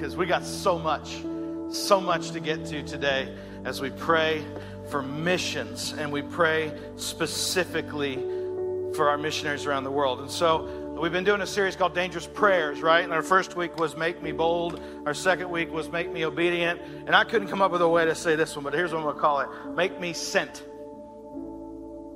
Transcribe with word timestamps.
because 0.00 0.14
we 0.14 0.26
got 0.26 0.44
so 0.44 0.78
much, 0.78 1.24
so 1.74 2.00
much 2.00 2.30
to 2.30 2.38
get 2.38 2.64
to 2.64 2.84
today 2.84 3.36
as 3.64 3.80
we 3.80 3.90
pray 3.90 4.44
for 4.92 5.02
missions 5.02 5.92
and 5.92 6.12
we 6.12 6.22
pray 6.22 6.72
specifically 6.94 8.14
for 8.94 9.08
our 9.08 9.18
missionaries 9.18 9.66
around 9.66 9.82
the 9.82 9.90
world. 9.90 10.20
And 10.20 10.30
so 10.30 10.96
we've 11.02 11.10
been 11.10 11.24
doing 11.24 11.40
a 11.40 11.46
series 11.48 11.74
called 11.74 11.96
Dangerous 11.96 12.28
Prayers, 12.28 12.80
right? 12.80 13.02
And 13.02 13.12
our 13.12 13.24
first 13.24 13.56
week 13.56 13.76
was 13.76 13.96
Make 13.96 14.22
Me 14.22 14.30
Bold, 14.30 14.80
our 15.04 15.14
second 15.14 15.50
week 15.50 15.72
was 15.72 15.90
Make 15.90 16.12
Me 16.12 16.24
Obedient. 16.24 16.80
And 16.80 17.16
I 17.16 17.24
couldn't 17.24 17.48
come 17.48 17.60
up 17.60 17.72
with 17.72 17.82
a 17.82 17.88
way 17.88 18.04
to 18.04 18.14
say 18.14 18.36
this 18.36 18.54
one, 18.54 18.62
but 18.62 18.74
here's 18.74 18.92
what 18.92 18.98
I'm 18.98 19.04
going 19.04 19.16
to 19.16 19.20
call 19.20 19.40
it 19.40 19.48
Make 19.74 19.98
Me 19.98 20.12
Sent. 20.12 20.62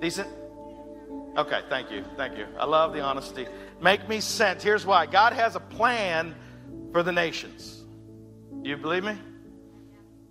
Decent? 0.00 0.28
Okay, 1.36 1.62
thank 1.68 1.90
you. 1.90 2.04
Thank 2.16 2.38
you. 2.38 2.46
I 2.60 2.64
love 2.64 2.92
the 2.92 3.00
honesty. 3.00 3.48
Make 3.80 4.08
me 4.08 4.20
sent. 4.20 4.62
Here's 4.62 4.86
why 4.86 5.06
God 5.06 5.32
has 5.32 5.56
a 5.56 5.60
plan 5.60 6.36
for 6.92 7.02
the 7.02 7.12
nations. 7.12 7.82
Do 8.62 8.68
you 8.68 8.76
believe 8.76 9.04
me? 9.04 9.18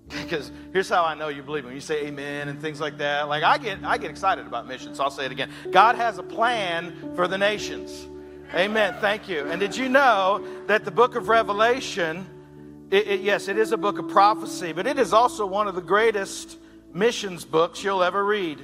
Because 0.07 0.51
here's 0.73 0.89
how 0.89 1.03
I 1.05 1.15
know 1.15 1.29
you 1.29 1.41
believe 1.41 1.65
me. 1.65 1.73
You 1.73 1.79
say 1.79 2.05
amen 2.07 2.49
and 2.49 2.61
things 2.61 2.79
like 2.79 2.97
that. 2.97 3.27
Like 3.29 3.43
I 3.43 3.57
get 3.57 3.83
I 3.83 3.97
get 3.97 4.11
excited 4.11 4.45
about 4.45 4.67
missions. 4.67 4.97
So 4.97 5.03
I'll 5.03 5.11
say 5.11 5.25
it 5.25 5.31
again. 5.31 5.51
God 5.71 5.95
has 5.95 6.17
a 6.17 6.23
plan 6.23 7.13
for 7.15 7.27
the 7.27 7.37
nations. 7.37 8.07
Amen. 8.53 8.95
Thank 8.99 9.29
you. 9.29 9.45
And 9.45 9.59
did 9.59 9.75
you 9.75 9.87
know 9.87 10.45
that 10.67 10.83
the 10.83 10.91
book 10.91 11.15
of 11.15 11.29
Revelation, 11.29 12.27
it, 12.91 13.07
it, 13.07 13.21
yes, 13.21 13.47
it 13.47 13.57
is 13.57 13.71
a 13.71 13.77
book 13.77 13.97
of 13.97 14.09
prophecy, 14.09 14.73
but 14.73 14.85
it 14.85 14.99
is 14.99 15.13
also 15.13 15.45
one 15.45 15.69
of 15.69 15.75
the 15.75 15.81
greatest 15.81 16.57
missions 16.93 17.45
books 17.45 17.81
you'll 17.81 18.03
ever 18.03 18.25
read. 18.25 18.59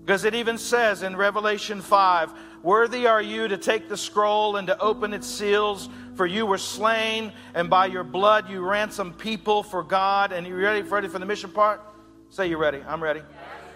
Because 0.00 0.24
it 0.24 0.34
even 0.34 0.56
says 0.56 1.02
in 1.02 1.16
Revelation 1.16 1.82
5 1.82 2.32
Worthy 2.62 3.06
are 3.06 3.22
you 3.22 3.48
to 3.48 3.56
take 3.56 3.88
the 3.88 3.96
scroll 3.96 4.56
and 4.56 4.66
to 4.66 4.78
open 4.78 5.14
its 5.14 5.26
seals, 5.26 5.88
for 6.20 6.26
you 6.26 6.44
were 6.44 6.58
slain, 6.58 7.32
and 7.54 7.70
by 7.70 7.86
your 7.86 8.04
blood 8.04 8.50
you 8.50 8.60
ransomed 8.60 9.16
people 9.16 9.62
for 9.62 9.82
God. 9.82 10.32
And 10.32 10.46
you 10.46 10.54
ready, 10.54 10.82
ready 10.82 11.08
for 11.08 11.18
the 11.18 11.24
mission 11.24 11.50
part? 11.50 11.80
Say 12.28 12.48
you're 12.48 12.58
ready. 12.58 12.82
I'm 12.86 13.02
ready. 13.02 13.22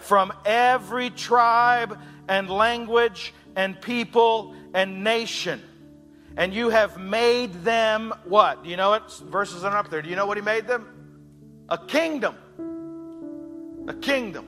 From 0.00 0.30
every 0.44 1.08
tribe 1.08 1.98
and 2.28 2.50
language 2.50 3.32
and 3.56 3.80
people 3.80 4.54
and 4.74 5.02
nation. 5.02 5.62
And 6.36 6.52
you 6.52 6.68
have 6.68 6.98
made 6.98 7.64
them 7.64 8.12
what? 8.24 8.62
Do 8.62 8.68
you 8.68 8.76
know 8.76 8.92
it? 8.92 9.10
Verses 9.22 9.64
are 9.64 9.74
up 9.74 9.88
there. 9.88 10.02
Do 10.02 10.10
you 10.10 10.16
know 10.16 10.26
what 10.26 10.36
he 10.36 10.42
made 10.42 10.66
them? 10.66 10.86
A 11.70 11.78
kingdom. 11.78 12.36
A 13.88 13.94
kingdom. 13.94 14.46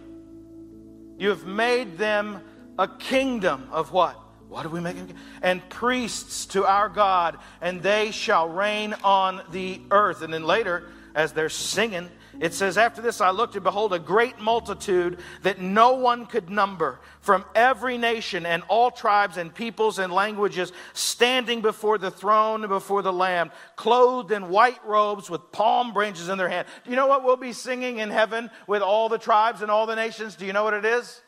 You 1.16 1.30
have 1.30 1.46
made 1.46 1.96
them 1.96 2.42
a 2.78 2.88
kingdom 2.88 3.68
of 3.72 3.90
what? 3.90 4.20
What 4.48 4.62
do 4.62 4.68
we 4.68 4.80
make 4.80 4.96
them? 4.96 5.08
And 5.42 5.68
priests 5.68 6.46
to 6.46 6.64
our 6.64 6.88
God, 6.88 7.38
and 7.60 7.82
they 7.82 8.10
shall 8.10 8.48
reign 8.48 8.94
on 9.02 9.42
the 9.50 9.80
earth. 9.90 10.22
And 10.22 10.32
then 10.32 10.44
later, 10.44 10.84
as 11.14 11.32
they're 11.32 11.48
singing, 11.48 12.08
it 12.40 12.54
says, 12.54 12.78
After 12.78 13.00
this 13.00 13.20
I 13.20 13.30
looked, 13.30 13.54
and 13.54 13.64
behold, 13.64 13.92
a 13.92 13.98
great 13.98 14.38
multitude 14.38 15.18
that 15.42 15.60
no 15.60 15.94
one 15.94 16.26
could 16.26 16.50
number 16.50 17.00
from 17.20 17.44
every 17.54 17.98
nation 17.98 18.46
and 18.46 18.62
all 18.68 18.90
tribes 18.90 19.36
and 19.36 19.52
peoples 19.52 19.98
and 19.98 20.12
languages 20.12 20.72
standing 20.92 21.60
before 21.60 21.98
the 21.98 22.10
throne 22.10 22.62
and 22.62 22.68
before 22.68 23.02
the 23.02 23.12
Lamb, 23.12 23.50
clothed 23.74 24.30
in 24.30 24.48
white 24.48 24.84
robes 24.86 25.28
with 25.28 25.50
palm 25.52 25.92
branches 25.92 26.28
in 26.28 26.38
their 26.38 26.48
hand. 26.48 26.68
Do 26.84 26.90
you 26.90 26.96
know 26.96 27.06
what 27.06 27.24
we'll 27.24 27.36
be 27.36 27.52
singing 27.52 27.98
in 27.98 28.10
heaven 28.10 28.50
with 28.66 28.82
all 28.82 29.08
the 29.08 29.18
tribes 29.18 29.62
and 29.62 29.70
all 29.70 29.86
the 29.86 29.96
nations? 29.96 30.36
Do 30.36 30.46
you 30.46 30.52
know 30.52 30.64
what 30.64 30.74
it 30.74 30.84
is? 30.84 31.20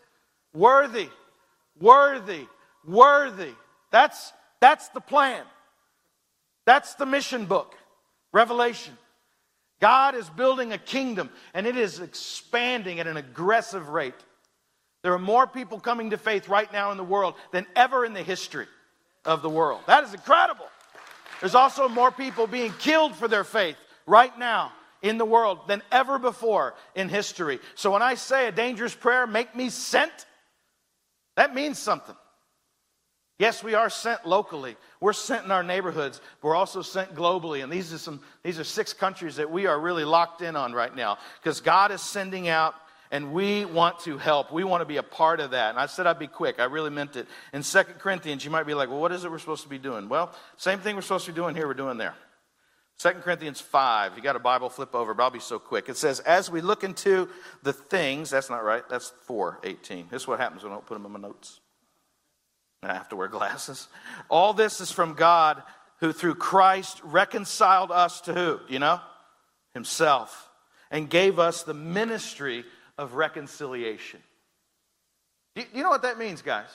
Worthy, 0.52 1.08
worthy, 1.80 2.46
worthy. 2.86 3.52
That's, 3.90 4.32
that's 4.60 4.88
the 4.88 5.00
plan. 5.00 5.44
That's 6.64 6.94
the 6.94 7.06
mission 7.06 7.46
book, 7.46 7.74
Revelation. 8.32 8.96
God 9.80 10.14
is 10.14 10.28
building 10.28 10.72
a 10.72 10.78
kingdom 10.78 11.30
and 11.54 11.66
it 11.66 11.76
is 11.76 12.00
expanding 12.00 13.00
at 13.00 13.06
an 13.06 13.16
aggressive 13.16 13.88
rate. 13.88 14.14
There 15.02 15.12
are 15.12 15.18
more 15.18 15.46
people 15.46 15.78
coming 15.78 16.10
to 16.10 16.18
faith 16.18 16.48
right 16.48 16.70
now 16.72 16.90
in 16.90 16.96
the 16.96 17.04
world 17.04 17.34
than 17.52 17.66
ever 17.76 18.04
in 18.04 18.12
the 18.12 18.22
history 18.22 18.66
of 19.24 19.42
the 19.42 19.48
world. 19.48 19.80
That 19.86 20.04
is 20.04 20.12
incredible. 20.12 20.66
There's 21.40 21.54
also 21.54 21.88
more 21.88 22.10
people 22.10 22.46
being 22.46 22.72
killed 22.80 23.14
for 23.14 23.28
their 23.28 23.44
faith 23.44 23.76
right 24.06 24.36
now 24.38 24.72
in 25.02 25.18
the 25.18 25.24
world 25.24 25.60
than 25.68 25.82
ever 25.92 26.18
before 26.18 26.74
in 26.96 27.08
history. 27.08 27.60
So 27.76 27.92
when 27.92 28.02
I 28.02 28.14
say 28.14 28.48
a 28.48 28.52
dangerous 28.52 28.94
prayer, 28.94 29.26
make 29.26 29.54
me 29.54 29.70
sent, 29.70 30.12
that 31.36 31.54
means 31.54 31.78
something. 31.78 32.16
Yes, 33.38 33.62
we 33.62 33.74
are 33.74 33.88
sent 33.88 34.26
locally. 34.26 34.76
We're 35.00 35.12
sent 35.12 35.44
in 35.44 35.52
our 35.52 35.62
neighborhoods. 35.62 36.20
We're 36.42 36.56
also 36.56 36.82
sent 36.82 37.14
globally. 37.14 37.62
And 37.62 37.72
these 37.72 37.92
are 37.92 37.98
some 37.98 38.20
these 38.42 38.58
are 38.58 38.64
six 38.64 38.92
countries 38.92 39.36
that 39.36 39.50
we 39.50 39.66
are 39.66 39.78
really 39.78 40.04
locked 40.04 40.42
in 40.42 40.56
on 40.56 40.72
right 40.72 40.94
now 40.94 41.18
because 41.40 41.60
God 41.60 41.92
is 41.92 42.02
sending 42.02 42.48
out 42.48 42.74
and 43.12 43.32
we 43.32 43.64
want 43.64 44.00
to 44.00 44.18
help. 44.18 44.52
We 44.52 44.64
want 44.64 44.80
to 44.80 44.86
be 44.86 44.96
a 44.96 45.02
part 45.04 45.38
of 45.38 45.52
that. 45.52 45.70
And 45.70 45.78
I 45.78 45.86
said 45.86 46.06
I'd 46.06 46.18
be 46.18 46.26
quick. 46.26 46.58
I 46.58 46.64
really 46.64 46.90
meant 46.90 47.14
it. 47.14 47.28
In 47.52 47.62
Second 47.62 48.00
Corinthians, 48.00 48.44
you 48.44 48.50
might 48.50 48.66
be 48.66 48.74
like, 48.74 48.88
well, 48.88 49.00
what 49.00 49.12
is 49.12 49.24
it 49.24 49.30
we're 49.30 49.38
supposed 49.38 49.62
to 49.62 49.68
be 49.68 49.78
doing? 49.78 50.08
Well, 50.08 50.34
same 50.56 50.80
thing 50.80 50.96
we're 50.96 51.02
supposed 51.02 51.26
to 51.26 51.32
be 51.32 51.36
doing 51.36 51.54
here, 51.54 51.66
we're 51.66 51.74
doing 51.74 51.96
there. 51.96 52.14
Second 52.96 53.22
Corinthians 53.22 53.60
5. 53.60 54.16
You 54.16 54.22
got 54.22 54.34
a 54.34 54.40
Bible, 54.40 54.68
flip 54.68 54.92
over, 54.92 55.14
but 55.14 55.22
I'll 55.22 55.30
be 55.30 55.38
so 55.38 55.60
quick. 55.60 55.88
It 55.88 55.96
says, 55.96 56.18
As 56.18 56.50
we 56.50 56.60
look 56.60 56.82
into 56.82 57.28
the 57.62 57.72
things, 57.72 58.30
that's 58.30 58.50
not 58.50 58.64
right, 58.64 58.82
that's 58.88 59.12
418. 59.26 60.08
This 60.10 60.22
is 60.22 60.28
what 60.28 60.40
happens 60.40 60.64
when 60.64 60.72
I 60.72 60.74
don't 60.74 60.84
put 60.84 60.94
them 60.94 61.06
in 61.06 61.12
my 61.12 61.20
notes. 61.20 61.60
I 62.82 62.94
have 62.94 63.08
to 63.08 63.16
wear 63.16 63.28
glasses. 63.28 63.88
All 64.28 64.52
this 64.52 64.80
is 64.80 64.90
from 64.90 65.14
God 65.14 65.62
who 66.00 66.12
through 66.12 66.36
Christ 66.36 67.00
reconciled 67.02 67.90
us 67.90 68.20
to 68.22 68.34
who? 68.34 68.60
You 68.68 68.78
know? 68.78 69.00
Himself. 69.74 70.48
And 70.90 71.10
gave 71.10 71.38
us 71.38 71.64
the 71.64 71.74
ministry 71.74 72.64
of 72.96 73.14
reconciliation. 73.14 74.20
Do 75.54 75.64
you 75.74 75.82
know 75.82 75.90
what 75.90 76.02
that 76.02 76.18
means, 76.18 76.40
guys? 76.40 76.68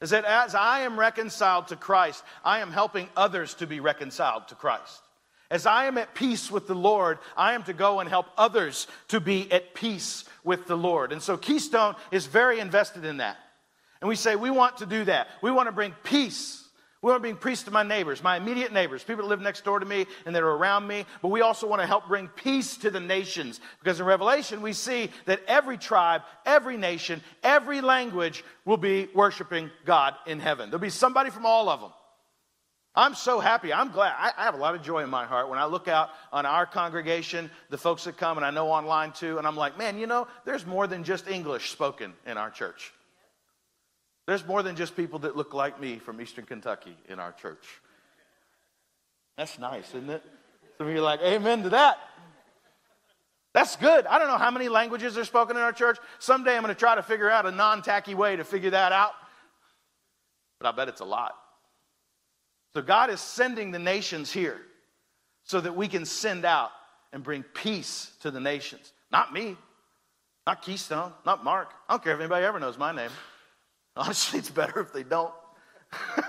Is 0.00 0.10
that 0.10 0.24
as 0.24 0.54
I 0.54 0.80
am 0.80 0.98
reconciled 0.98 1.68
to 1.68 1.76
Christ, 1.76 2.22
I 2.44 2.60
am 2.60 2.70
helping 2.70 3.08
others 3.16 3.54
to 3.54 3.66
be 3.66 3.80
reconciled 3.80 4.48
to 4.48 4.54
Christ. 4.54 5.00
As 5.50 5.64
I 5.64 5.86
am 5.86 5.96
at 5.96 6.14
peace 6.14 6.50
with 6.50 6.66
the 6.66 6.74
Lord, 6.74 7.18
I 7.36 7.54
am 7.54 7.62
to 7.64 7.72
go 7.72 8.00
and 8.00 8.08
help 8.08 8.26
others 8.36 8.86
to 9.08 9.18
be 9.18 9.50
at 9.50 9.74
peace 9.74 10.24
with 10.44 10.66
the 10.66 10.76
Lord. 10.76 11.10
And 11.10 11.22
so 11.22 11.36
Keystone 11.36 11.94
is 12.10 12.26
very 12.26 12.60
invested 12.60 13.04
in 13.04 13.16
that. 13.18 13.38
And 14.00 14.08
we 14.08 14.16
say, 14.16 14.36
we 14.36 14.50
want 14.50 14.78
to 14.78 14.86
do 14.86 15.04
that. 15.04 15.28
We 15.42 15.50
want 15.50 15.68
to 15.68 15.72
bring 15.72 15.94
peace. 16.04 16.64
We 17.00 17.10
want 17.10 17.18
to 17.18 17.22
bring 17.22 17.36
peace 17.36 17.62
to 17.64 17.70
my 17.70 17.84
neighbors, 17.84 18.24
my 18.24 18.36
immediate 18.36 18.72
neighbors, 18.72 19.04
people 19.04 19.22
that 19.22 19.28
live 19.28 19.40
next 19.40 19.64
door 19.64 19.78
to 19.78 19.86
me 19.86 20.06
and 20.26 20.34
that 20.34 20.42
are 20.42 20.50
around 20.50 20.86
me. 20.88 21.06
But 21.22 21.28
we 21.28 21.42
also 21.42 21.68
want 21.68 21.80
to 21.80 21.86
help 21.86 22.08
bring 22.08 22.26
peace 22.26 22.76
to 22.78 22.90
the 22.90 22.98
nations. 22.98 23.60
Because 23.78 24.00
in 24.00 24.06
Revelation, 24.06 24.62
we 24.62 24.72
see 24.72 25.10
that 25.26 25.40
every 25.46 25.78
tribe, 25.78 26.22
every 26.44 26.76
nation, 26.76 27.22
every 27.44 27.80
language 27.80 28.42
will 28.64 28.78
be 28.78 29.08
worshiping 29.14 29.70
God 29.84 30.14
in 30.26 30.40
heaven. 30.40 30.70
There'll 30.70 30.80
be 30.80 30.90
somebody 30.90 31.30
from 31.30 31.46
all 31.46 31.68
of 31.68 31.80
them. 31.80 31.92
I'm 32.96 33.14
so 33.14 33.38
happy. 33.38 33.72
I'm 33.72 33.92
glad. 33.92 34.12
I, 34.18 34.32
I, 34.36 34.44
have 34.44 34.54
a 34.54 34.58
lot 34.58 34.74
of 34.74 34.82
joy 34.82 35.04
in 35.04 35.10
my 35.10 35.24
heart 35.24 35.48
when 35.48 35.58
I 35.60 35.66
look 35.66 35.86
out 35.86 36.10
on 36.32 36.46
our 36.46 36.66
congregation, 36.66 37.48
the 37.70 37.78
folks 37.78 38.04
that 38.04 38.16
come, 38.16 38.38
and 38.38 38.44
I 38.44 38.50
know 38.50 38.70
online 38.72 39.12
too, 39.12 39.38
and 39.38 39.46
I'm 39.46 39.56
like, 39.56 39.78
man, 39.78 39.98
you 39.98 40.08
know, 40.08 40.26
there's 40.44 40.66
more 40.66 40.88
than 40.88 41.04
just 41.04 41.28
English 41.28 41.70
spoken 41.70 42.12
in 42.26 42.36
our 42.36 42.50
church. 42.50 42.92
There's 44.28 44.46
more 44.46 44.62
than 44.62 44.76
just 44.76 44.94
people 44.94 45.20
that 45.20 45.38
look 45.38 45.54
like 45.54 45.80
me 45.80 45.98
from 45.98 46.20
Eastern 46.20 46.44
Kentucky 46.44 46.94
in 47.08 47.18
our 47.18 47.32
church. 47.32 47.64
That's 49.38 49.58
nice, 49.58 49.88
isn't 49.88 50.10
it? 50.10 50.22
Some 50.76 50.86
of 50.86 50.92
you 50.92 50.98
are 50.98 51.02
like, 51.02 51.22
amen 51.22 51.62
to 51.62 51.70
that. 51.70 51.96
That's 53.54 53.76
good. 53.76 54.04
I 54.04 54.18
don't 54.18 54.28
know 54.28 54.36
how 54.36 54.50
many 54.50 54.68
languages 54.68 55.16
are 55.16 55.24
spoken 55.24 55.56
in 55.56 55.62
our 55.62 55.72
church. 55.72 55.96
Someday 56.18 56.54
I'm 56.54 56.62
going 56.62 56.74
to 56.74 56.78
try 56.78 56.94
to 56.94 57.02
figure 57.02 57.30
out 57.30 57.46
a 57.46 57.50
non 57.50 57.80
tacky 57.80 58.14
way 58.14 58.36
to 58.36 58.44
figure 58.44 58.68
that 58.68 58.92
out. 58.92 59.12
But 60.60 60.68
I 60.68 60.76
bet 60.76 60.88
it's 60.88 61.00
a 61.00 61.06
lot. 61.06 61.34
So 62.74 62.82
God 62.82 63.08
is 63.08 63.22
sending 63.22 63.70
the 63.70 63.78
nations 63.78 64.30
here 64.30 64.60
so 65.44 65.58
that 65.58 65.74
we 65.74 65.88
can 65.88 66.04
send 66.04 66.44
out 66.44 66.72
and 67.14 67.22
bring 67.22 67.44
peace 67.44 68.12
to 68.20 68.30
the 68.30 68.40
nations. 68.40 68.92
Not 69.10 69.32
me, 69.32 69.56
not 70.46 70.60
Keystone, 70.60 71.14
not 71.24 71.44
Mark. 71.44 71.70
I 71.88 71.94
don't 71.94 72.04
care 72.04 72.12
if 72.12 72.20
anybody 72.20 72.44
ever 72.44 72.60
knows 72.60 72.76
my 72.76 72.92
name. 72.92 73.10
Honestly, 73.98 74.38
it's 74.38 74.50
better 74.50 74.78
if 74.78 74.92
they 74.92 75.02
don't. 75.02 75.34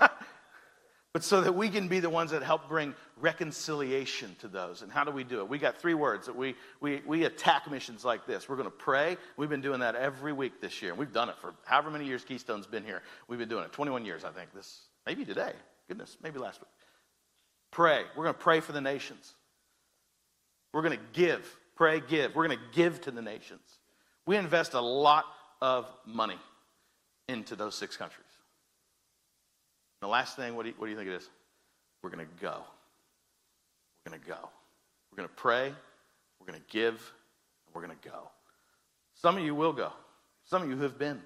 but 1.12 1.22
so 1.22 1.40
that 1.40 1.52
we 1.52 1.68
can 1.68 1.86
be 1.86 2.00
the 2.00 2.10
ones 2.10 2.32
that 2.32 2.42
help 2.42 2.68
bring 2.68 2.94
reconciliation 3.16 4.34
to 4.40 4.48
those. 4.48 4.82
And 4.82 4.90
how 4.90 5.04
do 5.04 5.12
we 5.12 5.22
do 5.22 5.38
it? 5.38 5.48
We 5.48 5.58
got 5.58 5.78
three 5.78 5.94
words 5.94 6.26
that 6.26 6.34
we, 6.34 6.56
we, 6.80 7.00
we 7.06 7.24
attack 7.24 7.70
missions 7.70 8.04
like 8.04 8.26
this. 8.26 8.48
We're 8.48 8.56
going 8.56 8.66
to 8.66 8.76
pray. 8.76 9.16
We've 9.36 9.48
been 9.48 9.60
doing 9.60 9.80
that 9.80 9.94
every 9.94 10.32
week 10.32 10.60
this 10.60 10.82
year. 10.82 10.96
We've 10.96 11.12
done 11.12 11.28
it 11.28 11.36
for 11.40 11.54
however 11.64 11.92
many 11.92 12.06
years 12.06 12.24
Keystone's 12.24 12.66
been 12.66 12.84
here. 12.84 13.02
We've 13.28 13.38
been 13.38 13.48
doing 13.48 13.64
it. 13.64 13.72
21 13.72 14.04
years, 14.04 14.24
I 14.24 14.30
think. 14.30 14.52
This 14.52 14.80
Maybe 15.06 15.24
today. 15.24 15.52
Goodness, 15.88 16.16
maybe 16.22 16.38
last 16.38 16.60
week. 16.60 16.68
Pray. 17.70 18.02
We're 18.16 18.24
going 18.24 18.34
to 18.34 18.40
pray 18.40 18.60
for 18.60 18.72
the 18.72 18.80
nations. 18.80 19.34
We're 20.72 20.82
going 20.82 20.98
to 20.98 21.04
give. 21.12 21.56
Pray, 21.76 22.00
give. 22.00 22.34
We're 22.34 22.46
going 22.46 22.58
to 22.58 22.76
give 22.76 23.00
to 23.02 23.12
the 23.12 23.22
nations. 23.22 23.62
We 24.26 24.36
invest 24.36 24.74
a 24.74 24.80
lot 24.80 25.24
of 25.60 25.86
money 26.04 26.38
into 27.30 27.56
those 27.56 27.74
six 27.74 27.96
countries. 27.96 28.26
The 30.00 30.08
last 30.08 30.36
thing, 30.36 30.56
what 30.56 30.64
do 30.64 30.70
you, 30.70 30.74
what 30.78 30.86
do 30.86 30.90
you 30.90 30.96
think 30.96 31.08
it 31.08 31.14
is? 31.14 31.28
We're 32.02 32.10
going 32.10 32.26
to 32.26 32.42
go. 32.42 32.62
We're 34.04 34.10
going 34.10 34.22
to 34.22 34.28
go. 34.28 34.48
We're 35.10 35.16
going 35.16 35.28
to 35.28 35.34
pray, 35.34 35.72
we're 36.38 36.46
going 36.46 36.58
to 36.58 36.72
give, 36.72 36.94
and 36.94 37.74
we're 37.74 37.84
going 37.84 37.96
to 38.00 38.08
go. 38.08 38.30
Some 39.14 39.36
of 39.36 39.42
you 39.44 39.54
will 39.54 39.72
go. 39.72 39.92
Some 40.44 40.62
of 40.62 40.68
you 40.68 40.78
have 40.78 40.98
been. 40.98 41.20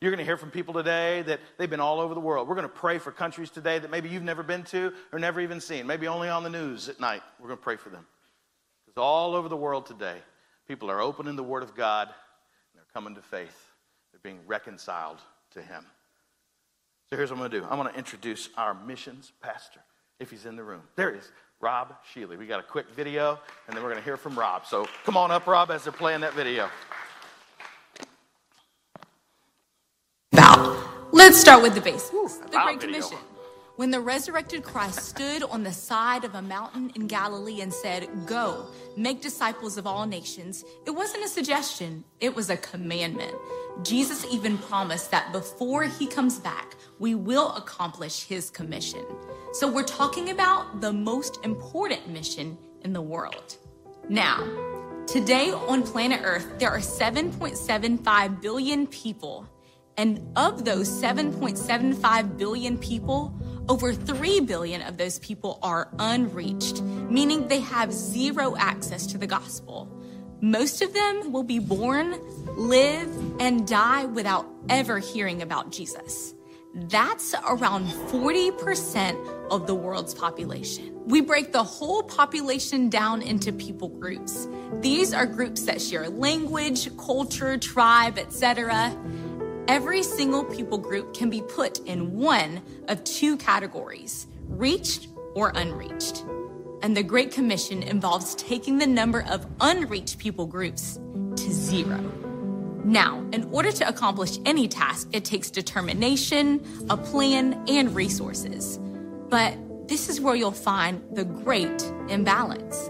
You're 0.00 0.12
going 0.12 0.20
to 0.20 0.24
hear 0.24 0.36
from 0.36 0.52
people 0.52 0.74
today 0.74 1.22
that 1.22 1.40
they've 1.58 1.68
been 1.68 1.80
all 1.80 2.00
over 2.00 2.14
the 2.14 2.20
world. 2.20 2.48
We're 2.48 2.54
going 2.54 2.68
to 2.68 2.74
pray 2.74 2.98
for 2.98 3.10
countries 3.10 3.50
today 3.50 3.80
that 3.80 3.90
maybe 3.90 4.08
you've 4.08 4.22
never 4.22 4.44
been 4.44 4.62
to 4.64 4.92
or 5.12 5.18
never 5.18 5.40
even 5.40 5.60
seen, 5.60 5.86
maybe 5.86 6.06
only 6.06 6.28
on 6.28 6.44
the 6.44 6.50
news 6.50 6.88
at 6.88 7.00
night. 7.00 7.22
We're 7.40 7.48
going 7.48 7.58
to 7.58 7.64
pray 7.64 7.76
for 7.76 7.88
them. 7.90 8.06
Because 8.86 9.02
all 9.02 9.34
over 9.34 9.48
the 9.48 9.56
world 9.56 9.86
today, 9.86 10.16
people 10.68 10.88
are 10.90 11.00
opening 11.00 11.34
the 11.34 11.42
Word 11.42 11.64
of 11.64 11.74
God 11.74 12.06
and 12.06 12.14
they're 12.76 12.84
coming 12.94 13.16
to 13.16 13.22
faith. 13.22 13.67
They're 14.22 14.32
being 14.32 14.40
reconciled 14.46 15.18
to 15.52 15.62
Him. 15.62 15.84
So 17.10 17.16
here's 17.16 17.30
what 17.30 17.36
I'm 17.36 17.40
going 17.40 17.50
to 17.50 17.60
do 17.60 17.66
I'm 17.70 17.78
going 17.78 17.92
to 17.92 17.98
introduce 17.98 18.50
our 18.56 18.74
missions 18.74 19.32
pastor, 19.40 19.80
if 20.20 20.30
he's 20.30 20.46
in 20.46 20.56
the 20.56 20.64
room. 20.64 20.82
There 20.96 21.12
he 21.12 21.18
is, 21.18 21.30
Rob 21.60 21.94
Sheely. 22.14 22.38
We 22.38 22.46
got 22.46 22.60
a 22.60 22.64
quick 22.64 22.86
video, 22.94 23.38
and 23.66 23.76
then 23.76 23.82
we're 23.82 23.90
going 23.90 24.00
to 24.00 24.04
hear 24.04 24.16
from 24.16 24.38
Rob. 24.38 24.66
So 24.66 24.86
come 25.04 25.16
on 25.16 25.30
up, 25.30 25.46
Rob, 25.46 25.70
as 25.70 25.84
they're 25.84 25.92
playing 25.92 26.20
that 26.20 26.34
video. 26.34 26.68
Now, 30.32 31.08
let's 31.12 31.38
start 31.38 31.62
with 31.62 31.74
the 31.74 31.80
basics. 31.80 32.10
the 32.10 32.60
Great 32.64 32.80
Commission. 32.80 33.18
When 33.78 33.92
the 33.92 34.00
resurrected 34.00 34.64
Christ 34.64 35.04
stood 35.04 35.44
on 35.44 35.62
the 35.62 35.72
side 35.72 36.24
of 36.24 36.34
a 36.34 36.42
mountain 36.42 36.90
in 36.96 37.06
Galilee 37.06 37.60
and 37.60 37.72
said, 37.72 38.08
Go, 38.26 38.66
make 38.96 39.22
disciples 39.22 39.78
of 39.78 39.86
all 39.86 40.04
nations, 40.04 40.64
it 40.84 40.90
wasn't 40.90 41.24
a 41.24 41.28
suggestion, 41.28 42.02
it 42.18 42.34
was 42.34 42.50
a 42.50 42.56
commandment. 42.56 43.36
Jesus 43.84 44.26
even 44.32 44.58
promised 44.58 45.12
that 45.12 45.30
before 45.30 45.84
he 45.84 46.08
comes 46.08 46.40
back, 46.40 46.74
we 46.98 47.14
will 47.14 47.54
accomplish 47.54 48.24
his 48.24 48.50
commission. 48.50 49.04
So 49.52 49.70
we're 49.70 49.84
talking 49.84 50.30
about 50.30 50.80
the 50.80 50.92
most 50.92 51.38
important 51.44 52.08
mission 52.08 52.58
in 52.82 52.92
the 52.92 53.00
world. 53.00 53.58
Now, 54.08 54.42
today 55.06 55.52
on 55.52 55.84
planet 55.84 56.22
Earth, 56.24 56.58
there 56.58 56.70
are 56.70 56.80
7.75 56.80 58.40
billion 58.40 58.88
people 58.88 59.48
and 59.98 60.24
of 60.36 60.64
those 60.64 60.88
7.75 60.88 62.38
billion 62.38 62.78
people, 62.78 63.34
over 63.68 63.92
3 63.92 64.40
billion 64.40 64.82
of 64.82 64.96
those 64.96 65.18
people 65.18 65.58
are 65.62 65.88
unreached, 65.98 66.80
meaning 66.82 67.48
they 67.48 67.60
have 67.60 67.92
zero 67.92 68.56
access 68.56 69.06
to 69.08 69.18
the 69.18 69.26
gospel. 69.26 69.88
Most 70.40 70.82
of 70.82 70.94
them 70.94 71.32
will 71.32 71.42
be 71.42 71.58
born, 71.58 72.16
live, 72.56 73.10
and 73.40 73.66
die 73.66 74.06
without 74.06 74.46
ever 74.68 74.98
hearing 74.98 75.42
about 75.42 75.72
Jesus. 75.72 76.34
That's 76.74 77.34
around 77.46 77.86
40% 77.86 79.48
of 79.50 79.66
the 79.66 79.74
world's 79.74 80.14
population. 80.14 80.94
We 81.06 81.22
break 81.22 81.52
the 81.52 81.64
whole 81.64 82.02
population 82.02 82.88
down 82.88 83.22
into 83.22 83.52
people 83.52 83.88
groups. 83.88 84.46
These 84.80 85.12
are 85.12 85.26
groups 85.26 85.62
that 85.62 85.80
share 85.80 86.08
language, 86.08 86.96
culture, 86.96 87.56
tribe, 87.56 88.18
etc. 88.18 88.96
Every 89.68 90.02
single 90.02 90.44
people 90.44 90.78
group 90.78 91.12
can 91.12 91.28
be 91.28 91.42
put 91.42 91.80
in 91.80 92.16
one 92.16 92.62
of 92.88 93.04
two 93.04 93.36
categories 93.36 94.26
reached 94.46 95.08
or 95.34 95.52
unreached. 95.54 96.24
And 96.80 96.96
the 96.96 97.02
Great 97.02 97.32
Commission 97.32 97.82
involves 97.82 98.34
taking 98.36 98.78
the 98.78 98.86
number 98.86 99.26
of 99.28 99.46
unreached 99.60 100.18
people 100.18 100.46
groups 100.46 100.98
to 101.36 101.52
zero. 101.52 102.00
Now, 102.82 103.22
in 103.32 103.44
order 103.52 103.70
to 103.70 103.86
accomplish 103.86 104.38
any 104.46 104.68
task, 104.68 105.08
it 105.12 105.26
takes 105.26 105.50
determination, 105.50 106.64
a 106.88 106.96
plan, 106.96 107.62
and 107.68 107.94
resources. 107.94 108.78
But 109.28 109.54
this 109.86 110.08
is 110.08 110.18
where 110.18 110.34
you'll 110.34 110.50
find 110.50 111.02
the 111.12 111.26
great 111.26 111.82
imbalance. 112.08 112.88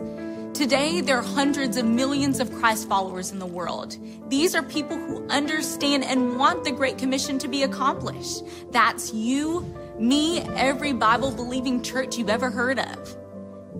Today, 0.58 1.00
there 1.00 1.16
are 1.16 1.22
hundreds 1.22 1.76
of 1.76 1.86
millions 1.86 2.40
of 2.40 2.52
Christ 2.52 2.88
followers 2.88 3.30
in 3.30 3.38
the 3.38 3.46
world. 3.46 3.96
These 4.28 4.56
are 4.56 4.62
people 4.64 4.96
who 4.96 5.24
understand 5.28 6.02
and 6.02 6.36
want 6.36 6.64
the 6.64 6.72
Great 6.72 6.98
Commission 6.98 7.38
to 7.38 7.46
be 7.46 7.62
accomplished. 7.62 8.42
That's 8.72 9.14
you, 9.14 9.72
me, 10.00 10.40
every 10.56 10.92
Bible 10.92 11.30
believing 11.30 11.80
church 11.80 12.18
you've 12.18 12.28
ever 12.28 12.50
heard 12.50 12.80
of. 12.80 13.16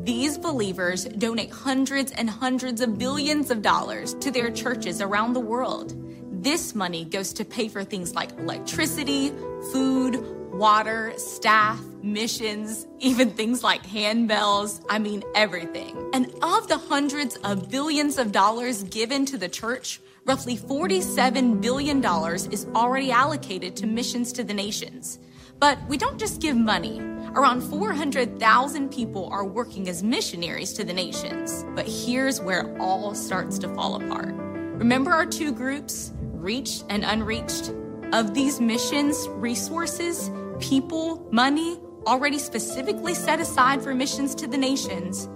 These 0.05 0.39
believers 0.39 1.07
donate 1.07 1.51
hundreds 1.51 2.13
and 2.13 2.31
hundreds 2.31 2.81
of 2.81 2.97
billions 2.97 3.51
of 3.51 3.61
dollars 3.61 4.15
to 4.15 4.31
their 4.31 4.49
churches 4.49 5.01
around 5.01 5.33
the 5.33 5.41
world. 5.41 6.01
This 6.45 6.77
money 6.77 7.05
goes 7.05 7.33
to 7.33 7.45
pay 7.45 7.67
for 7.67 7.83
things 7.83 8.15
like 8.15 8.31
electricity, 8.39 9.33
food, 9.73 10.38
water, 10.53 11.12
staff, 11.17 11.81
missions, 12.03 12.87
even 12.99 13.31
things 13.31 13.62
like 13.62 13.83
handbells. 13.85 14.85
I 14.89 14.99
mean, 14.99 15.23
everything. 15.35 16.11
And 16.12 16.33
of 16.43 16.69
the 16.69 16.79
hundreds 16.79 17.37
of 17.37 17.71
billions 17.71 18.19
of 18.19 18.33
dollars 18.33 18.83
given 18.85 19.27
to 19.27 19.39
the 19.39 19.49
church, 19.49 20.00
roughly 20.25 20.56
$47 20.56 21.61
billion 21.61 22.05
is 22.53 22.67
already 22.75 23.11
allocated 23.11 23.77
to 23.77 23.87
missions 23.87 24.33
to 24.33 24.45
the 24.45 24.55
nations. 24.55 25.19
But 25.59 25.79
we 25.89 25.97
don't 25.97 26.19
just 26.19 26.41
give 26.41 26.56
money. 26.56 27.00
Around 27.35 27.62
400,000 27.62 28.91
people 28.91 29.29
are 29.33 29.45
working 29.45 29.89
as 29.89 30.03
missionaries 30.03 30.73
to 30.75 30.85
the 30.85 30.93
nations. 30.93 31.65
But 31.75 31.87
here's 31.87 32.41
where 32.41 32.61
it 32.61 32.81
all 32.81 33.15
starts 33.15 33.59
to 33.61 33.75
fall 33.75 33.97
apart. 33.97 34.35
Remember 34.35 35.11
our 35.11 35.27
two 35.27 35.53
groups, 35.53 36.12
reached 36.21 36.85
and 36.89 37.05
unreached? 37.05 37.73
Of 38.13 38.33
these 38.33 38.59
missions 38.59 39.29
resources, 39.33 40.31
people, 40.61 41.29
money 41.31 41.79
already 42.07 42.39
specifically 42.39 43.13
set 43.13 43.39
aside 43.39 43.83
for 43.83 43.95
missions 43.95 44.35
to 44.37 44.47
the 44.47 44.57
nations, 44.57 45.29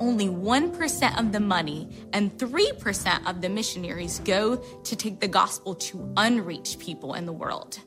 only 0.00 0.28
1% 0.28 1.18
of 1.18 1.32
the 1.32 1.40
money 1.40 1.88
and 2.12 2.30
3% 2.36 3.26
of 3.26 3.40
the 3.40 3.48
missionaries 3.48 4.18
go 4.18 4.56
to 4.56 4.96
take 4.96 5.20
the 5.20 5.28
gospel 5.28 5.74
to 5.76 6.12
unreached 6.18 6.78
people 6.78 7.14
in 7.14 7.24
the 7.24 7.32
world. 7.32 7.80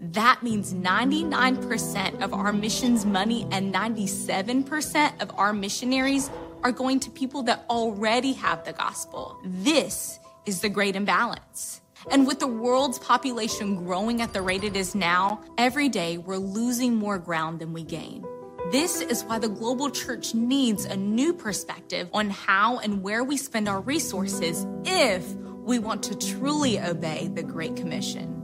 That 0.00 0.44
means 0.44 0.72
99% 0.72 2.22
of 2.22 2.32
our 2.32 2.52
missions 2.52 3.04
money 3.04 3.48
and 3.50 3.74
97% 3.74 5.20
of 5.20 5.32
our 5.36 5.52
missionaries 5.52 6.30
are 6.62 6.72
going 6.72 7.00
to 7.00 7.10
people 7.10 7.42
that 7.44 7.64
already 7.68 8.34
have 8.34 8.64
the 8.64 8.72
gospel. 8.72 9.40
This 9.44 10.20
is 10.46 10.60
the 10.60 10.68
great 10.68 10.94
imbalance. 10.94 11.81
And 12.10 12.26
with 12.26 12.40
the 12.40 12.46
world's 12.46 12.98
population 12.98 13.76
growing 13.84 14.20
at 14.22 14.32
the 14.32 14.42
rate 14.42 14.64
it 14.64 14.76
is 14.76 14.94
now, 14.94 15.40
every 15.56 15.88
day 15.88 16.18
we're 16.18 16.36
losing 16.36 16.96
more 16.96 17.18
ground 17.18 17.60
than 17.60 17.72
we 17.72 17.84
gain. 17.84 18.24
This 18.70 19.00
is 19.00 19.22
why 19.24 19.38
the 19.38 19.48
global 19.48 19.90
church 19.90 20.34
needs 20.34 20.84
a 20.84 20.96
new 20.96 21.32
perspective 21.32 22.08
on 22.12 22.30
how 22.30 22.78
and 22.78 23.02
where 23.02 23.22
we 23.22 23.36
spend 23.36 23.68
our 23.68 23.80
resources 23.80 24.66
if 24.84 25.34
we 25.64 25.78
want 25.78 26.02
to 26.04 26.16
truly 26.16 26.80
obey 26.80 27.28
the 27.28 27.42
Great 27.42 27.76
Commission. 27.76 28.40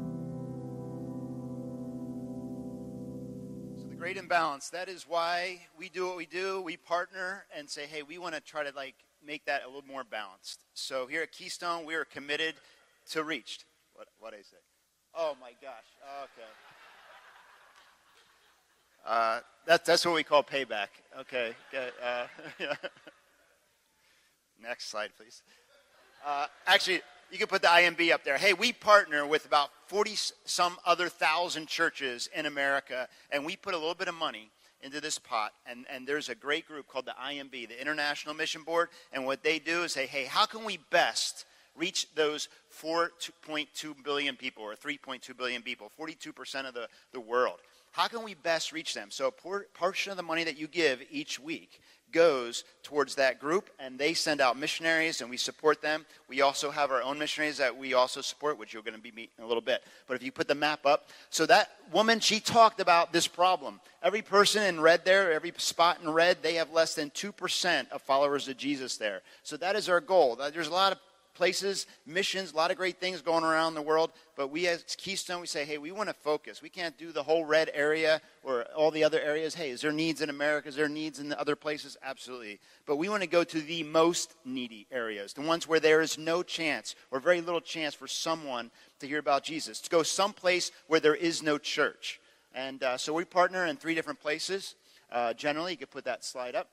So, 3.80 3.88
the 3.88 3.97
great 3.97 4.16
imbalance 4.16 4.71
that 4.71 4.88
is 4.88 5.04
why 5.09 5.62
we 5.78 5.88
do 5.88 6.06
what 6.06 6.16
we 6.16 6.26
do. 6.26 6.62
We 6.62 6.76
partner 6.76 7.47
and 7.56 7.68
say, 7.68 7.87
hey, 7.87 8.02
we 8.02 8.18
want 8.18 8.35
to 8.35 8.40
try 8.40 8.64
to 8.64 8.75
like 8.76 8.94
make 9.25 9.47
that 9.47 9.62
a 9.64 9.66
little 9.66 9.85
more 9.87 10.04
balanced. 10.04 10.62
So, 10.75 11.06
here 11.06 11.23
at 11.23 11.32
Keystone, 11.32 11.87
we 11.87 11.94
are 11.94 12.04
committed 12.04 12.54
to 13.12 13.22
reached. 13.22 13.64
What 13.94 14.08
what 14.18 14.34
I 14.34 14.38
say? 14.38 14.58
Oh 15.14 15.36
my 15.40 15.50
gosh. 15.60 15.84
Okay. 16.24 16.48
Uh, 19.06 19.40
that, 19.66 19.84
that's 19.84 20.04
what 20.04 20.14
we 20.14 20.22
call 20.22 20.42
payback. 20.42 20.88
Okay. 21.18 21.54
Uh, 21.74 22.26
Next 24.62 24.90
slide, 24.90 25.10
please. 25.16 25.42
Uh, 26.26 26.46
actually, 26.66 27.00
you 27.30 27.38
can 27.38 27.46
put 27.46 27.62
the 27.62 27.68
IMB 27.68 28.12
up 28.12 28.24
there. 28.24 28.36
Hey, 28.36 28.52
we 28.52 28.72
partner 28.72 29.26
with 29.26 29.46
about 29.46 29.70
40 29.86 30.14
some 30.44 30.76
other 30.84 31.08
thousand 31.08 31.68
churches 31.68 32.28
in 32.34 32.46
America, 32.46 33.08
and 33.30 33.46
we 33.46 33.56
put 33.56 33.74
a 33.74 33.78
little 33.78 33.94
bit 33.94 34.08
of 34.08 34.14
money 34.14 34.50
into 34.82 35.00
this 35.00 35.18
pot. 35.18 35.52
And, 35.66 35.86
and 35.90 36.06
there's 36.06 36.28
a 36.28 36.34
great 36.34 36.66
group 36.66 36.86
called 36.88 37.06
the 37.06 37.14
IMB, 37.22 37.68
the 37.68 37.80
International 37.80 38.34
Mission 38.34 38.62
Board. 38.62 38.88
And 39.12 39.24
what 39.24 39.42
they 39.42 39.58
do 39.58 39.84
is 39.84 39.92
say, 39.92 40.06
hey, 40.06 40.24
how 40.24 40.46
can 40.46 40.64
we 40.64 40.78
best 40.90 41.44
reach 41.78 42.12
those 42.14 42.49
4.2 42.82 44.04
billion 44.04 44.37
people 44.37 44.64
or 44.64 44.75
3.2 44.75 45.37
billion 45.37 45.62
people, 45.62 45.90
42% 45.99 46.68
of 46.68 46.75
the, 46.75 46.88
the 47.12 47.20
world. 47.20 47.58
How 47.92 48.08
can 48.08 48.23
we 48.23 48.35
best 48.35 48.73
reach 48.73 48.94
them? 48.94 49.08
So, 49.11 49.28
a 49.28 49.62
portion 49.75 50.11
of 50.11 50.16
the 50.16 50.23
money 50.23 50.44
that 50.44 50.58
you 50.58 50.68
give 50.68 51.02
each 51.11 51.40
week 51.40 51.80
goes 52.12 52.64
towards 52.82 53.14
that 53.16 53.38
group, 53.38 53.70
and 53.78 53.99
they 53.99 54.14
send 54.14 54.40
out 54.40 54.58
missionaries, 54.58 55.20
and 55.20 55.28
we 55.28 55.37
support 55.37 55.82
them. 55.82 56.06
We 56.28 56.40
also 56.40 56.70
have 56.70 56.90
our 56.90 57.02
own 57.02 57.18
missionaries 57.18 57.58
that 57.58 57.76
we 57.76 57.94
also 57.94 58.20
support, 58.20 58.58
which 58.58 58.73
you're 58.73 58.82
going 58.82 58.94
to 58.94 59.00
be 59.00 59.11
meeting 59.11 59.32
in 59.38 59.44
a 59.44 59.47
little 59.47 59.62
bit. 59.62 59.82
But 60.06 60.14
if 60.14 60.23
you 60.23 60.32
put 60.32 60.49
the 60.49 60.54
map 60.54 60.87
up, 60.87 61.08
so 61.30 61.47
that 61.47 61.70
woman, 61.92 62.20
she 62.20 62.40
talked 62.40 62.80
about 62.80 63.12
this 63.12 63.26
problem. 63.26 63.80
Every 64.02 64.23
person 64.23 64.62
in 64.62 64.80
red 64.80 65.04
there, 65.04 65.32
every 65.32 65.52
spot 65.56 65.99
in 66.02 66.11
red, 66.11 66.38
they 66.42 66.54
have 66.54 66.73
less 66.73 66.94
than 66.94 67.11
2% 67.11 67.90
of 67.90 68.02
followers 68.02 68.49
of 68.49 68.56
Jesus 68.56 68.97
there. 68.97 69.23
So 69.42 69.56
that 69.56 69.76
is 69.76 69.88
our 69.88 70.00
goal. 70.00 70.37
There's 70.37 70.68
a 70.68 70.73
lot 70.73 70.92
of 70.92 70.99
places, 71.38 71.87
missions, 72.04 72.52
a 72.52 72.57
lot 72.57 72.73
of 72.73 72.76
great 72.76 72.99
things 72.99 73.23
going 73.23 73.45
around 73.45 73.75
the 73.75 73.80
world. 73.80 74.11
But 74.37 74.50
we 74.50 74.66
as 74.66 74.83
Keystone, 74.99 75.40
we 75.40 75.47
say, 75.47 75.64
hey, 75.64 75.78
we 75.78 75.92
want 75.92 76.09
to 76.09 76.14
focus. 76.14 76.61
We 76.61 76.68
can't 76.68 76.99
do 76.99 77.12
the 77.12 77.23
whole 77.23 77.45
red 77.45 77.71
area 77.73 78.21
or 78.42 78.64
all 78.76 78.90
the 78.90 79.04
other 79.04 79.21
areas. 79.21 79.54
Hey, 79.54 79.71
is 79.71 79.80
there 79.80 79.92
needs 79.92 80.21
in 80.21 80.28
America? 80.28 80.68
Is 80.68 80.75
there 80.75 80.88
needs 80.88 81.21
in 81.21 81.28
the 81.28 81.40
other 81.40 81.54
places? 81.54 81.97
Absolutely. 82.02 82.59
But 82.87 82.97
we 82.97 83.09
want 83.09 83.23
to 83.23 83.28
go 83.28 83.45
to 83.45 83.61
the 83.61 83.85
most 83.85 84.35
needy 84.45 84.87
areas, 84.90 85.33
the 85.33 85.40
ones 85.40 85.68
where 85.68 85.80
there 85.80 86.00
is 86.00 86.18
no 86.18 86.42
chance 86.42 86.97
or 87.12 87.21
very 87.21 87.40
little 87.40 87.61
chance 87.61 87.95
for 87.95 88.09
someone 88.09 88.73
to 88.99 89.07
hear 89.07 89.21
about 89.21 89.45
Jesus. 89.45 89.80
To 89.80 89.90
go 89.90 90.02
someplace 90.02 90.73
where 90.88 91.00
there 91.00 91.14
is 91.14 91.42
no 91.42 91.57
church. 91.57 92.21
And 92.52 92.83
uh, 92.83 92.97
so 92.97 93.14
we 93.14 93.25
partner 93.25 93.64
in 93.66 93.76
three 93.76 93.95
different 93.95 94.21
places. 94.21 94.75
Uh, 95.11 95.33
generally, 95.35 95.73
you 95.73 95.78
could 95.78 95.90
put 95.90 96.04
that 96.04 96.25
slide 96.25 96.57
up. 96.57 96.68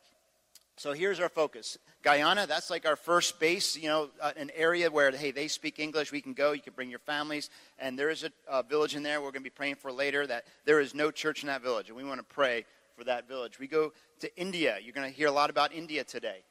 So 0.78 0.92
here's 0.92 1.22
our 1.22 1.30
focus. 1.30 1.78
Guyana, 2.04 2.46
that's 2.48 2.70
like 2.70 2.86
our 2.86 2.98
first 2.98 3.40
base, 3.40 3.78
you 3.78 3.88
know, 3.88 4.10
uh, 4.22 4.34
an 4.36 4.52
area 4.56 4.92
where, 4.92 5.10
hey, 5.12 5.32
they 5.32 5.48
speak 5.48 5.80
English, 5.80 6.12
we 6.12 6.20
can 6.20 6.34
go, 6.34 6.52
you 6.52 6.62
can 6.62 6.74
bring 6.74 6.90
your 6.90 7.00
families. 7.00 7.50
And 7.80 7.98
there 7.98 8.10
is 8.10 8.26
a, 8.26 8.32
a 8.50 8.62
village 8.62 8.94
in 8.94 9.02
there 9.02 9.22
we're 9.22 9.32
going 9.32 9.42
to 9.42 9.50
be 9.50 9.50
praying 9.50 9.76
for 9.76 9.92
later 9.92 10.28
that 10.28 10.46
there 10.66 10.82
is 10.82 10.94
no 10.94 11.12
church 11.12 11.44
in 11.44 11.48
that 11.48 11.62
village, 11.62 11.88
and 11.88 11.96
we 11.96 12.04
want 12.04 12.20
to 12.20 12.26
pray 12.26 12.66
for 12.98 13.06
that 13.06 13.28
village. 13.28 13.58
We 13.58 13.68
go 13.68 13.94
to 14.20 14.38
India. 14.38 14.78
You're 14.84 14.94
going 14.94 15.10
to 15.10 15.16
hear 15.16 15.28
a 15.28 15.32
lot 15.32 15.50
about 15.50 15.74
India 15.74 16.04
today. 16.04 16.44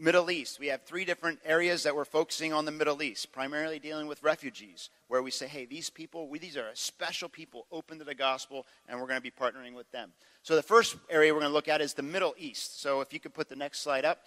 Middle 0.00 0.30
East, 0.30 0.60
we 0.60 0.68
have 0.68 0.82
three 0.82 1.04
different 1.04 1.40
areas 1.44 1.82
that 1.82 1.96
we're 1.96 2.04
focusing 2.04 2.52
on 2.52 2.64
the 2.64 2.70
Middle 2.70 3.02
East, 3.02 3.32
primarily 3.32 3.80
dealing 3.80 4.06
with 4.06 4.22
refugees, 4.22 4.90
where 5.08 5.24
we 5.24 5.32
say, 5.32 5.48
hey, 5.48 5.64
these 5.64 5.90
people, 5.90 6.28
we, 6.28 6.38
these 6.38 6.56
are 6.56 6.70
special 6.74 7.28
people 7.28 7.66
open 7.72 7.98
to 7.98 8.04
the 8.04 8.14
gospel, 8.14 8.64
and 8.88 9.00
we're 9.00 9.08
going 9.08 9.18
to 9.18 9.20
be 9.20 9.32
partnering 9.32 9.74
with 9.74 9.90
them. 9.90 10.12
So 10.44 10.54
the 10.54 10.62
first 10.62 10.94
area 11.10 11.34
we're 11.34 11.40
going 11.40 11.50
to 11.50 11.54
look 11.54 11.66
at 11.66 11.80
is 11.80 11.94
the 11.94 12.04
Middle 12.04 12.36
East. 12.38 12.80
So 12.80 13.00
if 13.00 13.12
you 13.12 13.18
could 13.18 13.34
put 13.34 13.48
the 13.48 13.56
next 13.56 13.80
slide 13.80 14.04
up. 14.04 14.20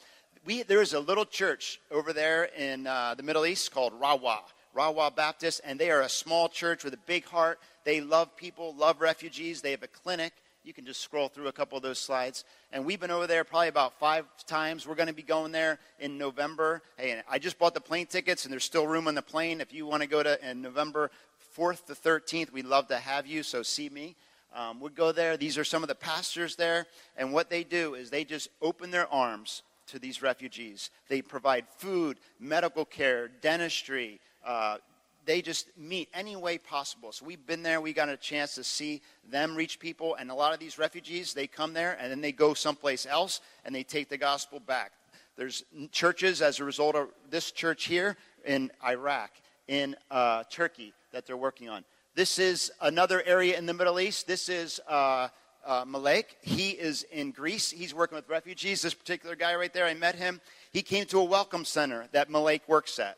We, 0.44 0.64
there 0.64 0.82
is 0.82 0.94
a 0.94 1.00
little 1.00 1.24
church 1.24 1.80
over 1.90 2.12
there 2.12 2.50
in 2.58 2.86
uh, 2.86 3.16
the 3.16 3.24
Middle 3.24 3.46
East 3.46 3.72
called 3.72 3.94
Rawa, 3.98 4.40
Rawa 4.76 5.16
Baptist, 5.16 5.62
and 5.64 5.80
they 5.80 5.90
are 5.90 6.02
a 6.02 6.10
small 6.10 6.50
church 6.50 6.84
with 6.84 6.94
a 6.94 7.00
big 7.06 7.24
heart. 7.24 7.60
They 7.86 8.02
love 8.02 8.36
people, 8.36 8.76
love 8.76 9.00
refugees. 9.00 9.62
They 9.62 9.72
have 9.72 9.84
a 9.84 9.88
clinic 9.88 10.34
you 10.64 10.74
can 10.74 10.86
just 10.86 11.02
scroll 11.02 11.28
through 11.28 11.48
a 11.48 11.52
couple 11.52 11.76
of 11.76 11.84
those 11.84 12.00
slides. 12.00 12.44
And 12.72 12.86
we've 12.86 13.00
been 13.00 13.12
over 13.12 13.28
there 13.28 13.44
probably 13.44 13.68
about 13.68 13.98
five 14.00 14.26
times. 14.46 14.88
We're 14.88 14.96
going 14.96 15.08
to 15.08 15.14
be 15.14 15.24
going 15.24 15.52
there 15.52 15.80
in 16.00 16.18
November. 16.18 16.82
Hey, 16.98 17.22
I 17.30 17.40
just 17.40 17.58
bought 17.58 17.74
the 17.74 17.82
plane 17.82 18.06
tickets, 18.06 18.46
and 18.46 18.52
there's 18.52 18.64
still 18.64 18.86
room 18.86 19.08
on 19.08 19.16
the 19.16 19.22
plane. 19.22 19.62
If 19.62 19.74
you 19.74 19.86
want 19.86 20.04
to 20.04 20.08
go 20.08 20.22
to 20.22 20.50
in 20.50 20.62
November 20.62 21.10
4th 21.58 21.86
to 21.88 21.94
13th, 21.94 22.52
we'd 22.52 22.66
love 22.66 22.88
to 22.90 22.98
have 22.98 23.26
you, 23.26 23.44
so 23.44 23.64
see 23.64 23.90
me. 23.90 24.16
Um, 24.54 24.80
we'd 24.80 24.96
go 24.96 25.12
there. 25.12 25.38
These 25.38 25.58
are 25.58 25.64
some 25.64 25.82
of 25.82 25.90
the 25.90 25.96
pastors 25.96 26.56
there. 26.56 26.86
And 27.18 27.34
what 27.34 27.50
they 27.50 27.64
do 27.64 27.96
is 27.96 28.10
they 28.10 28.24
just 28.24 28.50
open 28.62 28.92
their 28.92 29.12
arms 29.12 29.64
to 29.88 30.00
these 30.00 30.22
refugees. 30.22 30.90
They 31.10 31.22
provide 31.22 31.66
food, 31.78 32.18
medical 32.40 32.86
care, 32.86 33.30
dentistry, 33.42 34.20
uh, 34.46 34.78
they 35.26 35.42
just 35.42 35.70
meet 35.78 36.10
any 36.14 36.36
way 36.36 36.58
possible. 36.58 37.12
So 37.12 37.26
we've 37.26 37.46
been 37.46 37.64
there. 37.64 37.82
We 37.82 37.94
got 37.94 38.10
a 38.10 38.18
chance 38.18 38.56
to 38.56 38.64
see 38.64 39.02
them 39.30 39.56
reach 39.56 39.80
people. 39.80 40.16
And 40.16 40.32
a 40.32 40.36
lot 40.36 40.54
of 40.54 40.60
these 40.60 40.78
refugees, 40.78 41.34
they 41.34 41.48
come 41.48 41.74
there 41.74 41.98
and 42.00 42.12
then 42.12 42.22
they 42.22 42.32
go 42.32 42.54
someplace 42.54 43.06
else 43.06 43.42
and 43.66 43.74
they 43.74 43.84
take 43.84 44.10
the 44.10 44.18
gospel 44.18 44.60
back. 44.60 44.92
There's 45.38 45.64
churches 45.92 46.42
as 46.42 46.60
a 46.60 46.64
result 46.64 46.96
of 46.96 47.10
this 47.30 47.52
church 47.52 47.86
here 47.86 48.18
in 48.46 48.72
Iraq, 48.86 49.32
in 49.68 49.96
uh, 50.10 50.44
Turkey, 50.50 50.94
that 51.12 51.26
they're 51.26 51.38
working 51.38 51.70
on. 51.70 51.84
This 52.16 52.40
is 52.40 52.72
another 52.82 53.24
area 53.26 53.58
in 53.58 53.66
the 53.66 53.74
Middle 53.74 54.00
East. 54.00 54.28
This 54.28 54.50
is 54.50 54.82
uh, 54.88 55.30
uh, 55.66 55.86
Malek. 55.88 56.36
He 56.42 56.72
is 56.72 57.04
in 57.12 57.32
Greece. 57.32 57.72
He's 57.72 57.94
working 57.94 58.16
with 58.16 58.28
refugees. 58.28 58.82
This 58.82 58.94
particular 58.94 59.36
guy 59.36 59.56
right 59.56 59.74
there, 59.74 59.86
I 59.86 59.94
met 59.94 60.16
him. 60.16 60.42
He 60.72 60.82
came 60.82 61.06
to 61.06 61.20
a 61.20 61.24
welcome 61.24 61.64
center 61.64 62.08
that 62.12 62.30
Malek 62.30 62.68
works 62.68 63.00
at 63.00 63.18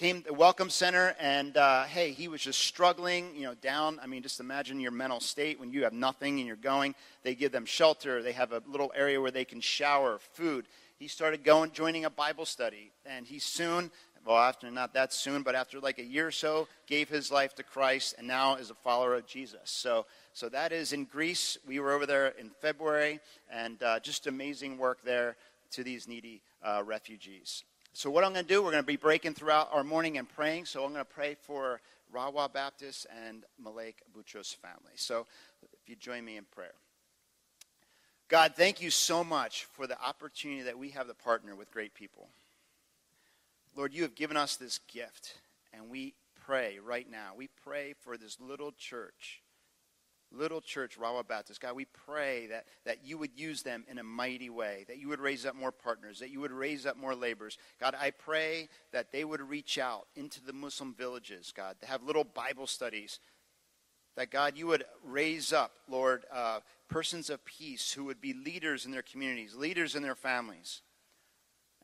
came 0.00 0.22
the 0.22 0.32
Welcome 0.32 0.70
Center, 0.70 1.14
and 1.20 1.58
uh, 1.58 1.82
hey, 1.82 2.12
he 2.12 2.26
was 2.26 2.40
just 2.40 2.60
struggling, 2.60 3.36
you 3.36 3.42
know, 3.42 3.52
down. 3.52 4.00
I 4.02 4.06
mean, 4.06 4.22
just 4.22 4.40
imagine 4.40 4.80
your 4.80 4.92
mental 4.92 5.20
state 5.20 5.60
when 5.60 5.74
you 5.74 5.84
have 5.84 5.92
nothing 5.92 6.38
and 6.38 6.46
you're 6.46 6.56
going. 6.56 6.94
They 7.22 7.34
give 7.34 7.52
them 7.52 7.66
shelter. 7.66 8.22
They 8.22 8.32
have 8.32 8.52
a 8.52 8.62
little 8.66 8.90
area 8.96 9.20
where 9.20 9.30
they 9.30 9.44
can 9.44 9.60
shower, 9.60 10.18
food. 10.32 10.64
He 10.98 11.06
started 11.06 11.44
going, 11.44 11.72
joining 11.72 12.06
a 12.06 12.10
Bible 12.10 12.46
study, 12.46 12.92
and 13.04 13.26
he 13.26 13.38
soon, 13.38 13.90
well, 14.24 14.38
after 14.38 14.70
not 14.70 14.94
that 14.94 15.12
soon, 15.12 15.42
but 15.42 15.54
after 15.54 15.80
like 15.80 15.98
a 15.98 16.02
year 16.02 16.28
or 16.28 16.32
so, 16.32 16.66
gave 16.86 17.10
his 17.10 17.30
life 17.30 17.54
to 17.56 17.62
Christ, 17.62 18.14
and 18.16 18.26
now 18.26 18.54
is 18.54 18.70
a 18.70 18.74
follower 18.76 19.16
of 19.16 19.26
Jesus. 19.26 19.60
So, 19.64 20.06
so 20.32 20.48
that 20.48 20.72
is 20.72 20.94
in 20.94 21.04
Greece. 21.04 21.58
We 21.68 21.78
were 21.78 21.92
over 21.92 22.06
there 22.06 22.28
in 22.38 22.48
February, 22.62 23.20
and 23.52 23.82
uh, 23.82 24.00
just 24.00 24.26
amazing 24.26 24.78
work 24.78 25.00
there 25.04 25.36
to 25.72 25.84
these 25.84 26.08
needy 26.08 26.40
uh, 26.62 26.82
refugees. 26.86 27.64
So, 27.92 28.10
what 28.10 28.24
I'm 28.24 28.32
going 28.32 28.44
to 28.44 28.48
do, 28.48 28.62
we're 28.62 28.70
going 28.70 28.82
to 28.82 28.86
be 28.86 28.96
breaking 28.96 29.34
throughout 29.34 29.68
our 29.72 29.82
morning 29.82 30.16
and 30.18 30.28
praying. 30.28 30.66
So, 30.66 30.84
I'm 30.84 30.92
going 30.92 31.04
to 31.04 31.10
pray 31.10 31.36
for 31.42 31.80
Rawa 32.14 32.52
Baptist 32.52 33.06
and 33.26 33.44
Malek 33.62 34.02
Boutros 34.16 34.54
family. 34.56 34.92
So, 34.94 35.26
if 35.62 35.88
you 35.88 35.96
join 35.96 36.24
me 36.24 36.36
in 36.36 36.44
prayer. 36.44 36.74
God, 38.28 38.54
thank 38.54 38.80
you 38.80 38.90
so 38.90 39.24
much 39.24 39.64
for 39.64 39.88
the 39.88 40.00
opportunity 40.00 40.62
that 40.62 40.78
we 40.78 40.90
have 40.90 41.08
to 41.08 41.14
partner 41.14 41.56
with 41.56 41.72
great 41.72 41.94
people. 41.94 42.28
Lord, 43.74 43.92
you 43.92 44.02
have 44.02 44.14
given 44.14 44.36
us 44.36 44.54
this 44.54 44.78
gift, 44.92 45.38
and 45.72 45.90
we 45.90 46.14
pray 46.46 46.78
right 46.78 47.10
now. 47.10 47.32
We 47.36 47.48
pray 47.64 47.94
for 48.00 48.16
this 48.16 48.38
little 48.40 48.70
church 48.70 49.42
little 50.32 50.60
church, 50.60 50.98
Rawa 50.98 51.26
Baptist, 51.26 51.60
God, 51.60 51.74
we 51.74 51.86
pray 51.86 52.46
that, 52.48 52.66
that 52.84 53.04
you 53.04 53.18
would 53.18 53.38
use 53.38 53.62
them 53.62 53.84
in 53.88 53.98
a 53.98 54.02
mighty 54.02 54.50
way, 54.50 54.84
that 54.88 54.98
you 54.98 55.08
would 55.08 55.20
raise 55.20 55.44
up 55.44 55.54
more 55.54 55.72
partners, 55.72 56.20
that 56.20 56.30
you 56.30 56.40
would 56.40 56.52
raise 56.52 56.86
up 56.86 56.96
more 56.96 57.14
laborers. 57.14 57.58
God, 57.80 57.94
I 58.00 58.10
pray 58.10 58.68
that 58.92 59.12
they 59.12 59.24
would 59.24 59.40
reach 59.40 59.78
out 59.78 60.06
into 60.14 60.42
the 60.42 60.52
Muslim 60.52 60.94
villages, 60.94 61.52
God, 61.56 61.76
to 61.80 61.86
have 61.86 62.02
little 62.02 62.24
Bible 62.24 62.66
studies. 62.66 63.18
That, 64.16 64.30
God, 64.30 64.56
you 64.56 64.66
would 64.66 64.84
raise 65.04 65.52
up, 65.52 65.72
Lord, 65.88 66.24
uh, 66.32 66.60
persons 66.88 67.30
of 67.30 67.44
peace 67.44 67.92
who 67.92 68.04
would 68.04 68.20
be 68.20 68.34
leaders 68.34 68.84
in 68.84 68.90
their 68.90 69.02
communities, 69.02 69.54
leaders 69.54 69.94
in 69.94 70.02
their 70.02 70.16
families. 70.16 70.82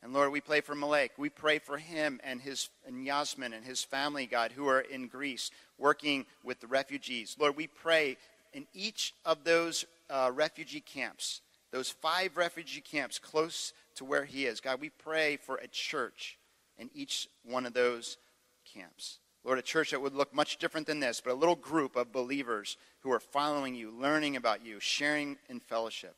And 0.03 0.13
Lord, 0.13 0.31
we 0.31 0.41
pray 0.41 0.61
for 0.61 0.75
Malek. 0.75 1.13
We 1.17 1.29
pray 1.29 1.57
for 1.57 1.77
him 1.77 2.19
and 2.23 2.39
his 2.39 2.69
and 2.85 3.03
Yasmin 3.03 3.53
and 3.53 3.65
his 3.65 3.83
family, 3.83 4.27
God, 4.27 4.51
who 4.51 4.67
are 4.67 4.81
in 4.81 5.07
Greece 5.07 5.49
working 5.77 6.25
with 6.43 6.59
the 6.59 6.67
refugees. 6.67 7.35
Lord, 7.39 7.57
we 7.57 7.65
pray 7.65 8.17
in 8.57 8.65
each 8.73 9.13
of 9.23 9.43
those 9.43 9.85
uh, 10.09 10.31
refugee 10.33 10.79
camps, 10.79 11.41
those 11.71 11.91
five 11.91 12.37
refugee 12.37 12.81
camps 12.81 13.19
close 13.19 13.71
to 13.93 14.03
where 14.03 14.25
he 14.25 14.47
is, 14.47 14.59
God, 14.59 14.81
we 14.81 14.89
pray 14.89 15.37
for 15.37 15.57
a 15.57 15.67
church 15.67 16.39
in 16.79 16.89
each 16.95 17.27
one 17.43 17.67
of 17.67 17.73
those 17.73 18.17
camps. 18.65 19.19
Lord, 19.43 19.59
a 19.59 19.61
church 19.61 19.91
that 19.91 20.01
would 20.01 20.15
look 20.15 20.33
much 20.33 20.57
different 20.57 20.87
than 20.87 20.99
this, 20.99 21.21
but 21.21 21.33
a 21.33 21.35
little 21.35 21.55
group 21.55 21.95
of 21.95 22.11
believers 22.11 22.77
who 23.01 23.11
are 23.11 23.19
following 23.19 23.75
you, 23.75 23.91
learning 23.91 24.35
about 24.35 24.65
you, 24.65 24.79
sharing 24.79 25.37
in 25.49 25.59
fellowship. 25.59 26.15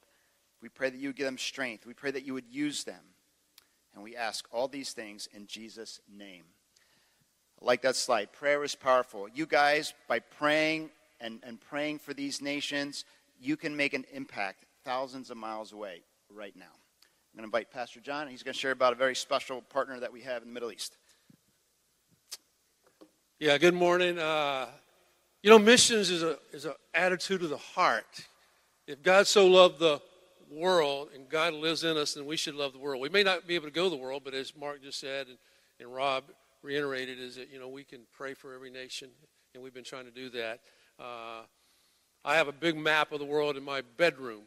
We 0.61 0.69
pray 0.69 0.89
that 0.89 0.97
you 0.97 1.09
would 1.09 1.17
give 1.17 1.25
them 1.25 1.37
strength. 1.37 1.85
We 1.85 1.93
pray 1.93 2.11
that 2.11 2.25
you 2.25 2.33
would 2.33 2.47
use 2.49 2.85
them. 2.85 3.03
And 3.93 4.01
we 4.01 4.15
ask 4.15 4.47
all 4.49 4.69
these 4.69 4.93
things 4.93 5.27
in 5.33 5.45
Jesus' 5.45 5.99
name. 6.09 6.45
I 7.61 7.65
like 7.65 7.81
that 7.81 7.97
slide. 7.97 8.31
Prayer 8.31 8.63
is 8.63 8.75
powerful. 8.75 9.27
You 9.27 9.45
guys, 9.45 9.93
by 10.07 10.19
praying 10.19 10.91
and, 11.19 11.39
and 11.43 11.59
praying 11.59 11.99
for 11.99 12.13
these 12.13 12.41
nations, 12.41 13.05
you 13.39 13.57
can 13.57 13.75
make 13.75 13.93
an 13.93 14.05
impact 14.13 14.65
thousands 14.83 15.29
of 15.29 15.37
miles 15.37 15.71
away 15.71 16.03
right 16.29 16.55
now. 16.55 16.65
I'm 16.65 17.37
going 17.37 17.43
to 17.43 17.57
invite 17.57 17.71
Pastor 17.71 17.99
John, 17.99 18.23
and 18.23 18.31
he's 18.31 18.43
going 18.43 18.53
to 18.53 18.59
share 18.59 18.71
about 18.71 18.93
a 18.93 18.95
very 18.95 19.15
special 19.15 19.61
partner 19.61 19.99
that 19.99 20.11
we 20.11 20.21
have 20.21 20.41
in 20.41 20.49
the 20.49 20.53
Middle 20.53 20.71
East. 20.71 20.97
Yeah, 23.39 23.57
good 23.57 23.73
morning. 23.73 24.17
Uh, 24.17 24.67
you 25.43 25.49
know, 25.49 25.59
missions 25.59 26.09
is 26.09 26.23
a 26.23 26.37
is 26.51 26.65
an 26.65 26.73
attitude 26.93 27.43
of 27.43 27.49
the 27.49 27.57
heart. 27.57 28.25
If 28.87 29.01
God 29.01 29.27
so 29.27 29.47
loved 29.47 29.79
the 29.79 30.01
world 30.51 31.09
and 31.15 31.29
God 31.29 31.53
lives 31.53 31.83
in 31.83 31.95
us, 31.95 32.15
then 32.15 32.25
we 32.25 32.35
should 32.35 32.55
love 32.55 32.73
the 32.73 32.79
world. 32.79 33.01
We 33.01 33.09
may 33.09 33.23
not 33.23 33.47
be 33.47 33.55
able 33.55 33.67
to 33.67 33.71
go 33.71 33.85
to 33.85 33.89
the 33.89 34.01
world, 34.01 34.23
but 34.25 34.33
as 34.33 34.53
Mark 34.57 34.81
just 34.83 34.99
said 34.99 35.27
and, 35.27 35.37
and 35.79 35.93
Rob 35.93 36.25
reiterated, 36.63 37.19
is 37.19 37.35
that 37.35 37.49
you 37.49 37.59
know 37.59 37.69
we 37.69 37.83
can 37.83 38.01
pray 38.11 38.33
for 38.33 38.53
every 38.53 38.69
nation, 38.69 39.09
and 39.53 39.63
we've 39.63 39.73
been 39.73 39.83
trying 39.83 40.05
to 40.05 40.11
do 40.11 40.29
that. 40.31 40.59
Uh, 40.99 41.43
I 42.25 42.35
have 42.35 42.49
a 42.49 42.53
big 42.53 42.75
map 42.75 43.13
of 43.13 43.19
the 43.19 43.25
world 43.25 43.55
in 43.55 43.63
my 43.63 43.81
bedroom, 43.97 44.41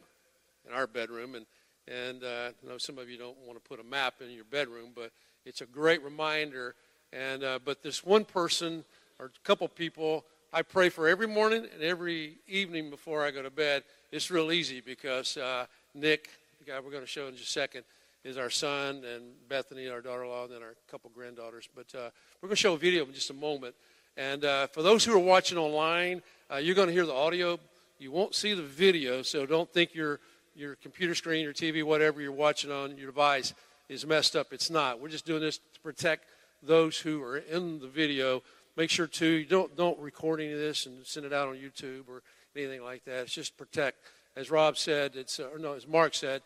in 0.68 0.74
our 0.74 0.86
bedroom, 0.86 1.34
and 1.34 1.46
and 1.88 2.22
uh, 2.22 2.50
I 2.50 2.68
know 2.68 2.78
some 2.78 2.98
of 2.98 3.08
you 3.10 3.18
don't 3.18 3.36
want 3.46 3.62
to 3.62 3.68
put 3.68 3.80
a 3.80 3.84
map 3.84 4.14
in 4.20 4.30
your 4.30 4.44
bedroom, 4.44 4.90
but 4.94 5.10
it's 5.44 5.62
a 5.62 5.66
great 5.66 6.02
reminder. 6.02 6.74
And 7.12 7.42
uh, 7.42 7.58
but 7.64 7.82
this 7.82 8.04
one 8.04 8.24
person 8.24 8.84
or 9.18 9.26
a 9.26 9.46
couple 9.46 9.66
people 9.68 10.24
I 10.52 10.60
pray 10.60 10.90
for 10.90 11.08
every 11.08 11.26
morning 11.26 11.66
and 11.72 11.82
every 11.82 12.34
evening 12.46 12.90
before 12.90 13.24
I 13.24 13.30
go 13.30 13.42
to 13.42 13.50
bed. 13.50 13.84
It's 14.10 14.30
real 14.30 14.52
easy 14.52 14.82
because 14.82 15.38
uh, 15.38 15.64
Nick, 15.94 16.28
the 16.58 16.70
guy 16.70 16.80
we're 16.80 16.90
going 16.90 17.02
to 17.02 17.08
show 17.08 17.28
in 17.28 17.34
just 17.36 17.48
a 17.48 17.52
second, 17.52 17.84
is 18.22 18.36
our 18.36 18.50
son, 18.50 19.02
and 19.04 19.32
Bethany, 19.48 19.88
our 19.88 20.02
daughter-in-law, 20.02 20.44
and 20.44 20.52
then 20.52 20.62
our 20.62 20.74
couple 20.90 21.10
granddaughters. 21.14 21.68
But 21.74 21.86
uh, 21.94 22.10
we're 22.40 22.48
going 22.48 22.56
to 22.56 22.60
show 22.60 22.74
a 22.74 22.78
video 22.78 23.06
in 23.06 23.14
just 23.14 23.30
a 23.30 23.34
moment. 23.34 23.74
And 24.16 24.44
uh, 24.44 24.66
for 24.66 24.82
those 24.82 25.04
who 25.04 25.14
are 25.14 25.18
watching 25.18 25.56
online, 25.56 26.22
uh, 26.52 26.58
you're 26.58 26.74
going 26.74 26.88
to 26.88 26.92
hear 26.92 27.06
the 27.06 27.14
audio. 27.14 27.58
You 27.98 28.10
won't 28.10 28.34
see 28.34 28.52
the 28.52 28.62
video, 28.62 29.22
so 29.22 29.46
don't 29.46 29.72
think 29.72 29.94
your 29.94 30.20
your 30.54 30.76
computer 30.76 31.14
screen, 31.14 31.42
your 31.42 31.54
TV, 31.54 31.82
whatever 31.82 32.20
you're 32.20 32.30
watching 32.30 32.70
on 32.70 32.98
your 32.98 33.06
device 33.06 33.54
is 33.88 34.06
messed 34.06 34.36
up. 34.36 34.52
It's 34.52 34.68
not. 34.68 35.00
We're 35.00 35.08
just 35.08 35.24
doing 35.24 35.40
this 35.40 35.56
to 35.56 35.80
protect 35.80 36.26
those 36.62 36.98
who 36.98 37.22
are 37.22 37.38
in 37.38 37.78
the 37.78 37.88
video. 37.88 38.42
Make 38.76 38.90
sure 38.90 39.06
too 39.06 39.26
you 39.26 39.46
don't 39.46 39.74
don't 39.76 39.98
record 39.98 40.40
any 40.40 40.52
of 40.52 40.58
this 40.58 40.84
and 40.84 41.06
send 41.06 41.24
it 41.24 41.32
out 41.32 41.48
on 41.48 41.54
YouTube 41.54 42.08
or 42.08 42.22
anything 42.54 42.82
like 42.82 43.04
that. 43.04 43.22
It's 43.22 43.32
just 43.32 43.56
protect. 43.56 43.98
As 44.36 44.50
Rob 44.50 44.76
said, 44.76 45.12
it's 45.14 45.40
uh, 45.40 45.48
or 45.54 45.58
no, 45.58 45.72
as 45.72 45.86
Mark 45.86 46.14
said, 46.14 46.42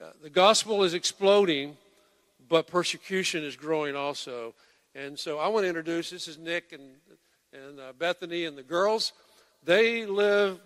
uh, 0.00 0.10
the 0.22 0.30
gospel 0.30 0.84
is 0.84 0.94
exploding, 0.94 1.76
but 2.48 2.66
persecution 2.66 3.44
is 3.44 3.56
growing 3.56 3.94
also. 3.94 4.54
And 4.94 5.18
so 5.18 5.38
I 5.38 5.48
want 5.48 5.64
to 5.64 5.68
introduce. 5.68 6.10
This 6.10 6.28
is 6.28 6.38
Nick 6.38 6.72
and 6.72 6.92
and 7.52 7.78
uh, 7.78 7.92
Bethany 7.98 8.46
and 8.46 8.56
the 8.56 8.62
girls. 8.62 9.12
They 9.64 10.04
live 10.04 10.60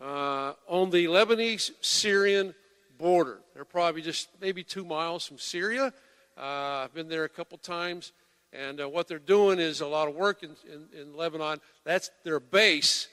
uh, 0.00 0.52
on 0.68 0.90
the 0.90 1.06
Lebanese 1.06 1.70
Syrian 1.80 2.54
border. 2.98 3.38
They're 3.54 3.64
probably 3.64 4.02
just 4.02 4.28
maybe 4.40 4.62
two 4.62 4.84
miles 4.84 5.26
from 5.26 5.38
Syria. 5.38 5.92
Uh, 6.36 6.84
I've 6.84 6.92
been 6.92 7.08
there 7.08 7.24
a 7.24 7.30
couple 7.30 7.56
times. 7.56 8.12
And 8.52 8.82
uh, 8.82 8.88
what 8.88 9.08
they're 9.08 9.18
doing 9.18 9.58
is 9.58 9.80
a 9.80 9.86
lot 9.86 10.08
of 10.08 10.14
work 10.14 10.42
in, 10.42 10.50
in, 10.70 11.00
in, 11.00 11.16
Lebanon. 11.16 11.60
That's 11.84 12.10
their 12.22 12.38
base, 12.38 13.08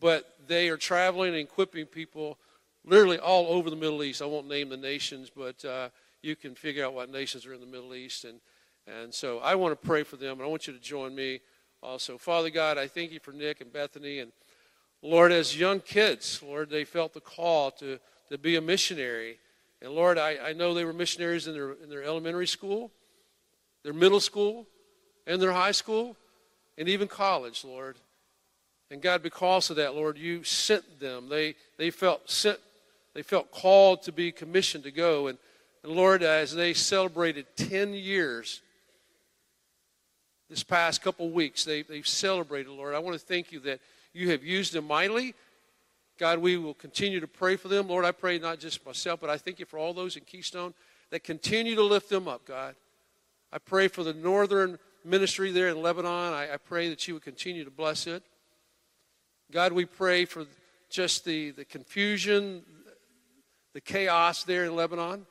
but 0.00 0.28
they 0.48 0.68
are 0.68 0.76
traveling 0.76 1.30
and 1.30 1.38
equipping 1.38 1.86
people 1.86 2.36
literally 2.84 3.20
all 3.20 3.46
over 3.46 3.70
the 3.70 3.76
Middle 3.76 4.02
East. 4.02 4.20
I 4.20 4.26
won't 4.26 4.48
name 4.48 4.68
the 4.68 4.76
nations, 4.76 5.30
but 5.30 5.64
uh, 5.64 5.90
you 6.22 6.34
can 6.34 6.56
figure 6.56 6.84
out 6.84 6.94
what 6.94 7.10
nations 7.10 7.46
are 7.46 7.54
in 7.54 7.60
the 7.60 7.66
Middle 7.66 7.94
East. 7.94 8.24
And, 8.24 8.40
and 8.88 9.14
so 9.14 9.38
I 9.38 9.54
want 9.54 9.80
to 9.80 9.86
pray 9.86 10.02
for 10.02 10.16
them, 10.16 10.32
and 10.32 10.42
I 10.42 10.46
want 10.46 10.66
you 10.66 10.72
to 10.72 10.80
join 10.80 11.14
me 11.14 11.40
also. 11.84 12.16
Father 12.16 12.50
God, 12.50 12.78
I 12.78 12.88
thank 12.88 13.12
you 13.12 13.20
for 13.20 13.32
Nick 13.32 13.60
and 13.60 13.72
Bethany. 13.72 14.20
And 14.20 14.32
Lord, 15.02 15.30
as 15.32 15.58
young 15.58 15.80
kids, 15.80 16.42
Lord, 16.44 16.70
they 16.70 16.84
felt 16.84 17.12
the 17.12 17.20
call 17.20 17.70
to, 17.72 17.98
to 18.30 18.38
be 18.38 18.56
a 18.56 18.60
missionary. 18.60 19.38
And 19.82 19.92
Lord, 19.92 20.16
I, 20.16 20.38
I 20.38 20.52
know 20.54 20.72
they 20.72 20.84
were 20.84 20.94
missionaries 20.94 21.46
in 21.46 21.52
their, 21.52 21.72
in 21.72 21.90
their 21.90 22.02
elementary 22.02 22.46
school, 22.46 22.90
their 23.82 23.92
middle 23.92 24.20
school, 24.20 24.66
and 25.26 25.40
their 25.40 25.52
high 25.52 25.72
school, 25.72 26.16
and 26.78 26.88
even 26.88 27.06
college, 27.06 27.64
Lord. 27.64 27.96
And 28.90 29.02
God, 29.02 29.22
because 29.22 29.68
of 29.70 29.76
that, 29.76 29.94
Lord, 29.94 30.16
you 30.16 30.42
sent 30.42 31.00
them. 31.00 31.28
They, 31.28 31.54
they 31.76 31.90
felt 31.90 32.30
sent, 32.30 32.58
they 33.12 33.22
felt 33.22 33.50
called 33.50 34.02
to 34.04 34.12
be 34.12 34.32
commissioned 34.32 34.84
to 34.84 34.90
go. 34.90 35.26
And, 35.26 35.36
and 35.82 35.92
Lord, 35.92 36.22
as 36.22 36.54
they 36.54 36.72
celebrated 36.72 37.46
10 37.56 37.92
years 37.92 38.62
this 40.48 40.62
past 40.62 41.02
couple 41.02 41.30
weeks. 41.30 41.64
They, 41.64 41.82
they've 41.82 42.06
celebrated, 42.06 42.70
Lord. 42.70 42.94
I 42.94 42.98
want 42.98 43.18
to 43.18 43.24
thank 43.24 43.52
you 43.52 43.60
that 43.60 43.80
you 44.12 44.30
have 44.30 44.44
used 44.44 44.72
them 44.72 44.86
mightily. 44.86 45.34
God, 46.18 46.38
we 46.38 46.56
will 46.56 46.74
continue 46.74 47.20
to 47.20 47.26
pray 47.26 47.56
for 47.56 47.68
them. 47.68 47.88
Lord, 47.88 48.04
I 48.04 48.12
pray 48.12 48.38
not 48.38 48.60
just 48.60 48.84
myself, 48.86 49.20
but 49.20 49.30
I 49.30 49.36
thank 49.36 49.58
you 49.58 49.66
for 49.66 49.78
all 49.78 49.92
those 49.92 50.16
in 50.16 50.22
Keystone 50.24 50.74
that 51.10 51.24
continue 51.24 51.74
to 51.74 51.82
lift 51.82 52.08
them 52.08 52.28
up, 52.28 52.44
God. 52.44 52.76
I 53.52 53.58
pray 53.58 53.88
for 53.88 54.04
the 54.04 54.14
northern 54.14 54.78
ministry 55.04 55.50
there 55.50 55.68
in 55.68 55.82
Lebanon. 55.82 56.32
I, 56.32 56.54
I 56.54 56.56
pray 56.56 56.88
that 56.88 57.06
you 57.06 57.14
would 57.14 57.24
continue 57.24 57.64
to 57.64 57.70
bless 57.70 58.06
it. 58.06 58.22
God, 59.50 59.72
we 59.72 59.84
pray 59.84 60.24
for 60.24 60.46
just 60.88 61.24
the, 61.24 61.50
the 61.50 61.64
confusion, 61.64 62.62
the 63.72 63.80
chaos 63.80 64.44
there 64.44 64.64
in 64.64 64.76
Lebanon. 64.76 65.26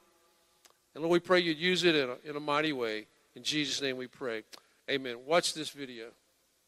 And 0.93 1.03
Lord, 1.03 1.11
we 1.11 1.19
pray 1.19 1.39
you'd 1.39 1.57
use 1.57 1.83
it 1.83 1.95
in 1.95 2.09
a, 2.09 2.29
in 2.29 2.35
a 2.35 2.39
mighty 2.39 2.73
way. 2.73 3.07
In 3.35 3.43
Jesus' 3.43 3.81
name 3.81 3.97
we 3.97 4.07
pray. 4.07 4.43
Amen. 4.91 5.17
Watch 5.25 5.53
this 5.53 5.69
video. 5.69 6.07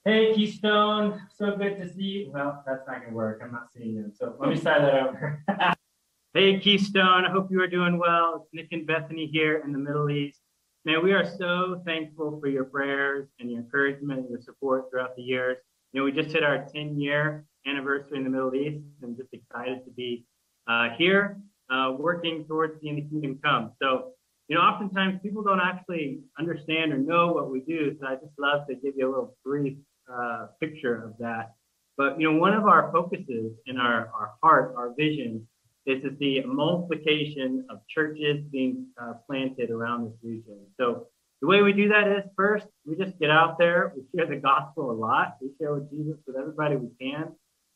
Hey, 0.05 0.33
Keystone. 0.33 1.19
So 1.35 1.57
good 1.57 1.77
to 1.77 1.93
see 1.93 2.01
you. 2.03 2.31
Well, 2.31 2.63
that's 2.65 2.87
not 2.87 2.99
going 2.99 3.09
to 3.09 3.15
work. 3.15 3.41
I'm 3.43 3.51
not 3.51 3.67
seeing 3.75 3.89
you. 3.89 4.11
So 4.17 4.35
let 4.39 4.49
me 4.49 4.55
start 4.55 4.83
that 4.83 4.93
over. 4.93 5.43
hey, 6.33 6.57
Keystone. 6.59 7.25
I 7.25 7.29
hope 7.29 7.51
you 7.51 7.61
are 7.61 7.67
doing 7.67 7.97
well. 7.97 8.41
It's 8.41 8.53
Nick 8.53 8.67
and 8.71 8.87
Bethany 8.87 9.25
here 9.25 9.61
in 9.65 9.73
the 9.73 9.79
Middle 9.79 10.09
East. 10.09 10.39
Man, 10.85 11.03
we 11.03 11.11
are 11.11 11.25
so 11.25 11.81
thankful 11.85 12.39
for 12.39 12.47
your 12.47 12.63
prayers 12.63 13.27
and 13.39 13.51
your 13.51 13.59
encouragement 13.59 14.19
and 14.21 14.29
your 14.29 14.39
support 14.39 14.85
throughout 14.89 15.17
the 15.17 15.23
years. 15.23 15.57
You 15.91 15.99
know, 15.99 16.05
we 16.05 16.13
just 16.13 16.33
hit 16.33 16.43
our 16.43 16.65
10 16.73 16.97
year 16.97 17.45
anniversary 17.67 18.17
in 18.17 18.23
the 18.23 18.29
Middle 18.29 18.55
East. 18.55 18.79
I'm 19.03 19.17
just 19.17 19.33
excited 19.33 19.83
to 19.83 19.91
be 19.91 20.25
uh, 20.69 20.89
here 20.97 21.41
uh, 21.69 21.93
working 21.97 22.45
towards 22.45 22.79
the 22.79 22.87
kingdom 22.87 23.39
come. 23.43 23.73
So 23.81 24.11
you 24.47 24.55
know, 24.55 24.61
oftentimes 24.61 25.19
people 25.23 25.41
don't 25.41 25.59
actually 25.59 26.19
understand 26.37 26.93
or 26.93 26.97
know 26.97 27.31
what 27.31 27.49
we 27.49 27.61
do. 27.61 27.95
So 27.99 28.07
I 28.07 28.15
just 28.15 28.37
love 28.37 28.67
to 28.67 28.75
give 28.75 28.93
you 28.95 29.07
a 29.07 29.09
little 29.09 29.35
brief 29.43 29.77
uh, 30.11 30.47
picture 30.59 31.03
of 31.03 31.17
that. 31.19 31.53
But, 31.97 32.19
you 32.19 32.31
know, 32.31 32.37
one 32.37 32.53
of 32.53 32.65
our 32.65 32.91
focuses 32.91 33.53
in 33.65 33.77
our, 33.77 34.09
our 34.13 34.33
heart, 34.43 34.75
our 34.77 34.93
vision, 34.95 35.47
is 35.85 36.03
to 36.03 36.15
see 36.19 36.39
a 36.39 36.47
multiplication 36.47 37.65
of 37.69 37.79
churches 37.87 38.43
being 38.51 38.87
uh, 39.01 39.13
planted 39.27 39.69
around 39.69 40.05
this 40.05 40.17
region. 40.23 40.59
So 40.79 41.07
the 41.41 41.47
way 41.47 41.61
we 41.61 41.73
do 41.73 41.89
that 41.89 42.07
is 42.07 42.23
first, 42.35 42.65
we 42.85 42.95
just 42.95 43.17
get 43.19 43.29
out 43.29 43.57
there, 43.57 43.93
we 43.95 44.03
share 44.15 44.27
the 44.27 44.37
gospel 44.37 44.91
a 44.91 44.93
lot, 44.93 45.37
we 45.41 45.51
share 45.59 45.73
with 45.73 45.89
Jesus 45.89 46.17
with 46.25 46.35
everybody 46.35 46.75
we 46.75 46.89
can. 46.99 47.31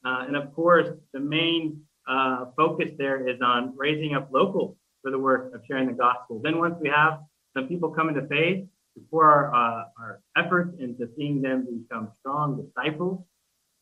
Uh, 0.06 0.26
and 0.28 0.36
of 0.36 0.54
course, 0.54 0.88
the 1.14 1.20
main 1.20 1.82
uh, 2.08 2.46
focus 2.58 2.90
there 2.98 3.28
is 3.28 3.40
on 3.42 3.74
raising 3.78 4.16
up 4.16 4.30
local 4.32 4.76
for 5.02 5.12
the 5.12 5.20
work 5.20 5.54
of 5.54 5.62
sharing 5.68 5.88
the 5.88 5.94
gospel. 5.94 6.42
Then 6.44 6.58
once 6.58 6.76
we 6.82 6.90
have 6.90 7.20
some 7.56 7.68
people 7.68 7.90
come 7.90 8.10
into 8.10 8.28
faith, 8.28 8.66
before 9.00 9.26
our, 9.26 9.54
uh, 9.54 9.84
our 10.00 10.22
efforts 10.38 10.76
into 10.80 11.10
seeing 11.18 11.42
them 11.42 11.66
become 11.66 12.12
strong 12.20 12.64
disciples. 12.64 13.24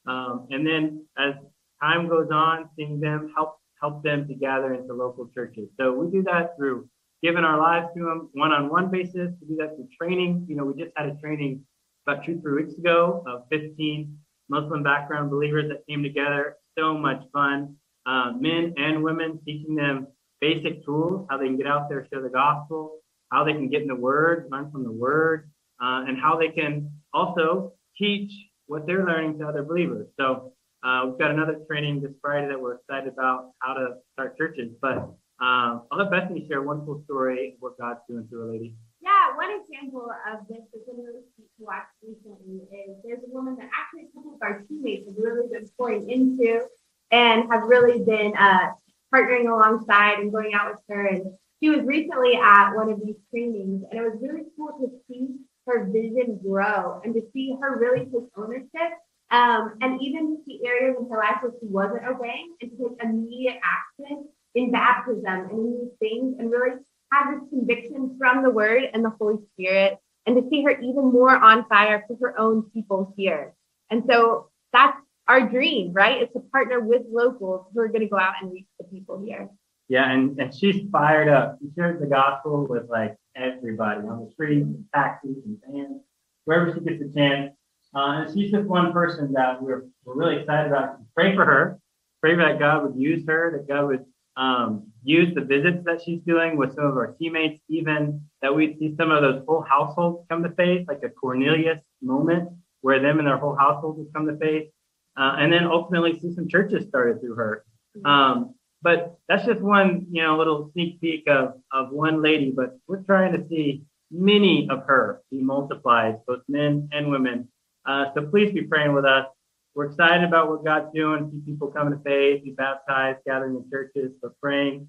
Um, 0.06 0.47
and 0.51 0.65
then 0.65 1.06
as 1.17 1.34
time 1.82 2.08
goes 2.08 2.30
on, 2.32 2.69
seeing 2.75 2.99
them 2.99 3.32
help 3.36 3.60
help 3.82 4.03
them 4.03 4.27
to 4.27 4.34
gather 4.34 4.73
into 4.73 4.93
local 4.93 5.30
churches. 5.36 5.69
So 5.80 5.93
we 5.93 6.10
do 6.12 6.23
that 6.23 6.58
through 6.58 6.89
giving 7.21 7.43
our 7.43 7.60
lives 7.60 7.88
to 7.95 8.03
them 8.03 8.30
one-on-one 8.34 8.89
basis. 8.89 9.32
We 9.39 9.49
do 9.49 9.56
that 9.58 9.75
through 9.75 9.88
training. 10.01 10.47
You 10.49 10.56
know, 10.56 10.65
we 10.65 10.82
just 10.82 10.93
had 10.95 11.08
a 11.08 11.15
training 11.15 11.63
about 12.08 12.25
two, 12.25 12.41
three 12.41 12.63
weeks 12.63 12.75
ago 12.77 13.23
of 13.27 13.43
15 13.51 14.17
Muslim 14.49 14.82
background 14.82 15.30
believers 15.30 15.69
that 15.69 15.86
came 15.88 16.01
together. 16.01 16.58
So 16.77 16.97
much 16.97 17.21
fun. 17.32 17.75
Uh, 18.08 18.32
men 18.39 18.73
and 18.77 19.03
women 19.03 19.39
teaching 19.45 19.75
them 19.75 20.08
basic 20.39 20.86
tools, 20.86 21.28
how 21.30 21.38
they 21.38 21.45
can 21.45 21.58
get 21.58 21.67
out 21.67 21.89
there, 21.89 22.08
share 22.12 22.21
the 22.21 22.30
gospel, 22.30 23.00
how 23.32 23.43
they 23.43 23.54
can 23.54 23.69
get 23.69 23.82
in 23.82 23.88
the 23.88 23.95
Word, 23.95 24.47
learn 24.52 24.71
from 24.71 24.84
the 24.84 24.91
Word, 24.91 25.50
uh, 25.82 26.06
and 26.08 26.19
how 26.19 26.38
they 26.38 26.50
can 26.50 26.91
also 27.13 27.73
teach 27.97 28.32
what 28.67 28.86
they're 28.86 29.06
learning 29.06 29.39
to 29.39 29.47
other 29.47 29.63
believers. 29.63 30.08
So 30.19 30.54
uh, 30.84 31.04
we've 31.08 31.19
got 31.19 31.32
another 31.32 31.60
training 31.67 32.02
this 32.02 32.12
Friday 32.21 32.47
that 32.47 32.60
we're 32.60 32.76
excited 32.76 33.12
about 33.12 33.52
how 33.60 33.73
to 33.73 33.95
start 34.13 34.38
churches. 34.38 34.71
But 34.82 34.97
um, 35.39 35.84
I'll 35.91 36.00
let 36.00 36.12
Bethany 36.12 36.45
share 36.47 36.62
one 36.62 36.86
cool 36.86 37.02
story 37.06 37.54
of 37.54 37.56
what 37.60 37.78
God's 37.80 38.00
doing 38.10 38.28
through 38.30 38.50
a 38.50 38.52
lady. 38.52 38.76
Yeah, 39.02 39.36
one 39.36 39.50
example 39.52 40.10
of 40.32 40.47
this 40.47 40.60
that's 40.73 40.86
been 40.86 40.97
really 40.97 41.21
sweet 41.36 41.47
to 41.60 41.65
watch 41.65 41.88
recently 42.04 42.65
is 42.76 42.97
there's 43.04 43.23
a 43.23 43.32
woman 43.32 43.56
that 43.58 43.69
actually 43.71 44.10
some 44.13 44.34
of 44.34 44.41
our 44.41 44.63
teammates 44.67 45.08
have 45.08 45.15
really 45.17 45.47
been 45.52 45.67
pouring 45.78 46.10
into 46.10 46.65
and 47.12 47.50
have 47.52 47.63
really 47.63 48.04
been 48.04 48.36
uh, 48.36 48.71
partnering 49.13 49.52
alongside 49.52 50.20
and 50.20 50.32
going 50.32 50.54
out 50.54 50.72
with 50.72 50.82
her. 50.89 51.08
And 51.08 51.34
she 51.62 51.70
was 51.70 51.82
recently 51.86 52.36
at 52.36 52.74
one 52.74 52.89
of 52.89 53.00
these 53.04 53.15
trainings, 53.32 53.84
and 53.89 54.00
it 54.00 54.04
was 54.04 54.20
really 54.22 54.43
cool 54.56 54.78
to 54.80 54.91
see 55.08 55.30
her 55.65 55.86
vision 55.86 56.39
grow 56.43 57.02
and 57.04 57.13
to 57.13 57.22
see 57.34 57.56
her 57.60 57.78
really 57.78 58.06
take 58.06 58.30
ownership 58.38 58.91
um, 59.32 59.76
and 59.82 60.02
even 60.02 60.41
see 60.46 60.62
areas 60.65 60.96
in 61.00 61.10
her 61.10 61.17
life 61.17 61.38
where 61.41 61.52
she 61.60 61.67
wasn't 61.67 62.04
obeying 62.08 62.56
and 62.62 62.72
to 62.72 62.78
take 62.78 63.04
immediate 63.04 63.58
action 63.63 64.30
in 64.56 64.72
baptism 64.72 65.26
and 65.26 65.52
in 65.52 65.80
these 65.80 65.98
things 66.00 66.36
and 66.39 66.50
really 66.50 66.78
have 67.12 67.34
this 67.34 67.50
conviction 67.50 68.15
from 68.17 68.43
the 68.43 68.50
word 68.50 68.84
and 68.93 69.04
the 69.04 69.12
Holy 69.20 69.38
Spirit 69.54 69.98
and 70.26 70.36
to 70.36 70.50
see 70.50 70.63
her 70.63 70.72
even 70.72 71.12
more 71.12 71.36
on 71.36 71.65
fire 71.67 72.04
for 72.08 72.17
her 72.22 72.39
own 72.39 72.63
people 72.74 73.13
here. 73.17 73.54
And 73.89 74.04
so 74.10 74.50
that's 74.74 74.98
our 75.28 75.48
dream, 75.48 75.94
right? 75.94 76.24
Is 76.24 76.30
to 76.34 76.40
partner 76.52 76.80
with 76.80 77.04
locals 77.12 77.68
who 77.74 77.82
are 77.82 77.88
going 77.88 78.02
to 78.02 78.08
go 78.08 78.18
out 78.18 78.36
and 78.42 78.52
reach 78.52 78.68
the 78.80 78.86
people 78.86 79.22
here. 79.24 79.50
Yeah, 79.90 80.12
and, 80.12 80.40
and 80.40 80.54
she's 80.54 80.90
fired 80.92 81.30
up. 81.30 81.58
She 81.62 81.70
shares 81.76 82.00
the 82.00 82.08
gospel 82.08 82.68
with 82.68 82.90
like 82.90 83.16
everybody 83.36 84.02
on 84.02 84.26
the 84.26 84.32
street, 84.32 84.66
taxis, 84.94 85.38
and 85.46 85.58
vans, 85.66 86.02
wherever 86.46 86.74
she 86.74 86.82
gets 86.82 87.02
a 87.02 87.13
chance. 87.13 87.54
Uh, 87.96 88.24
and 88.24 88.34
she's 88.34 88.52
just 88.52 88.66
one 88.68 88.92
person 88.92 89.32
that 89.34 89.62
we're, 89.62 89.86
we're 90.04 90.16
really 90.16 90.42
excited 90.42 90.68
about. 90.68 90.98
Pray 91.16 91.36
for 91.36 91.46
her. 91.46 91.80
Pray 92.22 92.36
that 92.36 92.60
God 92.60 92.84
would 92.84 93.02
use 93.02 93.24
her, 93.28 93.52
that 93.58 93.68
God 93.68 93.88
would 93.88 94.06
um, 94.36 94.88
use 95.04 95.34
the 95.34 95.42
visits 95.42 95.84
that 95.86 96.02
she's 96.04 96.22
doing 96.22 96.58
with 96.58 96.76
some 96.76 96.86
of 96.86 96.98
our 96.98 97.16
teammates, 97.20 97.62
even 97.70 98.22
that 98.42 98.54
we 98.54 98.76
see 98.78 98.94
some 98.98 99.12
of 99.12 99.22
those 99.22 99.42
whole 99.48 99.62
households 99.62 100.26
come 100.30 100.44
to 100.44 100.50
faith, 100.50 100.88
like 100.88 101.02
a 101.04 101.10
Cornelius 101.10 101.80
moment 102.02 102.50
where 102.82 103.00
them 103.00 103.20
and 103.20 103.28
their 103.28 103.38
whole 103.38 103.56
household 103.56 103.98
would 103.98 104.13
come 104.13 104.28
to 104.28 104.38
faith 104.38 104.70
uh, 105.17 105.36
and 105.39 105.51
then 105.51 105.65
ultimately 105.65 106.19
see 106.19 106.34
some 106.34 106.47
churches 106.47 106.88
started 106.88 107.19
through 107.19 107.36
her. 107.36 107.63
Um, 108.06 108.53
but 108.82 109.17
that's 109.27 109.45
just 109.45 109.62
one, 109.62 110.06
you 110.12 110.21
know, 110.21 110.38
little 110.38 110.69
sneak 110.73 111.01
peek 111.01 111.27
of, 111.27 111.56
of 111.71 111.91
one 111.91 112.21
lady, 112.21 112.51
but 112.56 112.77
we're 112.88 113.01
trying 113.03 113.34
to 113.34 113.47
see 113.49 113.84
many 114.12 114.69
of 114.69 114.84
her 114.84 115.21
be 115.32 115.41
multiplied, 115.41 116.19
both 116.27 116.41
men 116.47 116.88
and 116.91 117.10
women. 117.10 117.47
Uh, 117.86 118.06
so 118.13 118.27
please 118.27 118.53
be 118.53 118.62
praying 118.62 118.93
with 118.93 119.06
us. 119.06 119.25
We're 119.73 119.86
excited 119.86 120.23
about 120.23 120.49
what 120.49 120.63
God's 120.63 120.93
doing, 120.93 121.30
see 121.32 121.51
people 121.51 121.69
coming 121.69 121.97
to 121.97 122.03
faith, 122.03 122.43
be 122.43 122.51
baptized, 122.51 123.19
gathering 123.25 123.56
in 123.56 123.69
churches, 123.69 124.12
but 124.21 124.39
praying 124.41 124.88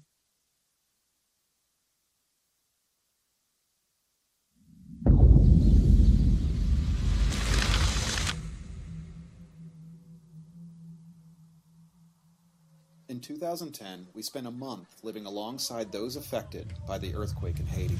in 13.09 13.19
2010, 13.19 14.07
we 14.13 14.21
spent 14.21 14.45
a 14.45 14.51
month 14.51 14.87
living 15.01 15.25
alongside 15.25 15.91
those 15.91 16.15
affected 16.15 16.73
by 16.87 16.99
the 16.99 17.15
earthquake 17.15 17.59
in 17.59 17.65
Haiti. 17.65 17.97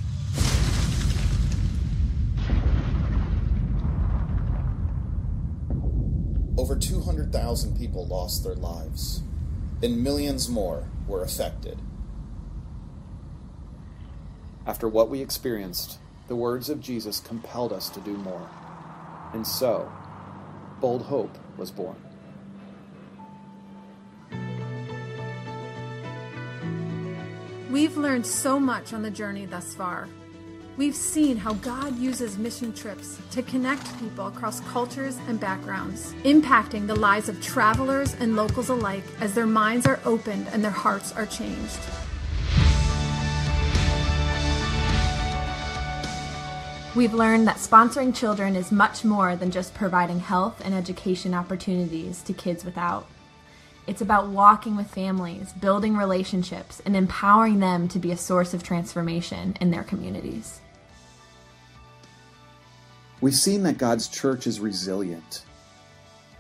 Over 6.58 6.76
200,000 6.76 7.76
people 7.76 8.06
lost 8.06 8.44
their 8.44 8.54
lives, 8.54 9.24
and 9.82 10.04
millions 10.04 10.48
more 10.48 10.88
were 11.08 11.24
affected. 11.24 11.80
After 14.68 14.88
what 14.88 15.10
we 15.10 15.22
experienced, 15.22 15.98
the 16.28 16.36
words 16.36 16.70
of 16.70 16.82
Jesus 16.82 17.20
compelled 17.20 17.74
us 17.74 17.90
to 17.90 18.00
do 18.02 18.16
more. 18.16 18.48
And 19.34 19.48
so, 19.48 19.92
Bold 20.80 21.04
Hope 21.04 21.36
was 21.58 21.72
born. 21.72 22.09
We've 27.80 27.96
learned 27.96 28.26
so 28.26 28.60
much 28.60 28.92
on 28.92 29.04
the 29.04 29.10
journey 29.10 29.46
thus 29.46 29.74
far. 29.74 30.10
We've 30.76 30.94
seen 30.94 31.38
how 31.38 31.54
God 31.54 31.98
uses 31.98 32.38
mission 32.38 32.74
trips 32.74 33.18
to 33.32 33.42
connect 33.42 33.98
people 34.02 34.28
across 34.28 34.60
cultures 34.60 35.18
and 35.30 35.40
backgrounds, 35.40 36.14
impacting 36.26 36.88
the 36.88 36.96
lives 36.98 37.30
of 37.30 37.42
travelers 37.42 38.16
and 38.16 38.36
locals 38.36 38.68
alike 38.68 39.06
as 39.22 39.34
their 39.34 39.46
minds 39.46 39.88
are 39.88 40.02
opened 40.04 40.50
and 40.52 40.62
their 40.62 40.72
hearts 40.72 41.14
are 41.14 41.26
changed. 41.26 41.80
We've 46.98 47.14
learned 47.14 47.48
that 47.48 47.60
sponsoring 47.60 48.14
children 48.14 48.58
is 48.58 48.74
much 48.74 49.06
more 49.06 49.38
than 49.38 49.52
just 49.52 49.74
providing 49.74 50.20
health 50.20 50.62
and 50.66 50.74
education 50.74 51.34
opportunities 51.34 52.24
to 52.24 52.34
kids 52.34 52.66
without. 52.66 53.08
It's 53.90 54.02
about 54.02 54.28
walking 54.28 54.76
with 54.76 54.86
families, 54.86 55.52
building 55.54 55.98
relationships, 55.98 56.80
and 56.86 56.96
empowering 56.96 57.60
them 57.60 57.88
to 57.88 57.98
be 57.98 58.12
a 58.12 58.18
source 58.18 58.54
of 58.54 58.62
transformation 58.62 59.58
in 59.60 59.72
their 59.72 59.82
communities. 59.82 60.62
We've 63.20 63.34
seen 63.34 63.64
that 63.64 63.80
God's 63.80 64.08
church 64.08 64.46
is 64.46 64.60
resilient. 64.60 65.44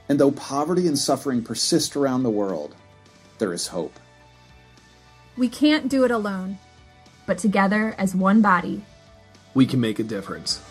And 0.08 0.20
though 0.20 0.30
poverty 0.30 0.86
and 0.86 0.96
suffering 0.96 1.44
persist 1.44 1.96
around 1.96 2.22
the 2.22 2.30
world, 2.30 2.76
there 3.40 3.52
is 3.52 3.66
hope. 3.66 4.00
We 5.36 5.50
can't 5.50 5.90
do 5.90 6.04
it 6.04 6.12
alone. 6.12 6.60
But 7.26 7.40
together, 7.40 7.96
as 7.98 8.14
one 8.14 8.44
body, 8.44 8.84
we 9.56 9.66
can 9.66 9.82
make 9.82 9.98
a 9.98 10.04
difference. 10.04 10.62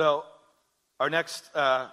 So, 0.00 0.24
our 1.02 1.10
next 1.10 1.50
uh, 1.56 1.88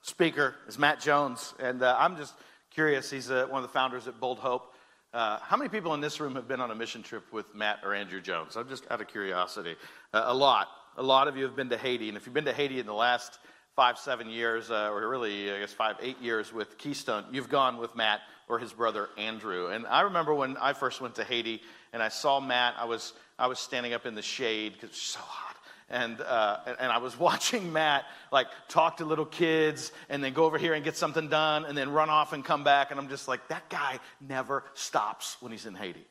speaker 0.00 0.54
is 0.66 0.78
Matt 0.78 0.98
Jones, 0.98 1.52
and 1.58 1.82
uh, 1.82 1.96
I'm 1.98 2.16
just 2.16 2.32
curious. 2.70 3.10
He's 3.10 3.30
uh, 3.30 3.46
one 3.50 3.62
of 3.62 3.68
the 3.68 3.72
founders 3.74 4.08
at 4.08 4.18
Bold 4.18 4.38
Hope. 4.38 4.72
Uh, 5.12 5.38
how 5.40 5.58
many 5.58 5.68
people 5.68 5.92
in 5.92 6.00
this 6.00 6.18
room 6.18 6.34
have 6.34 6.48
been 6.48 6.62
on 6.62 6.70
a 6.70 6.74
mission 6.74 7.02
trip 7.02 7.30
with 7.30 7.54
Matt 7.54 7.80
or 7.84 7.92
Andrew 7.92 8.22
Jones? 8.22 8.56
I'm 8.56 8.66
just 8.66 8.90
out 8.90 9.02
of 9.02 9.08
curiosity. 9.08 9.76
Uh, 10.14 10.22
a 10.24 10.32
lot. 10.32 10.68
A 10.96 11.02
lot 11.02 11.28
of 11.28 11.36
you 11.36 11.44
have 11.44 11.54
been 11.54 11.68
to 11.68 11.76
Haiti, 11.76 12.08
and 12.08 12.16
if 12.16 12.24
you've 12.24 12.32
been 12.32 12.46
to 12.46 12.54
Haiti 12.54 12.80
in 12.80 12.86
the 12.86 12.94
last 12.94 13.38
five, 13.76 13.98
seven 13.98 14.30
years, 14.30 14.70
uh, 14.70 14.88
or 14.90 15.06
really, 15.10 15.52
I 15.52 15.60
guess, 15.60 15.74
five, 15.74 15.96
eight 16.00 16.22
years 16.22 16.50
with 16.50 16.78
Keystone, 16.78 17.24
you've 17.32 17.50
gone 17.50 17.76
with 17.76 17.94
Matt 17.94 18.20
or 18.48 18.58
his 18.58 18.72
brother 18.72 19.10
Andrew. 19.18 19.66
And 19.66 19.86
I 19.86 20.00
remember 20.00 20.32
when 20.32 20.56
I 20.56 20.72
first 20.72 21.02
went 21.02 21.16
to 21.16 21.24
Haiti 21.24 21.60
and 21.92 22.02
I 22.02 22.08
saw 22.08 22.40
Matt, 22.40 22.76
I 22.78 22.86
was, 22.86 23.12
I 23.38 23.46
was 23.46 23.58
standing 23.58 23.92
up 23.92 24.06
in 24.06 24.14
the 24.14 24.22
shade 24.22 24.72
because 24.72 24.88
it's 24.88 25.02
so 25.02 25.20
hot 25.20 25.53
and, 25.94 26.20
uh, 26.20 26.58
and 26.80 26.90
I 26.90 26.98
was 26.98 27.18
watching 27.18 27.72
Matt 27.72 28.04
like 28.32 28.48
talk 28.68 28.98
to 28.98 29.04
little 29.04 29.24
kids 29.24 29.92
and 30.08 30.22
then 30.22 30.32
go 30.32 30.44
over 30.44 30.58
here 30.58 30.74
and 30.74 30.84
get 30.84 30.96
something 30.96 31.28
done 31.28 31.64
and 31.64 31.78
then 31.78 31.90
run 31.90 32.10
off 32.10 32.32
and 32.32 32.44
come 32.44 32.64
back. 32.64 32.90
And 32.90 32.98
I'm 32.98 33.08
just 33.08 33.28
like, 33.28 33.46
that 33.48 33.70
guy 33.70 34.00
never 34.20 34.64
stops 34.74 35.36
when 35.40 35.52
he's 35.52 35.66
in 35.66 35.74
Haiti. 35.74 36.04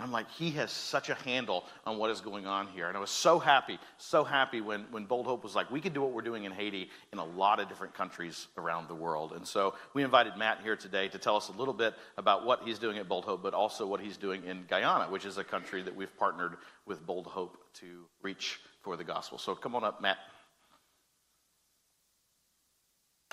I'm 0.00 0.10
like, 0.10 0.28
he 0.32 0.50
has 0.52 0.72
such 0.72 1.10
a 1.10 1.14
handle 1.14 1.64
on 1.86 1.96
what 1.96 2.10
is 2.10 2.20
going 2.20 2.44
on 2.44 2.66
here. 2.66 2.88
And 2.88 2.96
I 2.96 3.00
was 3.00 3.10
so 3.10 3.38
happy, 3.38 3.78
so 3.98 4.24
happy 4.24 4.60
when, 4.60 4.86
when 4.90 5.04
Bold 5.04 5.26
Hope 5.26 5.44
was 5.44 5.54
like, 5.54 5.70
we 5.70 5.80
could 5.80 5.92
do 5.92 6.02
what 6.02 6.12
we're 6.12 6.22
doing 6.22 6.42
in 6.42 6.50
Haiti 6.50 6.90
in 7.12 7.20
a 7.20 7.24
lot 7.24 7.60
of 7.60 7.68
different 7.68 7.94
countries 7.94 8.48
around 8.58 8.88
the 8.88 8.96
world. 8.96 9.32
And 9.32 9.46
so 9.46 9.74
we 9.94 10.02
invited 10.02 10.36
Matt 10.36 10.58
here 10.64 10.74
today 10.74 11.06
to 11.08 11.18
tell 11.18 11.36
us 11.36 11.50
a 11.50 11.52
little 11.52 11.74
bit 11.74 11.94
about 12.16 12.44
what 12.44 12.62
he's 12.64 12.80
doing 12.80 12.98
at 12.98 13.08
Bold 13.08 13.24
Hope, 13.26 13.44
but 13.44 13.54
also 13.54 13.86
what 13.86 14.00
he's 14.00 14.16
doing 14.16 14.42
in 14.44 14.64
Guyana, 14.68 15.08
which 15.08 15.24
is 15.24 15.38
a 15.38 15.44
country 15.44 15.82
that 15.82 15.94
we've 15.94 16.16
partnered 16.16 16.56
with 16.84 17.06
Bold 17.06 17.26
Hope 17.26 17.58
to 17.74 18.06
reach 18.22 18.58
for 18.82 18.96
the 18.96 19.04
gospel. 19.04 19.38
So 19.38 19.54
come 19.54 19.74
on 19.74 19.84
up, 19.84 20.00
Matt. 20.02 20.18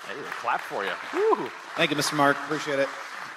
Hey, 0.02 0.14
clap 0.40 0.60
for 0.60 0.84
you. 0.84 0.92
Woo. 1.12 1.50
Thank 1.76 1.90
you, 1.90 1.96
Mr. 1.96 2.14
Mark. 2.14 2.36
Appreciate 2.36 2.78
it. 2.78 2.88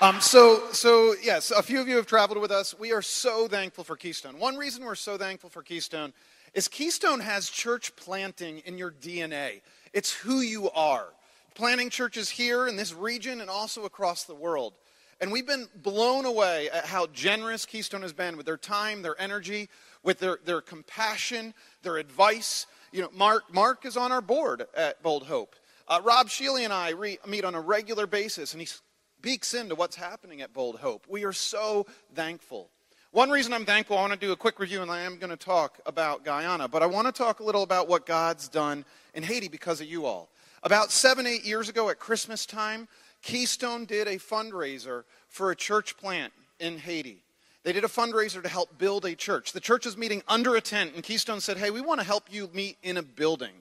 Um, 0.01 0.19
so, 0.21 0.71
so 0.71 1.15
yes, 1.21 1.51
a 1.51 1.61
few 1.61 1.79
of 1.79 1.87
you 1.87 1.95
have 1.97 2.07
traveled 2.07 2.39
with 2.39 2.51
us. 2.51 2.77
We 2.77 2.91
are 2.93 3.01
so 3.01 3.47
thankful 3.47 3.83
for 3.83 3.95
Keystone. 3.95 4.39
One 4.39 4.55
reason 4.55 4.83
we're 4.83 4.95
so 4.95 5.17
thankful 5.17 5.49
for 5.49 5.61
Keystone 5.61 6.13
is 6.53 6.67
Keystone 6.67 7.19
has 7.19 7.49
church 7.49 7.95
planting 7.95 8.59
in 8.59 8.77
your 8.77 8.91
DNA. 8.91 9.61
It's 9.93 10.13
who 10.13 10.39
you 10.39 10.69
are. 10.71 11.07
Planting 11.55 11.89
churches 11.89 12.29
here 12.29 12.67
in 12.67 12.75
this 12.75 12.93
region 12.93 13.41
and 13.41 13.49
also 13.49 13.85
across 13.85 14.23
the 14.23 14.35
world. 14.35 14.73
And 15.21 15.31
we've 15.31 15.47
been 15.47 15.67
blown 15.75 16.25
away 16.25 16.69
at 16.69 16.85
how 16.85 17.07
generous 17.07 17.65
Keystone 17.65 18.01
has 18.01 18.13
been 18.13 18.35
with 18.35 18.45
their 18.45 18.57
time, 18.57 19.03
their 19.03 19.19
energy, 19.21 19.69
with 20.03 20.19
their, 20.19 20.39
their 20.45 20.61
compassion, 20.61 21.53
their 21.81 21.97
advice. 21.97 22.67
You 22.91 23.01
know, 23.01 23.09
Mark, 23.13 23.53
Mark 23.53 23.85
is 23.85 23.97
on 23.97 24.11
our 24.11 24.21
board 24.21 24.65
at 24.75 25.01
Bold 25.01 25.23
Hope. 25.23 25.55
Uh, 25.87 26.01
Rob 26.03 26.27
Sheely 26.27 26.63
and 26.63 26.71
I 26.71 26.91
re- 26.91 27.19
meet 27.27 27.43
on 27.43 27.55
a 27.55 27.61
regular 27.61 28.07
basis, 28.07 28.53
and 28.53 28.61
he 28.61 28.67
speaks 28.67 29.53
into 29.53 29.75
what's 29.75 29.95
happening 29.95 30.41
at 30.41 30.53
Bold 30.53 30.77
Hope. 30.77 31.05
We 31.09 31.23
are 31.23 31.33
so 31.33 31.85
thankful. 32.13 32.69
One 33.11 33.29
reason 33.29 33.53
I'm 33.53 33.65
thankful, 33.65 33.97
I 33.97 34.01
want 34.01 34.13
to 34.13 34.19
do 34.19 34.31
a 34.31 34.35
quick 34.35 34.59
review, 34.59 34.81
and 34.81 34.89
I 34.89 35.01
am 35.01 35.17
going 35.17 35.29
to 35.29 35.37
talk 35.37 35.79
about 35.85 36.25
Guyana, 36.25 36.67
but 36.67 36.81
I 36.81 36.87
want 36.87 37.05
to 37.05 37.11
talk 37.11 37.39
a 37.39 37.43
little 37.43 37.63
about 37.63 37.87
what 37.87 38.05
God's 38.05 38.47
done 38.47 38.85
in 39.13 39.23
Haiti 39.23 39.47
because 39.47 39.81
of 39.81 39.87
you 39.87 40.05
all. 40.05 40.29
About 40.63 40.91
seven, 40.91 41.27
eight 41.27 41.45
years 41.45 41.69
ago 41.69 41.89
at 41.89 41.99
Christmas 41.99 42.45
time, 42.45 42.87
Keystone 43.21 43.85
did 43.85 44.07
a 44.07 44.17
fundraiser 44.17 45.03
for 45.27 45.51
a 45.51 45.55
church 45.55 45.95
plant 45.97 46.33
in 46.59 46.77
Haiti. 46.77 47.22
They 47.63 47.73
did 47.73 47.83
a 47.83 47.89
fundraiser 47.89 48.43
to 48.43 48.49
help 48.49 48.77
build 48.77 49.05
a 49.05 49.15
church. 49.15 49.53
The 49.53 49.59
church 49.59 49.85
was 49.85 49.97
meeting 49.97 50.21
under 50.27 50.55
a 50.55 50.61
tent, 50.61 50.91
and 50.95 51.03
Keystone 51.03 51.39
said, 51.39 51.57
Hey, 51.57 51.71
we 51.71 51.81
want 51.81 52.01
to 52.01 52.05
help 52.05 52.31
you 52.31 52.49
meet 52.53 52.77
in 52.83 52.97
a 52.97 53.03
building. 53.03 53.53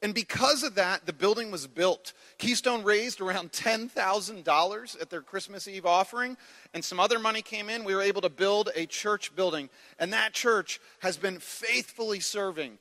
And 0.00 0.14
because 0.14 0.62
of 0.62 0.76
that, 0.76 1.06
the 1.06 1.12
building 1.12 1.50
was 1.50 1.66
built. 1.66 2.12
Keystone 2.38 2.84
raised 2.84 3.20
around 3.20 3.50
$10,000 3.50 5.00
at 5.00 5.10
their 5.10 5.22
Christmas 5.22 5.66
Eve 5.66 5.86
offering, 5.86 6.36
and 6.72 6.84
some 6.84 7.00
other 7.00 7.18
money 7.18 7.42
came 7.42 7.68
in. 7.68 7.82
We 7.82 7.96
were 7.96 8.02
able 8.02 8.20
to 8.20 8.28
build 8.28 8.70
a 8.76 8.86
church 8.86 9.34
building. 9.34 9.68
And 9.98 10.12
that 10.12 10.34
church 10.34 10.80
has 11.00 11.16
been 11.16 11.40
faithfully 11.40 12.20
serving 12.20 12.78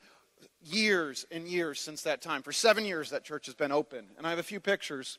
years 0.63 1.25
and 1.31 1.47
years 1.47 1.79
since 1.79 2.03
that 2.03 2.21
time. 2.21 2.43
For 2.43 2.51
seven 2.51 2.85
years, 2.85 3.09
that 3.09 3.23
church 3.23 3.47
has 3.47 3.55
been 3.55 3.71
open. 3.71 4.05
And 4.17 4.27
I 4.27 4.29
have 4.29 4.39
a 4.39 4.43
few 4.43 4.59
pictures 4.59 5.17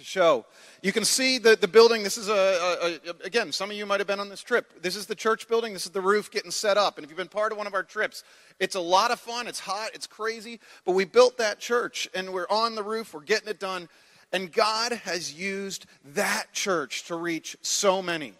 to 0.00 0.06
show. 0.06 0.44
You 0.82 0.92
can 0.92 1.04
see 1.04 1.38
the, 1.38 1.56
the 1.56 1.68
building. 1.68 2.02
This 2.02 2.18
is 2.18 2.28
a, 2.28 2.32
a, 2.32 3.10
a, 3.10 3.24
again, 3.24 3.52
some 3.52 3.70
of 3.70 3.76
you 3.76 3.86
might 3.86 4.00
have 4.00 4.06
been 4.06 4.18
on 4.18 4.28
this 4.28 4.42
trip. 4.42 4.82
This 4.82 4.96
is 4.96 5.06
the 5.06 5.14
church 5.14 5.46
building. 5.46 5.72
This 5.72 5.84
is 5.84 5.92
the 5.92 6.00
roof 6.00 6.30
getting 6.30 6.50
set 6.50 6.76
up. 6.76 6.96
And 6.96 7.04
if 7.04 7.10
you've 7.10 7.18
been 7.18 7.28
part 7.28 7.52
of 7.52 7.58
one 7.58 7.66
of 7.66 7.74
our 7.74 7.82
trips, 7.82 8.24
it's 8.58 8.74
a 8.74 8.80
lot 8.80 9.10
of 9.10 9.20
fun. 9.20 9.46
It's 9.46 9.60
hot. 9.60 9.90
It's 9.94 10.06
crazy. 10.06 10.58
But 10.84 10.92
we 10.92 11.04
built 11.04 11.38
that 11.38 11.60
church 11.60 12.08
and 12.14 12.32
we're 12.32 12.48
on 12.48 12.74
the 12.74 12.82
roof. 12.82 13.14
We're 13.14 13.20
getting 13.20 13.48
it 13.48 13.60
done. 13.60 13.88
And 14.32 14.50
God 14.50 14.92
has 14.92 15.34
used 15.34 15.86
that 16.14 16.52
church 16.52 17.04
to 17.04 17.16
reach 17.16 17.56
so 17.62 18.02
many. 18.02 18.32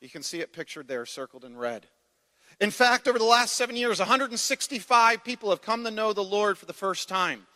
You 0.00 0.08
can 0.08 0.22
see 0.22 0.40
it 0.40 0.52
pictured 0.52 0.88
there, 0.88 1.06
circled 1.06 1.44
in 1.44 1.56
red. 1.56 1.86
In 2.60 2.70
fact, 2.70 3.06
over 3.06 3.18
the 3.18 3.24
last 3.24 3.54
seven 3.54 3.76
years, 3.76 3.98
165 3.98 5.22
people 5.22 5.50
have 5.50 5.62
come 5.62 5.84
to 5.84 5.90
know 5.90 6.12
the 6.12 6.24
Lord 6.24 6.58
for 6.58 6.66
the 6.66 6.72
first 6.72 7.08
time. 7.08 7.46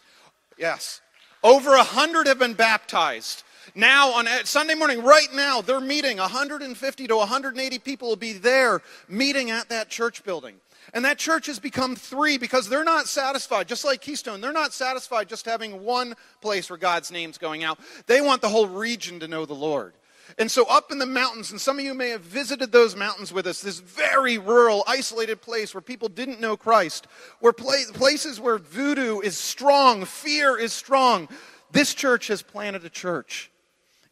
Yes. 0.59 1.01
Over 1.43 1.75
a 1.75 1.83
hundred 1.83 2.27
have 2.27 2.39
been 2.39 2.55
baptized. 2.55 3.45
Now, 3.75 4.13
on 4.15 4.27
Sunday 4.45 4.75
morning, 4.75 5.03
right 5.03 5.29
now, 5.33 5.61
they're 5.61 5.81
meeting. 5.81 6.19
150 6.19 7.07
to 7.07 7.17
180 7.17 7.79
people 7.79 8.09
will 8.09 8.17
be 8.17 8.33
there 8.33 8.83
meeting 9.09 9.51
at 9.51 9.69
that 9.69 9.89
church 9.89 10.25
building. 10.25 10.57
And 10.93 11.05
that 11.05 11.19
church 11.19 11.47
has 11.47 11.59
become 11.59 11.95
three 11.95 12.37
because 12.37 12.69
they're 12.69 12.85
not 12.85 13.07
satisfied, 13.07 13.69
just 13.69 13.85
like 13.85 14.01
Keystone, 14.01 14.41
they're 14.41 14.53
not 14.53 14.73
satisfied 14.73 15.29
just 15.29 15.47
having 15.47 15.85
one 15.85 16.15
place 16.41 16.69
where 16.69 16.79
God's 16.79 17.13
name's 17.13 17.39
going 17.39 17.63
out. 17.63 17.79
They 18.07 18.21
want 18.21 18.43
the 18.43 18.49
whole 18.49 18.67
region 18.67 19.21
to 19.21 19.29
know 19.29 19.47
the 19.47 19.55
Lord. 19.55 19.93
And 20.39 20.51
so, 20.51 20.65
up 20.65 20.93
in 20.93 20.99
the 20.99 21.07
mountains, 21.07 21.51
and 21.51 21.61
some 21.61 21.79
of 21.79 21.85
you 21.85 21.95
may 21.95 22.11
have 22.11 22.23
visited 22.23 22.73
those 22.73 22.97
mountains 22.97 23.33
with 23.33 23.47
us, 23.47 23.61
this 23.61 23.81
very 23.81 24.39
rural, 24.39 24.85
isolated 24.87 25.41
place 25.41 25.75
where 25.75 25.81
people 25.81 26.09
didn't 26.09 26.41
know 26.41 26.57
Christ, 26.57 27.07
where 27.41 27.53
places 27.53 28.41
where 28.41 28.59
voodoo 28.59 29.21
is 29.21 29.37
strong, 29.37 30.05
fear 30.05 30.59
is 30.59 30.73
strong. 30.73 31.29
This 31.73 31.95
church 31.95 32.29
has 32.29 32.43
planted 32.43 32.85
a 32.85 32.91
church. 32.91 33.51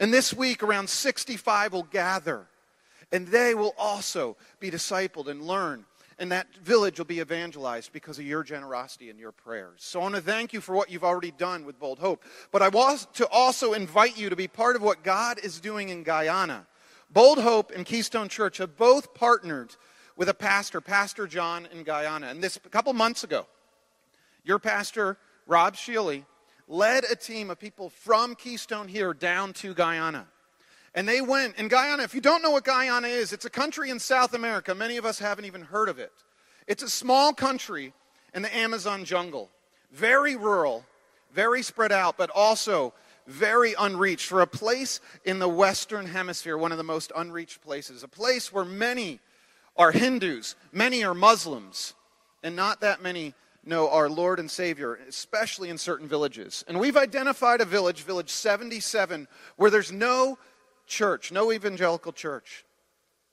And 0.01 0.13
this 0.13 0.33
week, 0.33 0.63
around 0.63 0.89
65 0.89 1.73
will 1.73 1.83
gather, 1.85 2.47
and 3.11 3.27
they 3.29 3.55
will 3.55 3.75
also 3.77 4.37
be 4.61 4.71
discipled 4.71 5.29
and 5.29 5.43
learn. 5.43 5.85
And 6.19 6.33
that 6.33 6.53
village 6.57 6.99
will 6.99 7.07
be 7.07 7.21
evangelized 7.21 7.93
because 7.93 8.19
of 8.19 8.25
your 8.25 8.43
generosity 8.43 9.11
and 9.11 9.19
your 9.19 9.33
prayers. 9.33 9.77
So 9.79 10.01
I 10.01 10.03
want 10.03 10.15
to 10.17 10.21
thank 10.21 10.53
you 10.53 10.61
for 10.61 10.75
what 10.75 10.91
you've 10.91 11.05
already 11.05 11.31
done 11.31 11.65
with 11.65 11.79
Bold 11.79 11.99
Hope. 11.99 12.25
But 12.51 12.63
I 12.63 12.69
want 12.69 13.07
to 13.15 13.29
also 13.29 13.73
invite 13.73 14.19
you 14.19 14.29
to 14.31 14.37
be 14.37 14.49
part 14.49 14.77
of 14.77 14.83
what 14.83 15.05
God 15.05 15.39
is 15.43 15.61
doing 15.61 15.91
in 15.91 16.03
Guyana. 16.03 16.67
Bold 17.11 17.39
Hope 17.39 17.71
and 17.75 17.87
Keystone 17.87 18.29
Church 18.29 18.59
have 18.59 18.77
both 18.77 19.15
partnered 19.15 19.77
with 20.17 20.29
a 20.29 20.35
pastor, 20.35 20.81
Pastor 20.81 21.27
John 21.27 21.69
in 21.73 21.85
Guyana. 21.85 22.27
And 22.27 22.43
this 22.43 22.57
a 22.57 22.69
couple 22.69 22.93
months 22.93 23.23
ago, 23.23 23.47
your 24.45 24.59
pastor, 24.59 25.19
Rob 25.47 25.77
Sheely, 25.77 26.25
led 26.67 27.05
a 27.05 27.17
team 27.17 27.49
of 27.51 27.59
people 27.59 27.89
from 27.89 28.35
Keystone 28.35 28.89
here 28.89 29.15
down 29.15 29.53
to 29.55 29.73
Guyana. 29.73 30.27
And 30.95 31.09
they 31.09 31.21
went, 31.21 31.57
in 31.57 31.69
Guyana, 31.69 32.03
if 32.03 32.15
you 32.15 32.21
don't 32.21 32.43
know 32.43 32.51
what 32.51 32.65
Guyana 32.65 33.09
is, 33.09 33.33
it's 33.33 33.45
a 33.45 33.51
country 33.51 33.91
in 33.91 33.99
South 33.99 34.35
America. 34.35 34.75
Many 34.75 34.97
of 34.97 35.05
us 35.05 35.19
haven't 35.19 35.45
even 35.45 35.63
heard 35.63 35.89
of 35.89 35.99
it. 35.99 36.13
It's 36.67 36.83
a 36.83 36.89
small 36.89 37.33
country 37.33 37.93
in 38.35 38.43
the 38.43 38.55
Amazon 38.55 39.05
jungle, 39.05 39.51
very 39.93 40.37
rural, 40.37 40.85
very 41.33 41.63
spread 41.63 41.93
out, 41.93 42.17
but 42.17 42.31
also 42.31 42.93
very 43.27 43.75
unreached. 43.79 44.27
For 44.27 44.41
a 44.41 44.47
place 44.47 45.01
in 45.25 45.39
the 45.39 45.49
Western 45.49 46.07
Hemisphere, 46.07 46.57
one 46.57 46.73
of 46.73 46.79
the 46.79 46.85
most 46.85 47.13
unreached 47.15 47.63
places, 47.63 48.03
a 48.03 48.09
place 48.09 48.53
where 48.53 48.65
many 48.65 49.21
are 49.77 49.93
Hindus, 49.93 50.57
many 50.73 51.05
are 51.05 51.15
Muslims, 51.15 51.95
and 52.43 52.57
not 52.57 52.81
that 52.81 53.03
many 53.03 53.35
know 53.65 53.91
our 53.91 54.09
Lord 54.09 54.41
and 54.41 54.51
Savior, 54.51 54.99
especially 55.09 55.69
in 55.69 55.79
certain 55.79 56.09
villages. 56.09 56.65
And 56.67 56.81
we've 56.81 56.97
identified 56.97 57.61
a 57.61 57.65
village, 57.65 58.03
Village 58.03 58.31
77, 58.31 59.29
where 59.57 59.71
there's 59.71 59.93
no 59.93 60.39
church, 60.89 61.31
no 61.31 61.53
evangelical 61.53 62.13
church. 62.13 62.65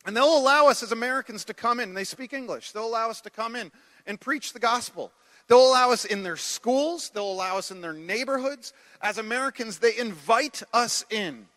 And 0.05 0.15
they'll 0.15 0.37
allow 0.37 0.67
us 0.67 0.83
as 0.83 0.91
Americans 0.91 1.45
to 1.45 1.53
come 1.53 1.79
in, 1.79 1.89
and 1.89 1.97
they 1.97 2.03
speak 2.03 2.33
English. 2.33 2.71
They'll 2.71 2.85
allow 2.85 3.09
us 3.09 3.21
to 3.21 3.29
come 3.29 3.55
in 3.55 3.71
and 4.05 4.21
preach 4.21 4.53
the 4.53 4.59
gospel. 4.59 5.11
They'll 5.47 5.67
allow 5.67 5.91
us 5.91 6.05
in 6.05 6.23
their 6.23 6.37
schools, 6.37 7.09
they'll 7.09 7.31
allow 7.31 7.57
us 7.57 7.71
in 7.71 7.81
their 7.81 7.93
neighborhoods. 7.93 8.73
As 9.01 9.17
Americans, 9.17 9.79
they 9.79 9.97
invite 9.97 10.63
us 10.73 11.05
in 11.09 11.47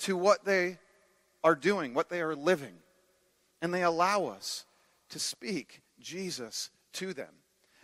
to 0.00 0.16
what 0.16 0.44
they 0.44 0.78
are 1.44 1.54
doing, 1.54 1.94
what 1.94 2.08
they 2.08 2.20
are 2.20 2.34
living. 2.34 2.74
And 3.60 3.72
they 3.72 3.82
allow 3.82 4.26
us 4.26 4.64
to 5.10 5.18
speak 5.18 5.82
Jesus 6.00 6.70
to 6.94 7.12
them. 7.14 7.28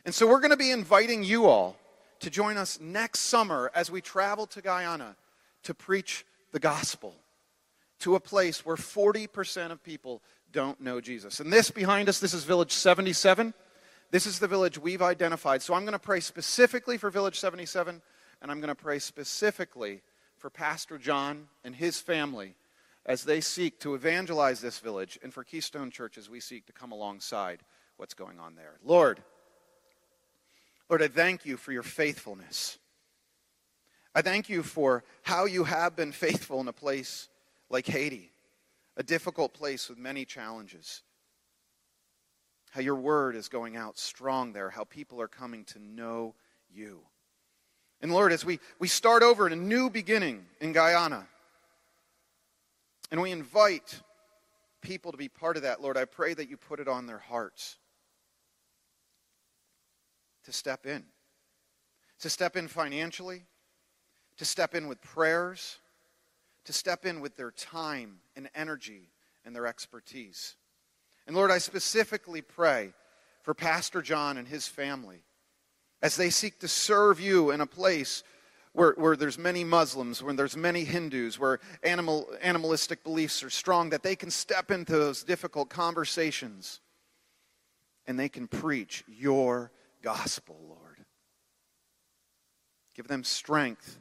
And 0.04 0.14
so 0.14 0.26
we're 0.26 0.40
going 0.40 0.50
to 0.50 0.56
be 0.56 0.70
inviting 0.70 1.22
you 1.22 1.46
all 1.46 1.76
to 2.20 2.30
join 2.30 2.56
us 2.56 2.80
next 2.80 3.20
summer 3.20 3.70
as 3.74 3.90
we 3.90 4.00
travel 4.00 4.46
to 4.48 4.62
Guyana 4.62 5.16
to 5.64 5.74
preach 5.74 6.24
the 6.52 6.58
gospel 6.58 7.14
to 8.00 8.14
a 8.14 8.20
place 8.20 8.64
where 8.64 8.76
40% 8.76 9.70
of 9.70 9.82
people 9.82 10.22
don't 10.52 10.80
know 10.80 11.00
Jesus. 11.00 11.40
And 11.40 11.52
this 11.52 11.70
behind 11.70 12.08
us, 12.08 12.20
this 12.20 12.34
is 12.34 12.44
Village 12.44 12.72
77. 12.72 13.54
This 14.10 14.26
is 14.26 14.38
the 14.38 14.48
village 14.48 14.78
we've 14.78 15.02
identified. 15.02 15.62
So 15.62 15.74
I'm 15.74 15.82
going 15.82 15.92
to 15.92 15.98
pray 15.98 16.20
specifically 16.20 16.96
for 16.96 17.10
Village 17.10 17.38
77, 17.38 18.00
and 18.40 18.50
I'm 18.50 18.60
going 18.60 18.68
to 18.68 18.74
pray 18.74 18.98
specifically 18.98 20.02
for 20.38 20.48
Pastor 20.48 20.96
John 20.96 21.48
and 21.64 21.74
his 21.74 22.00
family 22.00 22.54
as 23.04 23.24
they 23.24 23.40
seek 23.40 23.80
to 23.80 23.94
evangelize 23.94 24.60
this 24.60 24.78
village, 24.78 25.18
and 25.22 25.32
for 25.32 25.42
Keystone 25.42 25.90
Church 25.90 26.18
as 26.18 26.28
we 26.28 26.40
seek 26.40 26.66
to 26.66 26.72
come 26.72 26.92
alongside 26.92 27.60
what's 27.96 28.12
going 28.12 28.38
on 28.38 28.54
there. 28.54 28.74
Lord, 28.84 29.22
Lord, 30.90 31.02
I 31.02 31.08
thank 31.08 31.46
you 31.46 31.56
for 31.56 31.72
your 31.72 31.82
faithfulness. 31.82 32.78
I 34.14 34.22
thank 34.22 34.48
you 34.48 34.62
for 34.62 35.04
how 35.22 35.46
you 35.46 35.64
have 35.64 35.96
been 35.96 36.12
faithful 36.12 36.60
in 36.60 36.68
a 36.68 36.72
place 36.72 37.28
like 37.70 37.86
Haiti, 37.86 38.30
a 38.96 39.02
difficult 39.02 39.54
place 39.54 39.88
with 39.88 39.98
many 39.98 40.24
challenges. 40.24 41.02
How 42.70 42.80
your 42.80 42.96
word 42.96 43.34
is 43.34 43.48
going 43.48 43.76
out 43.76 43.98
strong 43.98 44.52
there, 44.52 44.70
how 44.70 44.84
people 44.84 45.20
are 45.20 45.28
coming 45.28 45.64
to 45.66 45.78
know 45.78 46.34
you. 46.70 47.00
And 48.00 48.12
Lord, 48.12 48.32
as 48.32 48.44
we, 48.44 48.60
we 48.78 48.88
start 48.88 49.22
over 49.22 49.46
in 49.46 49.52
a 49.52 49.56
new 49.56 49.90
beginning 49.90 50.44
in 50.60 50.72
Guyana, 50.72 51.26
and 53.10 53.20
we 53.20 53.32
invite 53.32 54.00
people 54.82 55.12
to 55.12 55.18
be 55.18 55.28
part 55.28 55.56
of 55.56 55.62
that, 55.62 55.80
Lord, 55.80 55.96
I 55.96 56.04
pray 56.04 56.34
that 56.34 56.48
you 56.48 56.56
put 56.56 56.78
it 56.78 56.88
on 56.88 57.06
their 57.06 57.18
hearts 57.18 57.76
to 60.44 60.52
step 60.52 60.86
in. 60.86 61.04
To 62.20 62.30
step 62.30 62.56
in 62.56 62.66
financially, 62.66 63.44
to 64.38 64.44
step 64.44 64.74
in 64.74 64.88
with 64.88 65.00
prayers, 65.00 65.78
to 66.68 66.72
step 66.74 67.06
in 67.06 67.22
with 67.22 67.34
their 67.34 67.50
time 67.50 68.18
and 68.36 68.50
energy 68.54 69.08
and 69.42 69.56
their 69.56 69.66
expertise. 69.66 70.54
And 71.26 71.34
Lord, 71.34 71.50
I 71.50 71.56
specifically 71.56 72.42
pray 72.42 72.92
for 73.40 73.54
Pastor 73.54 74.02
John 74.02 74.36
and 74.36 74.46
his 74.46 74.68
family 74.68 75.22
as 76.02 76.16
they 76.16 76.28
seek 76.28 76.60
to 76.60 76.68
serve 76.68 77.20
you 77.20 77.52
in 77.52 77.62
a 77.62 77.66
place 77.66 78.22
where, 78.72 78.92
where 78.98 79.16
there's 79.16 79.38
many 79.38 79.64
Muslims, 79.64 80.22
where 80.22 80.34
there's 80.34 80.58
many 80.58 80.84
Hindus, 80.84 81.38
where 81.38 81.58
animal, 81.82 82.28
animalistic 82.42 83.02
beliefs 83.02 83.42
are 83.42 83.48
strong, 83.48 83.88
that 83.88 84.02
they 84.02 84.14
can 84.14 84.30
step 84.30 84.70
into 84.70 84.92
those 84.92 85.24
difficult 85.24 85.70
conversations 85.70 86.82
and 88.06 88.20
they 88.20 88.28
can 88.28 88.46
preach 88.46 89.04
your 89.08 89.72
gospel, 90.02 90.58
Lord. 90.68 90.98
Give 92.94 93.08
them 93.08 93.24
strength 93.24 93.98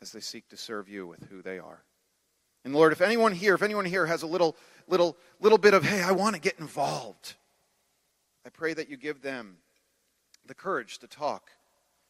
as 0.00 0.12
they 0.12 0.20
seek 0.20 0.48
to 0.48 0.56
serve 0.56 0.88
you 0.88 1.06
with 1.06 1.28
who 1.30 1.42
they 1.42 1.58
are. 1.58 1.84
And 2.64 2.74
Lord, 2.74 2.92
if 2.92 3.00
anyone 3.00 3.32
here, 3.32 3.54
if 3.54 3.62
anyone 3.62 3.84
here 3.84 4.06
has 4.06 4.22
a 4.22 4.26
little, 4.26 4.56
little, 4.86 5.16
little 5.40 5.58
bit 5.58 5.74
of, 5.74 5.84
hey, 5.84 6.02
I 6.02 6.12
want 6.12 6.34
to 6.34 6.40
get 6.40 6.58
involved, 6.58 7.34
I 8.44 8.50
pray 8.50 8.74
that 8.74 8.88
you 8.88 8.96
give 8.96 9.22
them 9.22 9.58
the 10.46 10.54
courage 10.54 10.98
to 10.98 11.06
talk 11.06 11.50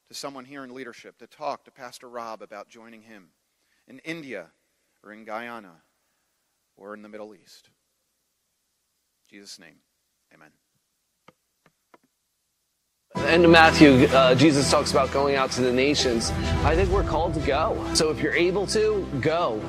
to 0.08 0.14
someone 0.14 0.44
here 0.44 0.64
in 0.64 0.74
leadership, 0.74 1.18
to 1.18 1.26
talk 1.26 1.64
to 1.64 1.70
Pastor 1.70 2.08
Rob 2.08 2.42
about 2.42 2.68
joining 2.68 3.02
him 3.02 3.28
in 3.86 3.98
India 4.00 4.46
or 5.04 5.12
in 5.12 5.24
Guyana 5.24 5.82
or 6.76 6.94
in 6.94 7.02
the 7.02 7.08
Middle 7.08 7.34
East. 7.34 7.70
In 9.30 9.38
Jesus' 9.38 9.58
name, 9.58 9.76
amen 10.32 10.50
end 13.26 13.44
of 13.44 13.50
Matthew, 13.50 14.06
uh, 14.06 14.34
Jesus 14.34 14.70
talks 14.70 14.90
about 14.90 15.12
going 15.12 15.36
out 15.36 15.50
to 15.52 15.60
the 15.60 15.72
nations. 15.72 16.30
I 16.64 16.74
think 16.74 16.90
we're 16.90 17.02
called 17.02 17.34
to 17.34 17.40
go. 17.40 17.84
So 17.94 18.10
if 18.10 18.20
you're 18.20 18.34
able 18.34 18.66
to, 18.68 19.06
go. 19.20 19.60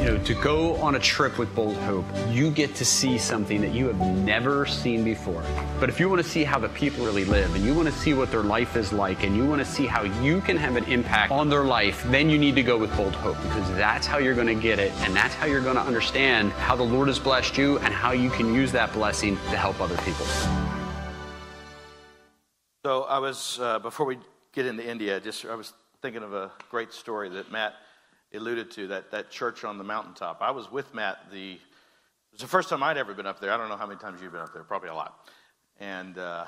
You 0.00 0.12
know, 0.12 0.18
to 0.18 0.34
go 0.34 0.76
on 0.76 0.94
a 0.94 0.98
trip 0.98 1.38
with 1.38 1.52
Bold 1.54 1.76
Hope, 1.78 2.04
you 2.30 2.50
get 2.50 2.74
to 2.76 2.84
see 2.84 3.18
something 3.18 3.60
that 3.60 3.72
you 3.72 3.88
have 3.88 3.98
never 3.98 4.64
seen 4.64 5.02
before. 5.02 5.42
But 5.80 5.88
if 5.88 5.98
you 5.98 6.08
want 6.08 6.22
to 6.22 6.28
see 6.28 6.44
how 6.44 6.58
the 6.58 6.68
people 6.70 7.04
really 7.04 7.24
live 7.24 7.54
and 7.54 7.64
you 7.64 7.74
want 7.74 7.88
to 7.88 7.94
see 7.94 8.14
what 8.14 8.30
their 8.30 8.42
life 8.42 8.76
is 8.76 8.92
like 8.92 9.24
and 9.24 9.36
you 9.36 9.44
want 9.44 9.60
to 9.60 9.64
see 9.64 9.86
how 9.86 10.02
you 10.22 10.40
can 10.40 10.56
have 10.56 10.76
an 10.76 10.84
impact 10.84 11.32
on 11.32 11.48
their 11.48 11.64
life, 11.64 12.04
then 12.10 12.30
you 12.30 12.38
need 12.38 12.54
to 12.54 12.62
go 12.62 12.78
with 12.78 12.96
Bold 12.96 13.14
Hope 13.16 13.40
because 13.42 13.68
that's 13.70 14.06
how 14.06 14.18
you're 14.18 14.34
going 14.34 14.46
to 14.46 14.54
get 14.54 14.78
it 14.78 14.92
and 15.00 15.14
that's 15.14 15.34
how 15.34 15.46
you're 15.46 15.60
going 15.60 15.76
to 15.76 15.82
understand 15.82 16.52
how 16.52 16.76
the 16.76 16.84
Lord 16.84 17.08
has 17.08 17.18
blessed 17.18 17.58
you 17.58 17.78
and 17.78 17.92
how 17.92 18.12
you 18.12 18.30
can 18.30 18.54
use 18.54 18.70
that 18.72 18.92
blessing 18.92 19.36
to 19.50 19.56
help 19.56 19.80
other 19.80 19.96
people. 19.98 20.26
So 22.84 23.04
I 23.04 23.20
was 23.20 23.60
uh, 23.62 23.78
before 23.78 24.06
we 24.06 24.18
get 24.52 24.66
into 24.66 24.84
India, 24.84 25.20
just 25.20 25.44
I 25.44 25.54
was 25.54 25.72
thinking 26.00 26.24
of 26.24 26.34
a 26.34 26.50
great 26.68 26.92
story 26.92 27.28
that 27.28 27.52
Matt 27.52 27.74
alluded 28.34 28.72
to 28.72 28.88
that 28.88 29.12
that 29.12 29.30
church 29.30 29.62
on 29.62 29.78
the 29.78 29.84
mountaintop. 29.84 30.38
I 30.40 30.50
was 30.50 30.68
with 30.68 30.92
Matt. 30.92 31.30
The 31.30 31.52
it 31.52 31.60
was 32.32 32.40
the 32.40 32.48
first 32.48 32.68
time 32.68 32.82
I'd 32.82 32.96
ever 32.96 33.14
been 33.14 33.26
up 33.26 33.38
there. 33.38 33.52
I 33.52 33.56
don't 33.56 33.68
know 33.68 33.76
how 33.76 33.86
many 33.86 34.00
times 34.00 34.20
you've 34.20 34.32
been 34.32 34.40
up 34.40 34.52
there. 34.52 34.64
Probably 34.64 34.88
a 34.88 34.96
lot. 34.96 35.16
And 35.78 36.18
uh, 36.18 36.46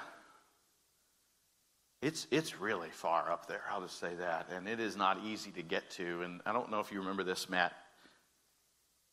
it's 2.03 2.27
it's 2.33 2.59
really 2.59 2.91
far 2.91 3.31
up 3.31 3.47
there. 3.47 3.63
I'll 3.71 3.83
just 3.83 4.01
say 4.01 4.17
that, 4.17 4.49
and 4.51 4.67
it 4.67 4.81
is 4.81 4.97
not 4.97 5.21
easy 5.25 5.53
to 5.53 5.63
get 5.63 5.89
to. 5.91 6.23
And 6.23 6.41
I 6.45 6.53
don't 6.53 6.69
know 6.69 6.81
if 6.81 6.91
you 6.91 6.99
remember 6.99 7.23
this, 7.23 7.49
Matt. 7.49 7.75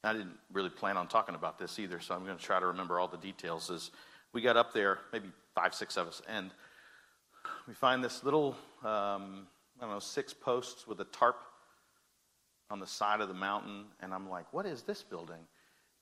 I 0.04 0.14
didn't 0.14 0.40
really 0.52 0.72
plan 0.72 0.98
on 0.98 1.08
talking 1.08 1.36
about 1.36 1.60
this 1.60 1.78
either, 1.78 2.00
so 2.00 2.16
I'm 2.16 2.26
going 2.26 2.38
to 2.38 2.44
try 2.44 2.60
to 2.60 2.66
remember 2.66 3.00
all 3.00 3.08
the 3.08 3.18
details. 3.18 3.70
As 3.70 3.92
we 4.34 4.42
got 4.42 4.58
up 4.58 4.74
there, 4.74 4.98
maybe 5.14 5.30
five, 5.54 5.76
six 5.76 5.98
of 5.98 6.08
us, 6.08 6.24
and 6.28 6.50
we 7.72 7.76
find 7.76 8.04
this 8.04 8.22
little, 8.26 8.50
um, 8.84 9.48
I 9.80 9.84
don't 9.84 9.92
know, 9.92 10.00
six 10.00 10.34
posts 10.34 10.86
with 10.86 11.00
a 11.00 11.06
tarp 11.06 11.38
on 12.70 12.82
the 12.82 12.86
side 12.86 13.22
of 13.22 13.30
the 13.30 13.34
mountain. 13.34 13.86
And 14.02 14.14
I'm 14.14 14.30
like, 14.30 14.52
what 14.52 14.66
is 14.66 14.82
this 14.82 15.04
building? 15.04 15.40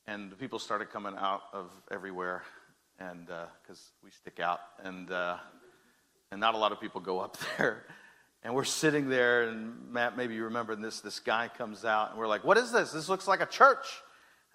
And 0.07 0.31
the 0.31 0.35
people 0.35 0.57
started 0.57 0.89
coming 0.89 1.13
out 1.15 1.41
of 1.53 1.69
everywhere, 1.91 2.41
and 2.97 3.27
because 3.27 3.77
uh, 3.77 4.03
we 4.03 4.09
stick 4.09 4.39
out, 4.39 4.61
and 4.83 5.11
uh, 5.11 5.37
and 6.31 6.41
not 6.41 6.55
a 6.55 6.57
lot 6.57 6.71
of 6.71 6.81
people 6.81 7.01
go 7.01 7.19
up 7.19 7.37
there. 7.59 7.85
And 8.41 8.55
we're 8.55 8.63
sitting 8.63 9.07
there, 9.07 9.43
and 9.43 9.91
Matt, 9.91 10.17
maybe 10.17 10.33
you 10.33 10.45
remember 10.45 10.75
this. 10.75 11.01
This 11.01 11.19
guy 11.19 11.51
comes 11.55 11.85
out, 11.85 12.09
and 12.09 12.19
we're 12.19 12.25
like, 12.25 12.43
"What 12.43 12.57
is 12.57 12.71
this? 12.71 12.93
This 12.93 13.07
looks 13.09 13.27
like 13.27 13.41
a 13.41 13.45
church." 13.45 13.85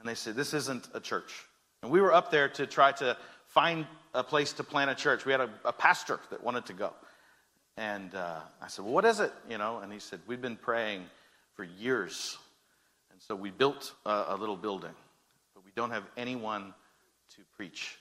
And 0.01 0.09
they 0.09 0.17
said, 0.17 0.35
"This 0.35 0.53
isn't 0.53 0.89
a 0.95 0.99
church." 0.99 1.33
And 1.81 1.93
we 1.93 2.01
were 2.01 2.13
up 2.13 2.33
there 2.33 2.49
to 2.49 2.67
try 2.67 2.91
to 2.91 3.17
find 3.47 3.87
a 4.15 4.23
place 4.23 4.53
to 4.55 4.65
plant 4.65 4.91
a 4.91 4.95
church. 4.95 5.27
We 5.27 5.33
had 5.33 5.41
a, 5.41 5.51
a 5.65 5.73
pastor 5.73 6.21
that 6.31 6.43
wanted 6.43 6.67
to 6.67 6.73
go. 6.73 6.93
And 7.77 8.15
uh, 8.15 8.41
I 8.63 8.69
said, 8.69 8.85
Well, 8.85 8.95
what 8.95 9.05
is 9.05 9.21
it? 9.21 9.33
You 9.51 9.59
know, 9.59 9.79
and 9.79 9.93
he 9.93 9.99
said, 9.99 10.21
We've 10.27 10.41
been 10.41 10.57
praying 10.57 11.05
for 11.55 11.65
years. 11.65 12.39
And 13.11 13.21
so 13.21 13.35
we 13.35 13.51
built 13.51 13.93
a, 14.07 14.25
a 14.29 14.37
little 14.37 14.57
building, 14.57 14.95
but 15.55 15.65
we 15.65 15.73
don't 15.75 15.91
have 15.91 16.05
anyone 16.17 16.73
to 17.37 17.43
preach. 17.57 17.99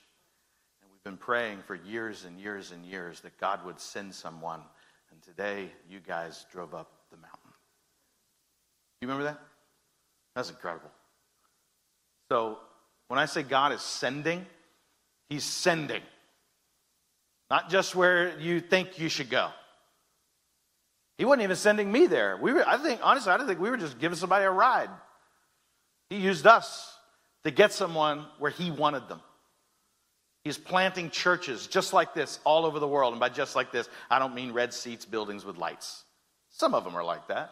And 0.81 0.91
we've 0.91 1.03
been 1.03 1.17
praying 1.17 1.59
for 1.65 1.75
years 1.75 2.25
and 2.25 2.39
years 2.39 2.71
and 2.71 2.85
years 2.85 3.19
that 3.21 3.37
God 3.39 3.65
would 3.65 3.79
send 3.79 4.13
someone. 4.13 4.61
And 5.11 5.21
today, 5.21 5.71
you 5.89 5.99
guys 5.99 6.45
drove 6.51 6.73
up 6.73 6.91
the 7.11 7.17
mountain. 7.17 7.39
You 9.01 9.07
remember 9.07 9.25
that? 9.25 9.39
That's 10.35 10.49
incredible. 10.49 10.89
So, 12.31 12.57
when 13.07 13.19
I 13.19 13.25
say 13.25 13.43
God 13.43 13.71
is 13.71 13.81
sending, 13.81 14.45
He's 15.29 15.43
sending. 15.43 16.01
Not 17.49 17.69
just 17.69 17.95
where 17.95 18.39
you 18.39 18.59
think 18.59 18.99
you 18.99 19.09
should 19.09 19.29
go. 19.29 19.49
He 21.17 21.25
wasn't 21.25 21.43
even 21.43 21.55
sending 21.55 21.91
me 21.91 22.07
there. 22.07 22.37
We 22.41 22.53
were, 22.53 22.67
I 22.67 22.77
think, 22.77 22.99
honestly, 23.03 23.31
I 23.31 23.37
don't 23.37 23.47
think 23.47 23.59
we 23.59 23.69
were 23.69 23.77
just 23.77 23.99
giving 23.99 24.17
somebody 24.17 24.45
a 24.45 24.51
ride. 24.51 24.89
He 26.09 26.17
used 26.17 26.47
us 26.47 26.95
to 27.43 27.51
get 27.51 27.71
someone 27.71 28.25
where 28.39 28.51
he 28.51 28.71
wanted 28.71 29.07
them. 29.07 29.21
He's 30.43 30.57
planting 30.57 31.09
churches 31.09 31.67
just 31.67 31.93
like 31.93 32.13
this 32.13 32.39
all 32.43 32.65
over 32.65 32.79
the 32.79 32.87
world. 32.87 33.13
And 33.13 33.19
by 33.19 33.29
just 33.29 33.55
like 33.55 33.71
this, 33.71 33.87
I 34.09 34.19
don't 34.19 34.35
mean 34.35 34.51
red 34.51 34.73
seats, 34.73 35.05
buildings 35.05 35.45
with 35.45 35.57
lights. 35.57 36.03
Some 36.49 36.73
of 36.73 36.83
them 36.83 36.95
are 36.95 37.03
like 37.03 37.27
that. 37.29 37.51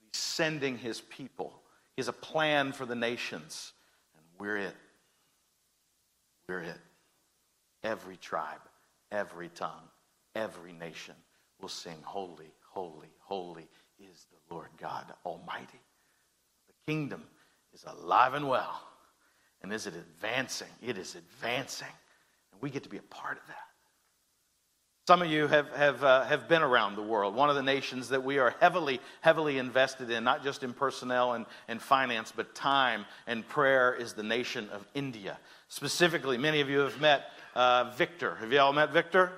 He's 0.00 0.20
sending 0.20 0.78
his 0.78 1.00
people. 1.00 1.52
He 1.96 2.00
has 2.00 2.08
a 2.08 2.12
plan 2.12 2.72
for 2.72 2.86
the 2.86 2.94
nations. 2.94 3.72
And 4.14 4.24
we're 4.38 4.58
it. 4.58 4.76
We're 6.48 6.60
it. 6.60 6.80
Every 7.82 8.16
tribe, 8.16 8.60
every 9.10 9.48
tongue, 9.50 9.88
every 10.34 10.72
nation 10.72 11.14
will 11.60 11.68
sing, 11.68 11.96
Holy, 12.02 12.52
holy, 12.70 13.10
holy 13.20 13.68
is 13.98 14.26
the 14.30 14.54
Lord 14.54 14.68
God 14.80 15.06
Almighty. 15.24 15.80
The 16.68 16.92
kingdom 16.92 17.22
is 17.72 17.84
alive 17.84 18.34
and 18.34 18.48
well. 18.48 18.80
And 19.62 19.72
is 19.72 19.86
it 19.86 19.94
advancing? 19.94 20.68
It 20.82 20.98
is 20.98 21.14
advancing. 21.14 21.88
And 22.52 22.60
we 22.60 22.70
get 22.70 22.82
to 22.82 22.88
be 22.88 22.98
a 22.98 23.02
part 23.02 23.38
of 23.38 23.46
that. 23.48 23.73
Some 25.06 25.20
of 25.20 25.28
you 25.28 25.46
have, 25.48 25.68
have, 25.72 26.02
uh, 26.02 26.24
have 26.24 26.48
been 26.48 26.62
around 26.62 26.96
the 26.96 27.02
world. 27.02 27.34
One 27.34 27.50
of 27.50 27.56
the 27.56 27.62
nations 27.62 28.08
that 28.08 28.24
we 28.24 28.38
are 28.38 28.54
heavily, 28.58 29.02
heavily 29.20 29.58
invested 29.58 30.08
in, 30.10 30.24
not 30.24 30.42
just 30.42 30.62
in 30.62 30.72
personnel 30.72 31.34
and, 31.34 31.44
and 31.68 31.82
finance, 31.82 32.32
but 32.34 32.54
time 32.54 33.04
and 33.26 33.46
prayer, 33.46 33.94
is 33.94 34.14
the 34.14 34.22
nation 34.22 34.66
of 34.70 34.86
India. 34.94 35.36
Specifically, 35.68 36.38
many 36.38 36.62
of 36.62 36.70
you 36.70 36.78
have 36.78 36.98
met 37.02 37.24
uh, 37.54 37.92
Victor. 37.98 38.36
Have 38.36 38.50
you 38.50 38.58
all 38.60 38.72
met 38.72 38.94
Victor? 38.94 39.30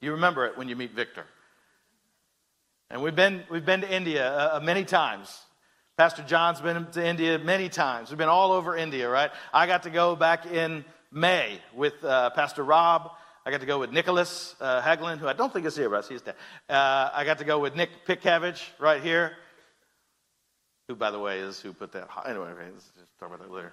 You 0.00 0.12
remember 0.12 0.46
it 0.46 0.58
when 0.58 0.68
you 0.68 0.74
meet 0.74 0.90
Victor. 0.90 1.26
And 2.90 3.00
we've 3.00 3.14
been, 3.14 3.44
we've 3.48 3.64
been 3.64 3.82
to 3.82 3.94
India 3.94 4.28
uh, 4.28 4.56
uh, 4.56 4.60
many 4.64 4.84
times. 4.84 5.42
Pastor 5.96 6.24
John's 6.24 6.60
been 6.60 6.86
to 6.90 7.06
India 7.06 7.38
many 7.38 7.68
times. 7.68 8.10
We've 8.10 8.18
been 8.18 8.28
all 8.28 8.50
over 8.50 8.76
India, 8.76 9.08
right? 9.08 9.30
I 9.52 9.68
got 9.68 9.84
to 9.84 9.90
go 9.90 10.16
back 10.16 10.46
in 10.46 10.84
May 11.12 11.60
with 11.72 12.02
uh, 12.02 12.30
Pastor 12.30 12.64
Rob. 12.64 13.12
I 13.46 13.50
got 13.50 13.60
to 13.60 13.66
go 13.66 13.78
with 13.78 13.92
Nicholas 13.92 14.54
uh, 14.58 14.80
Haglin, 14.80 15.18
who 15.18 15.28
I 15.28 15.34
don't 15.34 15.52
think 15.52 15.66
is 15.66 15.76
here, 15.76 15.90
but 15.90 16.02
I 16.02 16.08
see 16.08 16.14
his 16.14 16.22
dad. 16.22 16.34
Uh, 16.68 17.10
I 17.12 17.24
got 17.26 17.38
to 17.38 17.44
go 17.44 17.58
with 17.58 17.76
Nick 17.76 17.90
Pitkavage 18.06 18.62
right 18.78 19.02
here, 19.02 19.32
who, 20.88 20.96
by 20.96 21.10
the 21.10 21.18
way, 21.18 21.40
is 21.40 21.60
who 21.60 21.74
put 21.74 21.92
that. 21.92 22.08
Anyway, 22.26 22.48
let's 22.72 22.90
just 22.98 23.18
talk 23.18 23.28
about 23.28 23.40
that 23.40 23.52
later. 23.52 23.72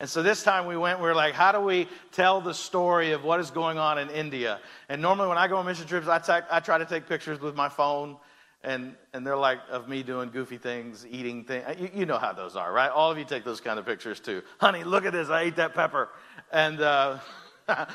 And 0.00 0.10
so 0.10 0.24
this 0.24 0.42
time 0.42 0.66
we 0.66 0.76
went, 0.76 0.98
we 0.98 1.06
were 1.06 1.14
like, 1.14 1.34
how 1.34 1.52
do 1.52 1.60
we 1.60 1.86
tell 2.10 2.40
the 2.40 2.52
story 2.52 3.12
of 3.12 3.22
what 3.22 3.38
is 3.38 3.52
going 3.52 3.78
on 3.78 3.98
in 3.98 4.10
India? 4.10 4.58
And 4.88 5.00
normally 5.00 5.28
when 5.28 5.38
I 5.38 5.46
go 5.46 5.56
on 5.58 5.66
mission 5.66 5.86
trips, 5.86 6.08
I, 6.08 6.60
try 6.60 6.78
to 6.78 6.84
take 6.84 7.08
pictures 7.08 7.40
with 7.40 7.54
my 7.54 7.68
phone, 7.68 8.16
and, 8.64 8.96
and 9.12 9.24
they're 9.24 9.36
like 9.36 9.60
of 9.70 9.88
me 9.88 10.02
doing 10.02 10.30
goofy 10.30 10.58
things, 10.58 11.06
eating 11.08 11.44
things. 11.44 11.64
You, 11.78 11.90
you, 11.94 12.06
know 12.06 12.18
how 12.18 12.32
those 12.32 12.56
are, 12.56 12.72
right? 12.72 12.90
All 12.90 13.12
of 13.12 13.18
you 13.18 13.24
take 13.24 13.44
those 13.44 13.60
kind 13.60 13.78
of 13.78 13.86
pictures 13.86 14.18
too. 14.18 14.42
Honey, 14.58 14.82
look 14.82 15.04
at 15.04 15.12
this. 15.12 15.28
I 15.28 15.42
ate 15.42 15.56
that 15.56 15.74
pepper. 15.74 16.08
And 16.50 16.80
uh, 16.80 17.18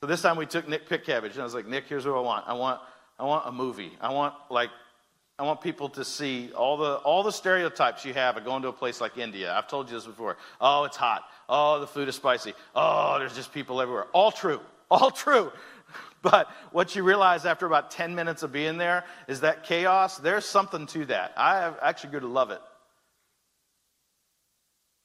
so 0.00 0.06
this 0.06 0.22
time 0.22 0.36
we 0.36 0.46
took 0.46 0.68
Nick 0.68 0.88
Pitkavage, 0.88 1.32
and 1.32 1.40
I 1.40 1.44
was 1.44 1.54
like, 1.54 1.66
Nick, 1.66 1.84
here's 1.88 2.06
what 2.06 2.16
I 2.16 2.20
want. 2.20 2.44
I 2.46 2.54
want, 2.54 2.80
I 3.18 3.24
want 3.24 3.48
a 3.48 3.52
movie. 3.52 3.92
I 4.00 4.12
want 4.12 4.34
like 4.50 4.70
I 5.38 5.44
want 5.44 5.60
people 5.60 5.88
to 5.90 6.04
see 6.04 6.50
all 6.52 6.76
the, 6.76 6.94
all 6.96 7.22
the 7.22 7.30
stereotypes 7.30 8.04
you 8.04 8.12
have 8.12 8.36
of 8.36 8.44
going 8.44 8.62
to 8.62 8.68
a 8.68 8.72
place 8.72 9.00
like 9.00 9.16
India. 9.18 9.54
I've 9.54 9.68
told 9.68 9.88
you 9.88 9.94
this 9.94 10.04
before. 10.04 10.36
Oh, 10.60 10.82
it's 10.82 10.96
hot. 10.96 11.22
Oh, 11.48 11.78
the 11.78 11.86
food 11.86 12.08
is 12.08 12.16
spicy. 12.16 12.54
Oh, 12.74 13.20
there's 13.20 13.36
just 13.36 13.54
people 13.54 13.80
everywhere. 13.80 14.06
All 14.12 14.32
true. 14.32 14.60
All 14.90 15.10
true. 15.10 15.52
But 16.22 16.50
what 16.72 16.96
you 16.96 17.04
realize 17.04 17.46
after 17.46 17.66
about 17.66 17.92
10 17.92 18.14
minutes 18.16 18.42
of 18.42 18.50
being 18.50 18.78
there 18.78 19.04
is 19.28 19.42
that 19.42 19.62
chaos, 19.64 20.16
there's 20.18 20.44
something 20.44 20.86
to 20.86 21.04
that. 21.06 21.34
I 21.36 21.72
actually 21.82 22.10
grew 22.10 22.20
to 22.20 22.26
love 22.26 22.50
it. 22.50 22.60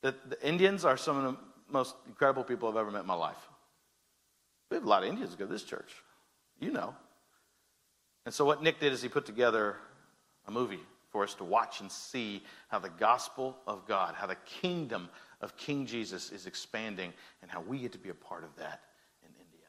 The, 0.02 0.16
the 0.30 0.48
Indians 0.48 0.84
are 0.84 0.98
some 0.98 1.18
of 1.18 1.24
the 1.24 1.38
most 1.74 1.96
incredible 2.08 2.44
people 2.44 2.70
I've 2.70 2.78
ever 2.78 2.92
met 2.92 3.02
in 3.02 3.08
my 3.08 3.16
life. 3.16 3.50
We 4.70 4.76
have 4.76 4.86
a 4.86 4.90
lot 4.90 5.04
of 5.04 5.10
Indians 5.10 5.36
go 5.36 5.46
to 5.46 5.52
this 5.52 5.64
church. 5.64 5.92
You 6.60 6.72
know. 6.72 6.96
And 8.26 8.34
so 8.34 8.46
what 8.46 8.64
Nick 8.64 8.80
did 8.80 8.94
is 8.94 9.02
he 9.02 9.10
put 9.10 9.26
together 9.26 9.76
a 10.48 10.52
movie 10.52 10.80
for 11.12 11.24
us 11.24 11.34
to 11.36 11.44
watch 11.44 11.82
and 11.82 11.92
see 11.92 12.42
how 12.70 12.80
the 12.80 12.90
gospel 12.90 13.58
of 13.68 13.86
God, 13.88 14.16
how 14.16 14.28
the 14.28 14.38
kingdom 14.46 15.10
of 15.42 15.56
King 15.58 15.86
Jesus 15.86 16.32
is 16.32 16.48
expanding, 16.48 17.14
and 17.42 17.52
how 17.52 17.62
we 17.62 17.80
get 17.80 17.92
to 17.92 17.98
be 17.98 18.10
a 18.10 18.14
part 18.14 18.44
of 18.44 18.56
that 18.58 18.82
in 19.22 19.30
India. 19.36 19.68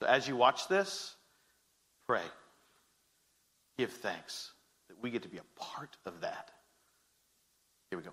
So 0.00 0.06
as 0.06 0.26
you 0.26 0.36
watch 0.36 0.68
this, 0.68 1.14
pray, 2.06 2.22
give 3.78 3.92
thanks 3.92 4.52
that 4.88 5.00
we 5.02 5.10
get 5.10 5.22
to 5.22 5.28
be 5.28 5.38
a 5.38 5.60
part 5.60 5.96
of 6.06 6.20
that. 6.22 6.50
Here 7.90 7.98
we 7.98 8.04
go. 8.04 8.12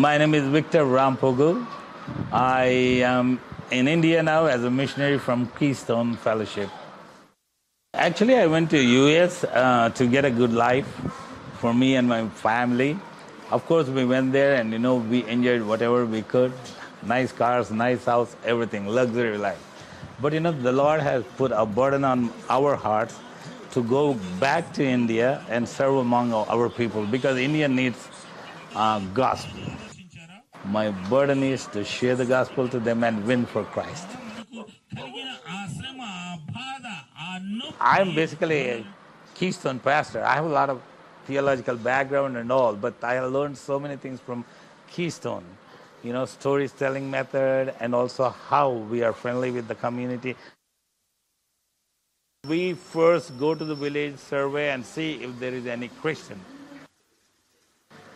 My 0.00 0.16
name 0.16 0.32
is 0.34 0.48
Victor 0.48 0.86
Rampogu. 0.86 1.66
I 2.32 2.64
am 3.04 3.38
in 3.70 3.86
India 3.86 4.22
now 4.22 4.46
as 4.46 4.64
a 4.64 4.70
missionary 4.70 5.18
from 5.18 5.46
Keystone 5.58 6.16
Fellowship. 6.16 6.70
Actually, 7.92 8.36
I 8.36 8.46
went 8.46 8.70
to 8.70 8.78
US 8.80 9.44
uh, 9.44 9.90
to 9.96 10.06
get 10.06 10.24
a 10.24 10.30
good 10.30 10.54
life 10.54 10.88
for 11.58 11.74
me 11.74 11.96
and 11.96 12.08
my 12.08 12.26
family. 12.28 12.98
Of 13.50 13.66
course, 13.66 13.88
we 13.88 14.06
went 14.06 14.32
there 14.32 14.54
and 14.54 14.72
you 14.72 14.78
know 14.78 14.94
we 14.94 15.22
enjoyed 15.26 15.60
whatever 15.60 16.06
we 16.06 16.22
could, 16.22 16.54
nice 17.02 17.30
cars, 17.30 17.70
nice 17.70 18.06
house, 18.06 18.34
everything, 18.42 18.86
luxury 18.86 19.36
life. 19.36 19.60
But 20.18 20.32
you 20.32 20.40
know 20.40 20.52
the 20.52 20.72
Lord 20.72 21.00
has 21.00 21.24
put 21.36 21.52
a 21.52 21.66
burden 21.66 22.04
on 22.04 22.32
our 22.48 22.74
hearts 22.74 23.18
to 23.72 23.82
go 23.82 24.14
back 24.40 24.72
to 24.80 24.82
India 24.82 25.44
and 25.50 25.68
serve 25.68 25.96
among 25.96 26.32
our 26.32 26.70
people 26.70 27.04
because 27.04 27.36
India 27.36 27.68
needs 27.68 28.08
uh, 28.74 29.00
gospel. 29.12 29.89
My 30.64 30.90
burden 31.08 31.42
is 31.42 31.66
to 31.68 31.84
share 31.84 32.16
the 32.16 32.26
gospel 32.26 32.68
to 32.68 32.78
them 32.78 33.02
and 33.02 33.26
win 33.26 33.46
for 33.46 33.64
Christ. 33.64 34.06
I'm 37.80 38.14
basically 38.14 38.68
a 38.68 38.84
Keystone 39.34 39.78
pastor. 39.78 40.22
I 40.22 40.34
have 40.34 40.44
a 40.44 40.48
lot 40.48 40.68
of 40.68 40.82
theological 41.24 41.76
background 41.76 42.36
and 42.36 42.52
all, 42.52 42.74
but 42.74 43.02
I 43.02 43.20
learned 43.20 43.56
so 43.56 43.80
many 43.80 43.96
things 43.96 44.20
from 44.20 44.44
Keystone. 44.90 45.44
You 46.02 46.12
know, 46.12 46.24
storytelling 46.26 47.10
method 47.10 47.74
and 47.80 47.94
also 47.94 48.28
how 48.30 48.70
we 48.70 49.02
are 49.02 49.12
friendly 49.12 49.50
with 49.50 49.68
the 49.68 49.74
community. 49.74 50.36
We 52.46 52.72
first 52.72 53.38
go 53.38 53.54
to 53.54 53.64
the 53.64 53.74
village, 53.74 54.18
survey, 54.18 54.70
and 54.70 54.84
see 54.84 55.22
if 55.22 55.38
there 55.38 55.52
is 55.52 55.66
any 55.66 55.88
Christian. 55.88 56.40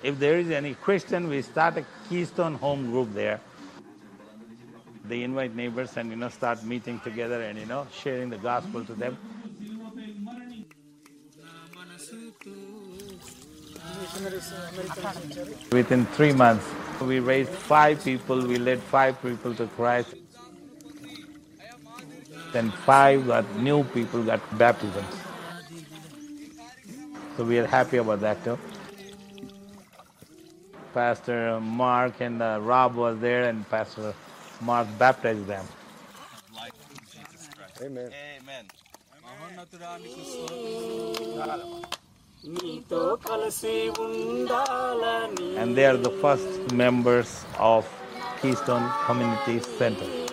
If 0.05 0.18
there 0.18 0.38
is 0.38 0.50
any 0.50 0.74
Christian, 0.74 1.30
we 1.30 1.40
start 1.40 1.78
a 1.78 1.84
Keystone 2.11 2.57
home 2.57 2.90
group 2.90 3.14
there. 3.14 3.40
They 5.09 5.22
invite 5.22 5.57
neighbors 5.57 5.96
and 5.96 6.11
you 6.11 6.16
know 6.16 6.28
start 6.28 6.62
meeting 6.62 7.00
together 7.00 7.40
and 7.40 7.59
you 7.59 7.64
know 7.64 7.86
sharing 7.90 8.28
the 8.28 8.36
gospel 8.36 8.84
to 8.84 8.92
them. 8.92 9.16
Within 15.72 16.05
three 16.18 16.34
months, 16.34 16.66
we 17.00 17.20
raised 17.20 17.50
five 17.50 18.05
people. 18.05 18.46
We 18.46 18.59
led 18.59 18.80
five 18.80 19.20
people 19.22 19.55
to 19.55 19.66
Christ. 19.68 20.14
Then 22.52 22.70
five 22.84 23.26
got 23.26 23.57
new 23.57 23.84
people 23.84 24.22
got 24.22 24.42
baptisms. 24.59 25.16
So 27.38 27.44
we 27.44 27.59
are 27.59 27.66
happy 27.66 27.96
about 27.96 28.20
that 28.20 28.44
too. 28.44 28.59
Pastor 30.95 31.61
Mark 31.61 32.20
and 32.20 32.40
uh, 32.40 32.61
Rob 32.62 32.95
was 32.95 33.18
there, 33.18 33.49
and 33.49 33.68
Pastor 33.68 34.14
Mark 34.61 34.86
baptized 34.99 35.47
them. 35.47 35.66
Amen. 37.82 38.11
Amen. 38.40 38.66
And 45.59 45.76
they 45.76 45.86
are 45.86 45.97
the 45.97 46.11
first 46.22 46.72
members 46.72 47.45
of 47.59 47.88
Keystone 48.40 48.88
Community 49.07 49.59
Center. 49.61 50.24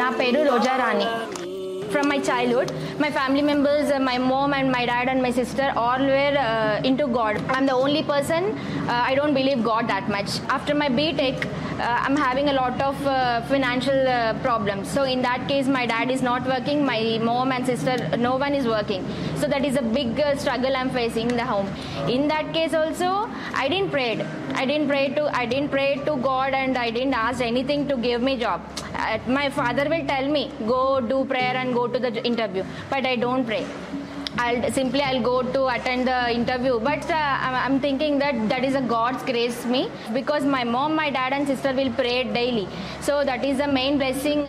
నా 0.00 0.08
పేరు 0.20 0.40
Roja 0.50 0.74
Rani 0.82 1.06
from 1.92 2.08
my 2.12 2.18
childhood 2.28 2.70
my 3.02 3.08
family 3.16 3.42
members 3.48 3.90
my 4.08 4.16
mom 4.30 4.52
and 4.58 4.70
my 4.76 4.82
dad 4.90 5.08
and 5.12 5.22
my 5.26 5.30
sister 5.38 5.70
all 5.82 6.04
were 6.14 6.36
in 6.88 6.98
to 7.00 7.06
God 7.18 7.38
I'm 7.52 7.68
the 7.70 7.74
only 7.84 8.02
person 8.12 8.46
I 9.10 9.12
don't 9.18 9.36
believe 9.40 9.62
God 9.70 9.88
that 9.92 10.08
much 10.16 10.34
after 10.56 10.78
my 10.82 10.90
BTech 11.00 11.42
I'm 11.96 12.18
having 12.24 12.50
a 12.52 12.56
lot 12.60 12.82
of 12.88 13.02
financial 13.52 14.04
problems 14.46 14.90
so 14.96 15.04
in 15.14 15.24
that 15.28 15.44
case 15.52 15.70
my 15.78 15.84
dad 15.94 16.12
is 16.16 16.24
not 16.30 16.48
working 16.54 16.84
my 16.92 17.00
mom 17.30 17.52
and 17.56 17.68
sister 17.72 18.02
no 18.28 18.34
one 18.44 18.56
is 18.60 18.68
working 18.76 19.06
so 19.42 19.48
that 19.54 19.66
is 19.70 19.78
a 19.84 19.86
big 19.98 20.14
struggle 20.36 20.74
I'm 20.76 20.90
facing 20.90 21.30
in 21.30 21.36
the 21.36 21.44
home. 21.44 21.68
In 22.08 22.28
that 22.28 22.52
case 22.52 22.74
also, 22.74 23.08
I 23.54 23.68
didn't 23.68 23.90
pray. 23.90 24.10
I 24.55 24.65
didn't 24.65 24.87
pray 24.87 25.09
to 25.09 25.23
I 25.35 25.45
didn't 25.45 25.69
pray 25.69 25.95
to 26.05 26.15
God 26.17 26.53
and 26.53 26.77
I 26.77 26.89
didn't 26.91 27.13
ask 27.13 27.41
anything 27.41 27.87
to 27.87 27.97
give 27.97 28.21
me 28.21 28.37
job. 28.37 28.61
Uh, 28.95 29.19
my 29.27 29.49
father 29.49 29.87
will 29.89 30.05
tell 30.05 30.27
me 30.27 30.51
go 30.67 31.01
do 31.01 31.25
prayer 31.25 31.55
and 31.55 31.73
go 31.73 31.87
to 31.87 31.99
the 31.99 32.23
interview, 32.25 32.63
but 32.89 33.05
I 33.05 33.15
don't 33.15 33.45
pray. 33.45 33.65
I'll 34.37 34.71
simply 34.71 35.01
I'll 35.01 35.21
go 35.21 35.41
to 35.43 35.67
attend 35.67 36.07
the 36.07 36.31
interview, 36.31 36.79
but 36.79 37.09
uh, 37.09 37.15
I'm, 37.15 37.55
I'm 37.73 37.79
thinking 37.79 38.17
that 38.19 38.47
that 38.49 38.63
is 38.63 38.75
a 38.75 38.81
God's 38.81 39.23
grace 39.23 39.65
me 39.65 39.89
because 40.13 40.45
my 40.45 40.63
mom, 40.63 40.95
my 40.95 41.09
dad, 41.09 41.33
and 41.33 41.45
sister 41.47 41.73
will 41.73 41.91
pray 41.93 42.23
daily. 42.23 42.67
So 43.01 43.23
that 43.25 43.43
is 43.43 43.57
the 43.57 43.67
main 43.67 43.97
blessing. 43.97 44.47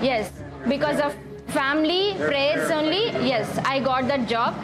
Yes, 0.00 0.32
because 0.68 1.00
of 1.00 1.14
family 1.48 2.14
prayers 2.18 2.70
only. 2.70 3.06
Yes, 3.28 3.58
I 3.64 3.80
got 3.80 4.08
that 4.08 4.26
job 4.28 4.54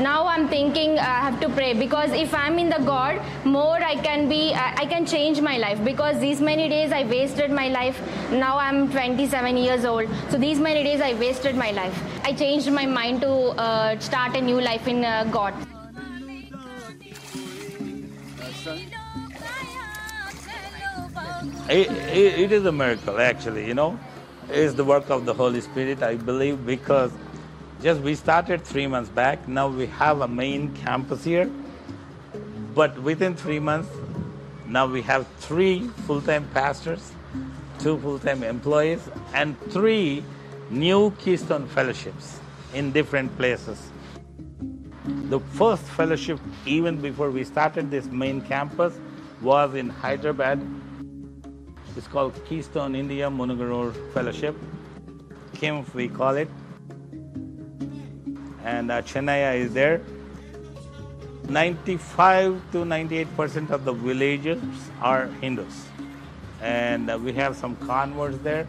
now 0.00 0.26
i'm 0.26 0.48
thinking 0.48 0.98
i 0.98 1.20
have 1.20 1.38
to 1.40 1.48
pray 1.50 1.72
because 1.74 2.12
if 2.12 2.34
i'm 2.34 2.58
in 2.58 2.68
the 2.70 2.78
god 2.90 3.20
more 3.44 3.78
i 3.88 3.94
can 3.96 4.28
be 4.28 4.52
I, 4.54 4.82
I 4.82 4.86
can 4.86 5.06
change 5.06 5.40
my 5.40 5.56
life 5.58 5.82
because 5.84 6.18
these 6.18 6.40
many 6.40 6.68
days 6.68 6.92
i 6.92 7.04
wasted 7.04 7.50
my 7.50 7.68
life. 7.68 8.00
Now 8.30 8.58
i'm 8.58 8.90
27 8.90 9.56
years 9.56 9.84
old. 9.84 10.08
So 10.30 10.38
these 10.38 10.58
many 10.58 10.82
days 10.84 11.00
i 11.00 11.14
wasted 11.14 11.56
my 11.56 11.70
life. 11.72 11.98
I 12.24 12.32
changed 12.32 12.70
my 12.70 12.86
mind 12.86 13.20
to 13.22 13.32
uh, 13.66 13.98
start 13.98 14.36
a 14.36 14.40
new 14.40 14.60
life 14.60 14.88
in 14.88 15.04
uh, 15.04 15.24
god. 15.24 15.54
It, 21.68 21.90
it, 21.90 22.40
it 22.40 22.52
is 22.52 22.64
a 22.66 22.72
miracle, 22.72 23.18
actually, 23.20 23.66
you 23.66 23.74
know. 23.74 23.98
It's 24.48 24.74
the 24.74 24.84
work 24.84 25.08
of 25.10 25.24
the 25.24 25.32
Holy 25.32 25.60
Spirit, 25.60 26.02
I 26.02 26.16
believe, 26.16 26.66
because 26.66 27.12
just 27.82 28.00
we 28.02 28.14
started 28.14 28.62
three 28.62 28.86
months 28.86 29.10
back. 29.10 29.48
Now 29.48 29.68
we 29.68 29.86
have 29.86 30.20
a 30.20 30.28
main 30.28 30.74
campus 30.76 31.24
here. 31.24 31.50
But 32.74 33.00
within 33.02 33.34
three 33.34 33.58
months, 33.58 33.88
now 34.66 34.86
we 34.86 35.02
have 35.02 35.26
three 35.38 35.88
full 36.06 36.20
time 36.20 36.48
pastors, 36.52 37.12
two 37.78 37.98
full 37.98 38.18
time 38.18 38.42
employees, 38.42 39.00
and 39.34 39.58
three 39.72 40.22
new 40.70 41.10
Keystone 41.12 41.66
fellowships 41.66 42.38
in 42.74 42.92
different 42.92 43.34
places. 43.36 43.90
The 45.04 45.40
first 45.40 45.82
fellowship, 45.82 46.38
even 46.66 47.00
before 47.00 47.30
we 47.30 47.44
started 47.44 47.90
this 47.90 48.06
main 48.06 48.42
campus, 48.42 48.94
was 49.40 49.74
in 49.74 49.88
Hyderabad. 49.88 50.60
It's 51.96 52.06
called 52.06 52.34
Keystone 52.44 52.94
India 52.94 53.28
Munugarur 53.28 53.92
Fellowship. 54.12 54.54
KIMF, 55.54 55.92
we 55.94 56.08
call 56.08 56.36
it. 56.36 56.48
And 58.64 58.90
uh, 58.90 59.02
Chennai 59.02 59.56
is 59.56 59.72
there. 59.72 60.02
95 61.48 62.60
to 62.72 62.84
98 62.84 63.36
percent 63.36 63.70
of 63.70 63.84
the 63.84 63.92
villagers 63.92 64.62
are 65.00 65.26
Hindus. 65.40 65.86
And 66.60 67.10
uh, 67.10 67.18
we 67.18 67.32
have 67.32 67.56
some 67.56 67.76
converts 67.76 68.38
there. 68.38 68.68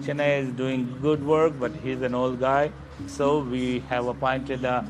Chennai 0.00 0.42
is 0.42 0.50
doing 0.50 0.96
good 1.02 1.24
work, 1.26 1.54
but 1.58 1.72
he's 1.82 2.00
an 2.02 2.14
old 2.14 2.38
guy. 2.38 2.70
So 3.08 3.40
we 3.40 3.80
have 3.88 4.06
appointed 4.06 4.64
uh, 4.64 4.82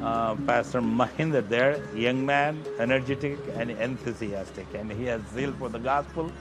uh, 0.00 0.34
Pastor 0.46 0.80
Mahinder 0.80 1.46
there, 1.46 1.82
young 1.94 2.24
man, 2.24 2.64
energetic 2.78 3.38
and 3.54 3.70
enthusiastic, 3.70 4.66
and 4.74 4.90
he 4.90 5.04
has 5.04 5.20
zeal 5.34 5.52
for 5.52 5.68
the 5.68 5.78
gospel. 5.78 6.32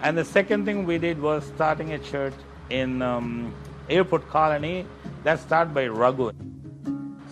And 0.00 0.16
the 0.16 0.24
second 0.24 0.64
thing 0.64 0.86
we 0.86 0.98
did 0.98 1.20
was 1.20 1.44
starting 1.54 1.92
a 1.92 1.98
church 1.98 2.34
in 2.70 3.02
um, 3.02 3.52
Airport 3.90 4.28
Colony. 4.28 4.86
That 5.24 5.40
started 5.40 5.74
by 5.74 5.88
Raghu. 5.88 6.30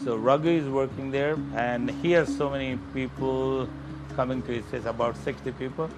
So 0.03 0.17
Raghu 0.17 0.49
is 0.49 0.69
working 0.69 1.12
there, 1.12 1.37
and 1.55 1.91
he 1.91 2.11
has 2.12 2.35
so 2.37 2.51
many 2.51 2.77
people 2.93 3.69
coming 4.17 4.43
to 4.43 4.53
his 4.53 4.69
church, 4.71 4.85
about 4.85 5.17
60 5.19 5.53
people. 5.53 5.89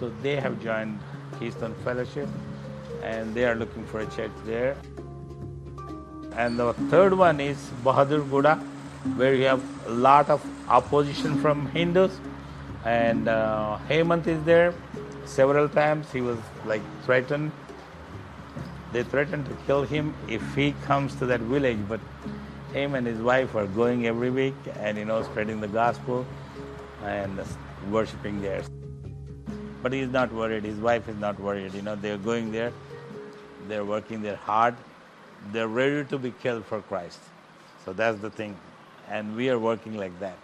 So 0.00 0.12
they 0.22 0.36
have 0.36 0.60
joined 0.62 0.98
Keystone 1.38 1.74
Fellowship, 1.84 2.28
and 3.02 3.32
they 3.34 3.44
are 3.44 3.54
looking 3.54 3.84
for 3.86 4.00
a 4.00 4.06
church 4.06 4.32
there. 4.44 4.76
And 6.36 6.58
the 6.58 6.72
third 6.90 7.14
one 7.14 7.40
is 7.40 7.56
Bahadur 7.84 8.28
Guda, 8.28 8.58
where 9.16 9.34
you 9.34 9.44
have 9.44 9.62
a 9.86 9.90
lot 9.90 10.28
of 10.28 10.44
opposition 10.68 11.40
from 11.40 11.66
Hindus. 11.66 12.18
And 12.84 13.28
uh, 13.28 13.78
Hemant 13.88 14.26
is 14.26 14.42
there. 14.44 14.74
Several 15.26 15.68
times 15.68 16.10
he 16.12 16.20
was 16.20 16.38
like 16.64 16.82
threatened. 17.04 17.50
They 18.92 19.02
threatened 19.02 19.46
to 19.46 19.54
kill 19.66 19.82
him 19.82 20.14
if 20.28 20.54
he 20.54 20.72
comes 20.84 21.16
to 21.16 21.26
that 21.26 21.40
village, 21.40 21.78
but 21.88 22.00
him 22.72 22.94
and 22.94 23.06
his 23.06 23.18
wife 23.18 23.54
are 23.54 23.66
going 23.66 24.06
every 24.06 24.30
week 24.30 24.54
and 24.76 24.96
you 24.96 25.04
know 25.04 25.22
spreading 25.24 25.60
the 25.60 25.68
gospel 25.68 26.24
and 27.04 27.40
worshiping 27.90 28.40
there. 28.40 28.62
But 29.82 29.92
he's 29.92 30.08
not 30.08 30.32
worried. 30.32 30.64
His 30.64 30.78
wife 30.78 31.08
is 31.08 31.16
not 31.16 31.38
worried. 31.40 31.74
You 31.74 31.82
know 31.82 31.96
they're 31.96 32.18
going 32.18 32.52
there. 32.52 32.72
They're 33.68 33.84
working 33.84 34.22
there 34.22 34.36
hard. 34.36 34.76
They're 35.52 35.68
ready 35.68 36.04
to 36.04 36.18
be 36.18 36.30
killed 36.30 36.64
for 36.64 36.80
Christ. 36.82 37.18
So 37.84 37.92
that's 37.92 38.20
the 38.20 38.30
thing, 38.30 38.56
and 39.10 39.36
we 39.36 39.50
are 39.50 39.58
working 39.58 39.96
like 39.96 40.18
that. 40.20 40.38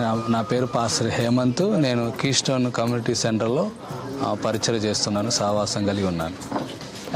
నా- 0.00 0.40
పేరు 0.40 0.66
pastor 0.66 1.10
Hemant. 1.10 1.62
నేను 1.62 2.12
keystone 2.20 2.72
community 2.72 3.14
సెంటర్లో 3.14 3.70
పరిచయం 4.44 4.76
చేస్తున్నాను 4.76 5.30
సావాసం 5.30 5.86
కలిగి 5.86 6.06
ఉన్నాను. 6.06 6.34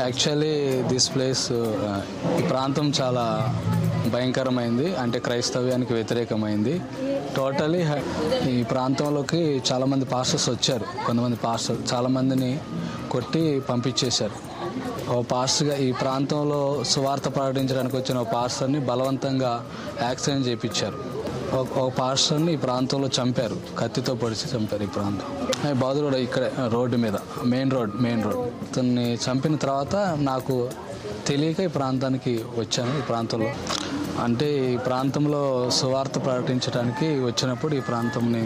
actually 0.01 0.83
this 0.83 1.15
place 1.15 1.53
ఈ 2.39 2.43
ప్రాంతం 2.43 2.93
చాలా 3.01 3.55
భయంకరమైంది 4.13 4.97
అంటే 4.97 5.19
క్రైస్తవ్యానికి 5.19 5.95
వ్యతిరేకమైంది. 5.95 6.83
టోటలీ 7.37 7.87
ఈ 8.51 8.63
ప్రాంతంలోకి 8.63 9.63
చాలామంది 9.73 10.05
పాస్టర్స్ 10.05 10.51
వచ్చారు. 10.51 10.85
కొంతమంది 11.07 11.37
పాస్టర్ 11.37 11.77
చాలామందిని 11.95 12.61
కొట్టి 13.11 13.61
పంపించేశారు. 13.61 14.53
ఓ 15.13 15.23
పాస్టర్గా 15.23 15.77
ఈ 15.77 15.93
ప్రాంతంలో 15.93 16.85
సువార్త 16.85 17.29
ప్రకటించడానికి 17.35 17.97
వచ్చిన 17.97 18.19
ఓ 18.19 18.25
పాస్టర్ని 18.25 18.79
బలవంతంగా 18.79 19.67
యాక్సిడెంట్ 20.03 20.49
చేయించారు. 20.49 21.22
ఒక 21.55 21.79
ఒక 21.79 21.93
పాస్టర్ని 21.99 22.53
ఈ 22.53 22.57
ప్రాంతంలో 22.57 23.09
చంపారు. 23.09 23.57
కత్తితో 23.79 24.15
పొడిచి 24.15 24.47
చంపారు 24.53 24.83
ఈ 24.83 24.87
ప్రాంతం. 24.87 25.27
ఈ 25.71 25.75
ఇక్కడే 25.83 26.23
ఇక్కడ 26.23 26.45
రోడ్డు 26.73 26.97
మీద 26.97 27.17
మెయిన్ 27.45 27.71
రోడ్ 27.71 27.93
మెయిన్ 28.03 28.23
రోడ్. 28.25 28.37
అతన్ని 28.37 29.07
చంపిన 29.15 29.57
తర్వాత 29.57 29.97
నాకు 30.21 30.71
తెలియక 31.27 31.61
ఈ 31.61 31.67
ప్రాంతానికి 31.67 32.45
వచ్చాను 32.59 32.99
ఈ 32.99 33.03
ప్రాంతంలో. 33.03 33.51
అంటే 34.23 34.49
ఈ 34.73 34.77
ప్రాంతంలో 34.77 35.43
సువార్త 35.71 36.25
ప్రకటించడానికి 36.25 37.07
వచ్చినప్పుడు 37.25 37.75
ఈ 37.75 37.81
ప్రాంతంని 37.81 38.45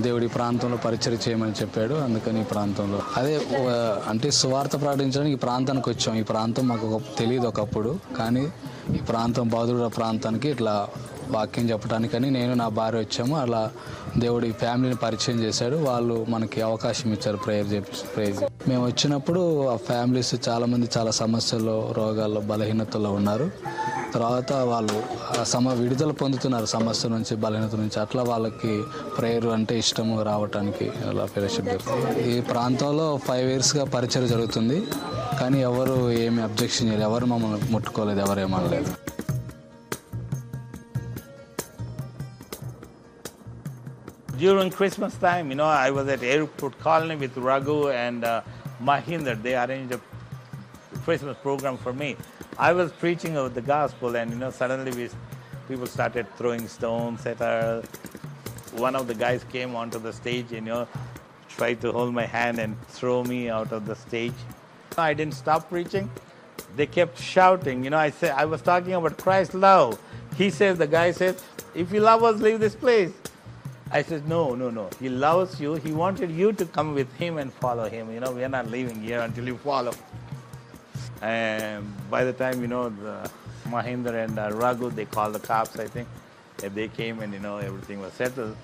దేవుడి 0.00 0.26
ప్రాంతంలో 0.28 0.76
పరిచయం 0.76 1.18
చేయమని 1.28 1.52
చెప్పాడు 1.62 1.94
అందుకని 1.94 2.40
ఈ 2.40 2.44
ప్రాంతంలో. 2.44 3.02
అదే 3.16 3.36
అంటే 4.08 4.30
సువార్త 4.30 4.80
ప్రకటించడానికి 4.80 5.32
ఈ 5.32 5.40
ప్రాంతానికి 5.46 5.90
వచ్చాం. 5.90 6.16
ఈ 6.16 6.22
ప్రాంతం 6.22 6.68
మాకు 6.68 7.00
తెలియదు 7.18 7.46
ఒకప్పుడు 7.46 7.98
కానీ 8.18 8.44
ఈ 8.94 9.00
ప్రాంతం 9.10 9.48
బాదుడ 9.48 9.90
ప్రాంతానికి 9.96 10.48
ఇట్లా 10.48 10.88
వాక్యం 11.30 11.70
చెప్పడానికని 11.70 12.30
నేను 12.30 12.54
నా 12.54 12.68
భార్య 12.68 12.98
వచ్చాము. 12.98 13.36
అలా 13.40 13.70
దేవుడి 14.18 14.52
ఫ్యామిలీని 14.52 14.96
పరిచయం 14.96 15.40
చేశాడు. 15.42 15.76
వాళ్ళు 15.76 16.26
మనకి 16.28 16.62
అవకాశం 16.62 17.12
ఇచ్చారు 17.12 17.36
ప్రేయర్ 17.36 17.82
ప్రేయర్ 18.16 18.68
మేము 18.68 18.86
వచ్చినప్పుడు 18.86 19.68
ఆ 19.68 19.76
ఫ్యామిలీస్ 19.76 20.34
చాలామంది 20.48 20.88
చాలా 20.98 21.10
సమస్యల్లో 21.10 21.94
రోగాల్లో 21.96 22.40
బలహీనతలో 22.40 23.12
ఉన్నారు. 23.12 23.50
తర్వాత 24.14 24.52
వాళ్ళు 24.52 25.02
సమ 25.44 25.72
విడుదల 25.72 26.10
పొందుతున్నారు 26.10 26.66
సమస్య 26.66 27.08
నుంచి 27.08 27.36
బలహీనత 27.36 27.74
నుంచి. 27.74 28.00
అట్లా 28.00 28.22
వాళ్ళకి 28.22 28.82
ప్రేయర్ 29.18 29.46
అంటే 29.46 29.78
ఇష్టము 29.78 30.22
రావటానికి 30.22 30.90
అలా 31.08 31.26
ఫెలోషిప్ 31.26 32.18
ఈ 32.18 32.40
ప్రాంతంలో 32.40 33.20
ఫైవ్ 33.28 33.50
ఇయర్స్గా 33.50 33.84
పరిచయం 33.84 34.26
జరుగుతుంది. 34.26 34.82
కానీ 35.40 35.60
ఎవరు 35.62 36.10
ఏమి 36.12 36.42
అబ్జెక్షన్ 36.42 36.88
చేయలేదు. 36.88 37.10
ఎవరు 37.10 37.26
మమ్మల్ని 37.26 37.72
ముట్టుకోలేదు. 37.72 38.20
ఎవరు 38.20 38.40
ఏమనలేదు 38.40 38.90
During 44.40 44.70
Christmas 44.70 45.14
time, 45.16 45.50
you 45.50 45.54
know, 45.54 45.66
I 45.66 45.90
was 45.90 46.08
at 46.08 46.22
Airport 46.22 46.78
Colony 46.78 47.14
with 47.14 47.36
Raghu 47.36 47.90
and 47.90 48.24
uh, 48.24 48.40
Mahinder. 48.82 49.34
They 49.42 49.54
arranged 49.54 49.92
a 49.92 50.00
Christmas 51.04 51.36
program 51.42 51.76
for 51.76 51.92
me. 51.92 52.16
I 52.56 52.72
was 52.72 52.90
preaching 52.90 53.36
of 53.36 53.52
the 53.52 53.60
gospel, 53.60 54.16
and 54.16 54.30
you 54.30 54.38
know, 54.38 54.50
suddenly 54.50 54.92
we, 54.92 55.10
people 55.68 55.84
started 55.84 56.26
throwing 56.38 56.66
stones 56.68 57.26
at 57.26 57.42
us. 57.42 57.84
One 58.76 58.96
of 58.96 59.08
the 59.08 59.14
guys 59.14 59.44
came 59.44 59.76
onto 59.76 59.98
the 59.98 60.10
stage, 60.10 60.52
and 60.52 60.66
you 60.66 60.72
know, 60.72 60.88
tried 61.50 61.82
to 61.82 61.92
hold 61.92 62.14
my 62.14 62.24
hand 62.24 62.58
and 62.58 62.80
throw 62.88 63.22
me 63.22 63.50
out 63.50 63.72
of 63.72 63.84
the 63.84 63.94
stage. 63.94 64.40
I 64.96 65.12
didn't 65.12 65.34
stop 65.34 65.68
preaching. 65.68 66.10
They 66.76 66.86
kept 66.86 67.20
shouting. 67.20 67.84
You 67.84 67.90
know, 67.90 67.98
I 67.98 68.08
said 68.08 68.30
I 68.30 68.46
was 68.46 68.62
talking 68.62 68.94
about 68.94 69.18
Christ's 69.18 69.52
love. 69.52 70.00
He 70.34 70.48
says, 70.48 70.78
the 70.78 70.86
guy 70.86 71.10
says, 71.10 71.44
if 71.74 71.92
you 71.92 72.00
love 72.00 72.24
us, 72.24 72.40
leave 72.40 72.58
this 72.58 72.74
place. 72.74 73.12
I 73.92 74.02
said, 74.02 74.28
no, 74.28 74.54
no, 74.54 74.70
no. 74.70 74.88
He 75.00 75.08
loves 75.08 75.60
you. 75.60 75.74
He 75.74 75.92
wanted 75.92 76.30
you 76.30 76.52
to 76.52 76.64
come 76.64 76.94
with 76.94 77.12
him 77.16 77.38
and 77.38 77.52
follow 77.52 77.88
him. 77.88 78.12
You 78.12 78.20
know, 78.20 78.30
we 78.30 78.44
are 78.44 78.48
not 78.48 78.70
leaving 78.70 79.02
here 79.02 79.20
until 79.20 79.46
you 79.46 79.56
follow. 79.58 79.92
And 81.20 81.92
by 82.08 82.24
the 82.24 82.32
time, 82.32 82.60
you 82.60 82.68
know, 82.68 82.88
the 82.88 83.28
Mahinder 83.68 84.24
and 84.24 84.38
uh, 84.38 84.50
Raghu, 84.52 84.90
they 84.90 85.06
called 85.06 85.34
the 85.34 85.40
cops, 85.40 85.76
I 85.78 85.86
think. 85.86 86.08
And 86.62 86.72
they 86.74 86.86
came 86.86 87.20
and, 87.20 87.32
you 87.32 87.40
know, 87.40 87.56
everything 87.56 88.00
was 88.00 88.12
settled. 88.12 88.56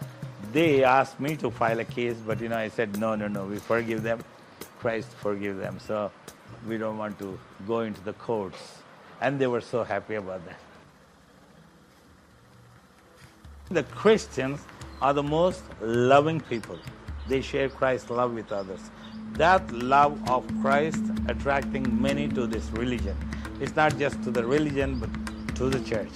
They 0.53 0.85
asked 0.85 1.19
me 1.19 1.37
to 1.39 1.51
file 1.51 1.81
a 1.81 1.85
case, 1.85 2.17
but, 2.25 2.41
you 2.41 2.49
know, 2.49 2.57
I 2.57 2.69
said, 2.69 2.99
no, 2.99 3.17
no, 3.17 3.27
no, 3.27 3.47
we 3.47 3.57
forgive 3.57 4.05
them. 4.05 4.23
Christ 4.79 5.09
forgive 5.21 5.57
them. 5.57 5.81
So 5.81 6.13
we 6.69 6.79
don't 6.79 6.99
want 6.99 7.19
to 7.19 7.37
go 7.67 7.81
into 7.81 8.01
the 8.03 8.13
courts. 8.13 8.79
And 9.21 9.41
they 9.41 9.49
were 9.49 9.61
so 9.61 9.83
happy 9.83 10.15
about 10.15 10.43
that. 10.47 10.61
The 13.71 13.83
Christians 13.83 14.61
are 15.03 15.13
the 15.13 15.23
most 15.23 15.65
loving 15.81 16.41
people. 16.41 16.79
They 17.29 17.41
share 17.41 17.69
Christ's 17.69 18.11
love 18.11 18.33
with 18.33 18.53
others. 18.53 18.91
That 19.33 19.71
love 19.73 20.19
of 20.31 20.47
Christ 20.63 21.03
attracting 21.29 22.01
many 22.01 22.29
to 22.29 22.47
this 22.47 22.71
religion. 22.71 23.17
It's 23.61 23.77
not 23.77 23.99
just 23.99 24.23
to 24.25 24.31
the 24.31 24.45
religion, 24.45 24.99
but 24.99 25.11
to 25.57 25.69
the 25.69 25.81
church. 25.81 26.13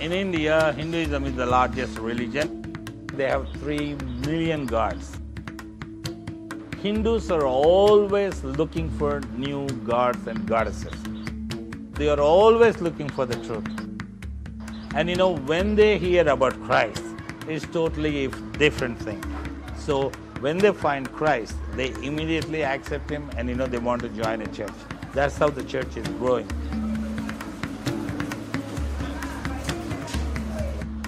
In 0.00 0.12
India, 0.12 0.72
Hinduism 0.72 1.26
is 1.26 1.34
the 1.36 1.46
largest 1.46 1.98
religion. 1.98 3.06
They 3.14 3.28
have 3.28 3.48
3 3.60 3.94
million 4.26 4.66
gods. 4.66 5.16
Hindus 6.82 7.30
are 7.30 7.46
always 7.46 8.42
looking 8.42 8.88
for 8.90 9.20
new 9.36 9.68
gods 9.84 10.26
and 10.26 10.46
goddesses. 10.46 10.94
They 11.92 12.08
are 12.08 12.20
always 12.20 12.80
looking 12.80 13.10
for 13.10 13.26
the 13.26 13.36
truth. 13.44 13.79
And 14.94 15.08
you 15.08 15.16
know, 15.16 15.36
when 15.36 15.76
they 15.76 15.98
hear 15.98 16.28
about 16.28 16.60
Christ, 16.64 17.02
it's 17.46 17.64
totally 17.66 18.24
a 18.24 18.28
different 18.58 18.98
thing. 18.98 19.22
So 19.78 20.10
when 20.40 20.58
they 20.58 20.72
find 20.72 21.10
Christ, 21.12 21.54
they 21.74 21.90
immediately 22.02 22.64
accept 22.64 23.08
him 23.08 23.30
and 23.36 23.48
you 23.48 23.54
know 23.54 23.66
they 23.66 23.78
want 23.78 24.02
to 24.02 24.08
join 24.08 24.42
a 24.42 24.46
church. 24.48 24.72
That's 25.12 25.36
how 25.36 25.50
the 25.50 25.62
church 25.62 25.96
is 25.96 26.06
growing. 26.18 26.48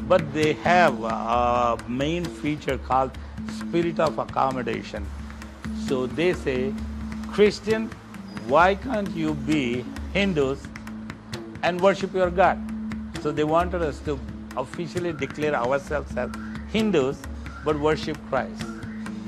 But 0.06 0.32
they 0.32 0.52
have 0.54 1.02
a 1.02 1.78
main 1.88 2.24
feature 2.24 2.78
called 2.78 3.12
spirit 3.58 3.98
of 3.98 4.18
accommodation. 4.18 5.06
So 5.86 6.06
they 6.06 6.34
say, 6.34 6.72
Christian, 7.28 7.90
why 8.46 8.74
can't 8.74 9.10
you 9.10 9.34
be 9.34 9.84
Hindus 10.12 10.62
and 11.62 11.80
worship 11.80 12.14
your 12.14 12.30
God? 12.30 12.71
So 13.22 13.30
they 13.30 13.44
wanted 13.44 13.82
us 13.82 14.00
to 14.00 14.18
officially 14.56 15.12
declare 15.12 15.54
ourselves 15.54 16.16
as 16.16 16.28
Hindus 16.72 17.18
but 17.64 17.78
worship 17.78 18.18
Christ. 18.28 18.64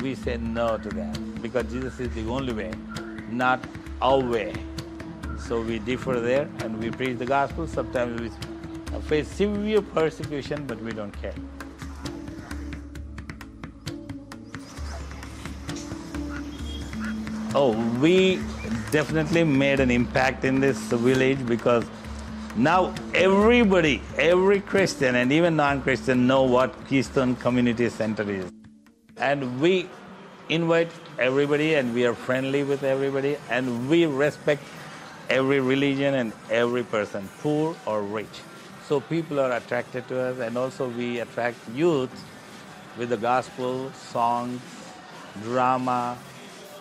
We 0.01 0.17
say 0.17 0.37
no 0.37 0.79
to 0.79 0.89
that 0.89 1.41
because 1.41 1.71
Jesus 1.71 2.01
is 2.01 2.13
the 2.13 2.29
only 2.29 2.53
way, 2.53 2.73
not 3.31 3.61
our 4.03 4.19
way. 4.19 4.53
So 5.39 5.61
we 5.61 5.79
differ 5.79 6.19
there 6.19 6.49
and 6.61 6.83
we 6.83 6.91
preach 6.91 7.19
the 7.19 7.27
gospel. 7.27 7.69
Sometimes 7.69 8.21
we 8.21 9.01
face 9.03 9.29
severe 9.29 9.81
persecution, 9.81 10.67
but 10.67 10.83
we 10.83 10.91
don't 10.91 11.13
care. 11.13 11.35
Oh, 17.55 17.73
we 18.01 18.41
definitely 18.91 19.45
made 19.45 19.79
an 19.79 19.93
impact 19.93 20.45
in 20.45 20.59
this 20.59 20.79
village 20.79 21.47
because 21.47 21.85
now 22.57 22.95
everybody, 23.15 24.01
every 24.17 24.61
Christian 24.61 25.17
and 25.17 25.33
even 25.33 25.57
non-Christian 25.57 26.27
know 26.27 26.45
what 26.45 26.87
Keystone 26.87 27.35
Community 27.37 27.89
Center 27.89 28.29
is. 28.31 28.51
And 29.17 29.61
we 29.61 29.89
invite 30.49 30.91
everybody 31.19 31.75
and 31.75 31.95
we 31.95 32.07
are 32.07 32.15
friendly 32.15 32.63
with 32.63 32.85
everybody 32.85 33.37
and 33.51 33.89
we 33.89 34.07
respect 34.07 34.63
every 35.31 35.61
religion 35.61 36.15
and 36.15 36.33
every 36.51 36.85
person, 36.85 37.29
poor 37.41 37.75
or 37.87 38.03
rich. 38.03 38.41
So 38.87 39.01
people 39.01 39.41
are 39.41 39.53
attracted 39.53 40.07
to 40.09 40.21
us 40.21 40.39
and 40.39 40.57
also 40.57 40.89
we 40.89 41.21
attract 41.21 41.57
youth 41.75 42.11
with 42.99 43.09
the 43.09 43.17
gospel, 43.17 43.91
songs, 43.93 44.61
drama, 45.43 46.17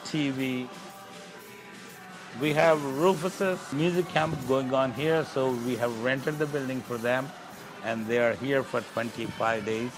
TV. 0.05 0.67
We 2.41 2.51
have 2.53 2.83
Rufus's 2.97 3.59
music 3.71 4.09
camp 4.09 4.35
going 4.47 4.73
on 4.73 4.91
here, 4.93 5.23
so 5.23 5.51
we 5.51 5.75
have 5.75 6.03
rented 6.03 6.39
the 6.39 6.47
building 6.47 6.81
for 6.81 6.97
them, 6.97 7.29
and 7.83 8.07
they 8.07 8.17
are 8.17 8.33
here 8.33 8.63
for 8.63 8.81
25 8.81 9.65
days. 9.65 9.91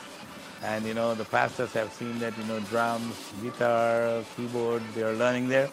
And 0.62 0.86
you 0.86 0.94
know, 0.94 1.16
the 1.16 1.24
pastors 1.24 1.72
have 1.74 1.94
seen 1.94 2.20
that, 2.20 2.38
you 2.38 2.44
know, 2.44 2.60
drums, 2.60 3.16
guitar, 3.42 4.24
keyboard, 4.36 4.84
they 4.94 5.04
are 5.04 5.14
learning 5.14 5.48
there. 5.48 5.70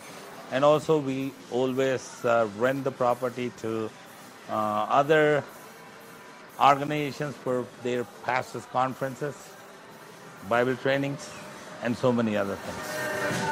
And 0.53 0.65
also, 0.65 0.99
we 0.99 1.33
always 1.51 2.25
uh, 2.25 2.49
rent 2.59 2.85
the 2.85 2.93
property 2.93 3.51
to 3.59 3.91
uh, 4.49 4.53
other 4.53 5.43
organizations 6.61 7.35
for 7.37 7.67
their 7.83 8.05
pastors' 8.23 8.67
conferences, 8.67 9.35
Bible 10.49 10.77
trainings, 10.77 11.29
and 11.83 11.97
so 11.97 12.13
many 12.13 12.37
other 12.37 12.57
things. 12.57 13.52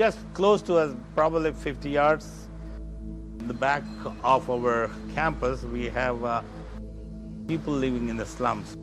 Just 0.00 0.18
close 0.32 0.62
to 0.62 0.76
us, 0.78 0.96
probably 1.14 1.52
50 1.52 1.90
yards. 1.90 2.48
In 3.38 3.46
the 3.46 3.52
back 3.52 3.82
of 4.24 4.48
our 4.48 4.90
campus, 5.14 5.62
we 5.62 5.90
have 5.90 6.24
uh, 6.24 6.40
people 7.46 7.74
living 7.74 8.08
in 8.08 8.16
the 8.16 8.24
slums. 8.24 8.78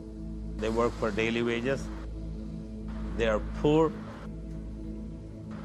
They 0.58 0.68
work 0.68 0.92
for 0.92 1.10
daily 1.10 1.42
wages. 1.42 1.82
They 3.16 3.26
are 3.26 3.40
poor. 3.60 3.92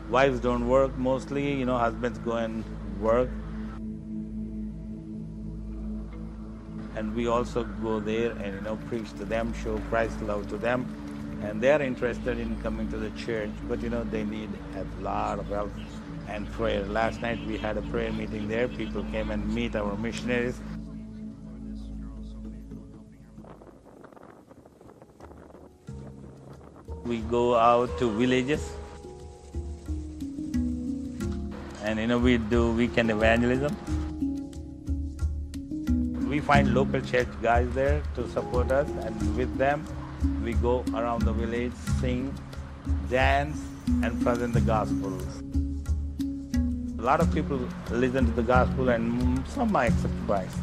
Wives 0.10 0.40
don't 0.40 0.68
work 0.68 0.98
mostly, 0.98 1.54
you 1.54 1.66
know, 1.66 1.78
husbands 1.78 2.18
go 2.18 2.32
and 2.32 2.66
work. 3.00 3.30
And 6.96 7.14
we 7.14 7.28
also 7.28 7.64
go 7.64 8.00
there 8.00 8.32
and, 8.32 8.56
you 8.56 8.62
know, 8.62 8.78
preach 8.88 9.14
to 9.20 9.26
them, 9.26 9.54
show 9.64 9.78
Christ's 9.92 10.24
love 10.24 10.50
to 10.50 10.58
them 10.58 11.03
and 11.44 11.62
they 11.62 11.72
are 11.72 11.82
interested 11.82 12.40
in 12.40 12.60
coming 12.62 12.90
to 12.90 12.98
the 12.98 13.10
church, 13.12 13.52
but 13.68 13.82
you 13.82 13.90
know, 13.90 14.04
they 14.06 14.24
need 14.24 14.50
a 14.78 15.04
lot 15.04 15.40
of 15.40 15.48
help 15.48 15.72
and 16.30 16.50
prayer. 16.54 16.86
Last 16.86 17.22
night 17.22 17.46
we 17.46 17.58
had 17.58 17.78
a 17.78 17.82
prayer 17.84 18.12
meeting 18.12 18.48
there. 18.48 18.68
People 18.68 19.04
came 19.12 19.30
and 19.30 19.54
meet 19.54 19.76
our 19.76 19.96
missionaries. 19.98 20.60
We 27.04 27.20
go 27.20 27.56
out 27.56 27.98
to 28.00 28.10
villages 28.10 28.72
and 31.84 32.00
you 32.00 32.08
know 32.08 32.18
we 32.18 32.38
do 32.38 32.72
weekend 32.72 33.12
evangelism. 33.12 33.76
We 36.30 36.40
find 36.40 36.74
local 36.74 37.02
church 37.02 37.28
guys 37.42 37.68
there 37.74 38.02
to 38.16 38.28
support 38.30 38.72
us 38.72 38.88
and 39.02 39.38
with 39.38 39.58
them 39.58 39.86
we 40.44 40.54
go 40.54 40.84
around 40.94 41.24
the 41.24 41.34
village, 41.34 41.74
sing, 42.00 42.34
dance 43.10 43.58
and 44.02 44.22
present 44.22 44.54
the 44.54 44.62
gospel. 44.62 45.18
A 47.00 47.02
lot 47.02 47.20
of 47.20 47.34
people 47.34 47.60
listen 47.92 48.26
to 48.26 48.32
the 48.32 48.44
gospel 48.44 48.90
and 48.90 49.46
some 49.48 49.72
might 49.72 49.92
accept 49.92 50.14
Christ. 50.26 50.58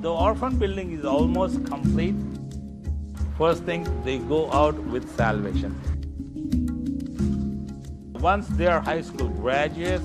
The 0.00 0.12
orphan 0.12 0.56
building 0.58 0.92
is 0.92 1.04
almost 1.04 1.64
complete. 1.66 2.14
First 3.36 3.64
thing, 3.64 3.86
they 4.04 4.18
go 4.18 4.50
out 4.52 4.74
with 4.74 5.14
salvation. 5.16 5.74
Once 8.14 8.48
they 8.48 8.66
are 8.66 8.80
high 8.80 9.02
school 9.02 9.28
graduates, 9.28 10.04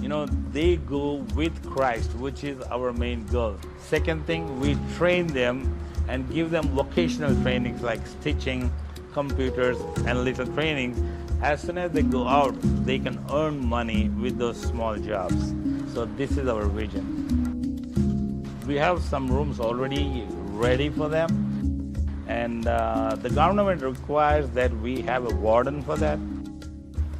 you 0.00 0.08
know, 0.08 0.26
they 0.52 0.76
go 0.76 1.24
with 1.34 1.54
Christ, 1.70 2.14
which 2.16 2.44
is 2.44 2.60
our 2.70 2.92
main 2.92 3.24
goal. 3.26 3.56
Second 3.78 4.26
thing, 4.26 4.58
we 4.58 4.76
train 4.96 5.26
them 5.28 5.78
and 6.08 6.30
give 6.32 6.50
them 6.50 6.68
vocational 6.68 7.34
trainings 7.42 7.82
like 7.82 8.06
stitching, 8.06 8.72
computers, 9.12 9.78
and 10.06 10.24
little 10.24 10.46
trainings. 10.46 11.00
As 11.42 11.60
soon 11.60 11.78
as 11.78 11.90
they 11.92 12.02
go 12.02 12.26
out, 12.26 12.54
they 12.84 12.98
can 12.98 13.18
earn 13.32 13.64
money 13.66 14.08
with 14.08 14.38
those 14.38 14.60
small 14.60 14.96
jobs. 14.96 15.54
So 15.92 16.04
this 16.04 16.36
is 16.36 16.48
our 16.48 16.66
vision. 16.66 18.44
We 18.66 18.76
have 18.76 19.02
some 19.02 19.30
rooms 19.30 19.60
already 19.60 20.26
ready 20.28 20.88
for 20.88 21.08
them, 21.08 21.94
and 22.28 22.66
uh, 22.66 23.16
the 23.16 23.30
government 23.30 23.82
requires 23.82 24.48
that 24.50 24.72
we 24.78 25.02
have 25.02 25.26
a 25.26 25.34
warden 25.34 25.82
for 25.82 25.96
that. 25.96 26.18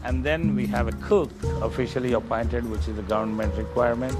And 0.04 0.24
then 0.24 0.56
we 0.56 0.66
have 0.66 0.88
a 0.88 0.92
cook 0.92 1.30
officially 1.60 2.12
appointed, 2.12 2.68
which 2.68 2.88
is 2.88 2.98
a 2.98 3.02
government 3.02 3.54
requirement. 3.56 4.16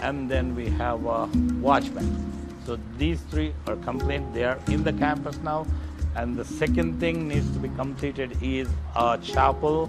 And 0.00 0.30
then 0.30 0.54
we 0.54 0.68
have 0.70 1.04
a 1.04 1.26
watchman. 1.60 2.35
So 2.66 2.76
these 2.98 3.20
three 3.30 3.54
are 3.68 3.76
complete. 3.76 4.22
They 4.34 4.42
are 4.42 4.58
in 4.66 4.82
the 4.82 4.92
campus 4.92 5.38
now. 5.38 5.66
And 6.16 6.36
the 6.36 6.44
second 6.44 6.98
thing 6.98 7.28
needs 7.28 7.48
to 7.52 7.60
be 7.60 7.68
completed 7.76 8.36
is 8.42 8.68
a 8.96 9.18
chapel 9.22 9.88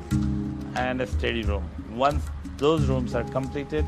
and 0.75 1.01
a 1.01 1.07
study 1.07 1.41
room. 1.41 1.67
Once 1.95 2.23
those 2.57 2.85
rooms 2.85 3.15
are 3.15 3.23
completed, 3.23 3.83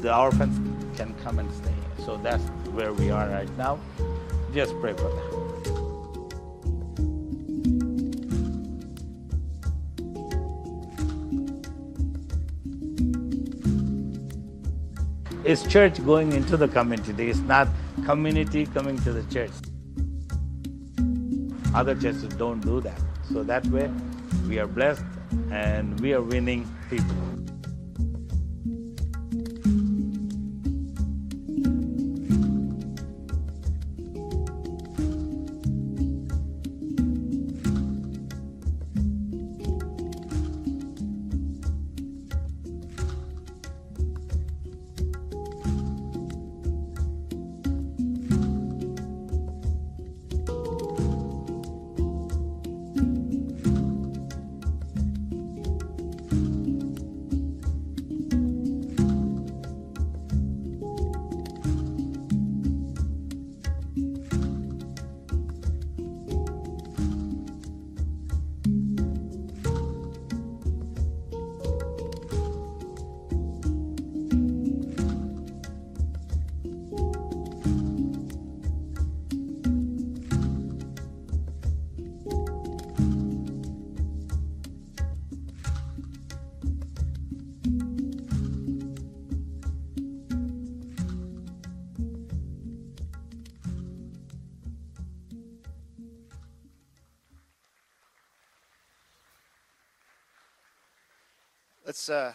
the 0.00 0.14
orphans 0.14 0.58
can 0.98 1.14
come 1.24 1.38
and 1.38 1.50
stay. 1.54 1.74
So 2.04 2.18
that's 2.18 2.44
where 2.76 2.92
we 2.92 3.10
are 3.10 3.28
right 3.28 3.56
now. 3.56 3.78
Just 4.52 4.78
pray 4.80 4.92
for 4.92 5.08
that. 5.08 5.73
It's 15.44 15.62
church 15.62 16.02
going 16.06 16.32
into 16.32 16.56
the 16.56 16.68
community. 16.68 17.28
It's 17.28 17.38
not 17.40 17.68
community 18.06 18.64
coming 18.64 18.96
to 19.00 19.12
the 19.12 19.22
church. 19.30 19.50
Other 21.74 21.94
churches 21.94 22.34
don't 22.36 22.60
do 22.60 22.80
that. 22.80 22.98
So 23.30 23.42
that 23.42 23.66
way, 23.66 23.90
we 24.48 24.58
are 24.58 24.66
blessed 24.66 25.04
and 25.50 26.00
we 26.00 26.14
are 26.14 26.22
winning 26.22 26.66
people. 26.88 27.33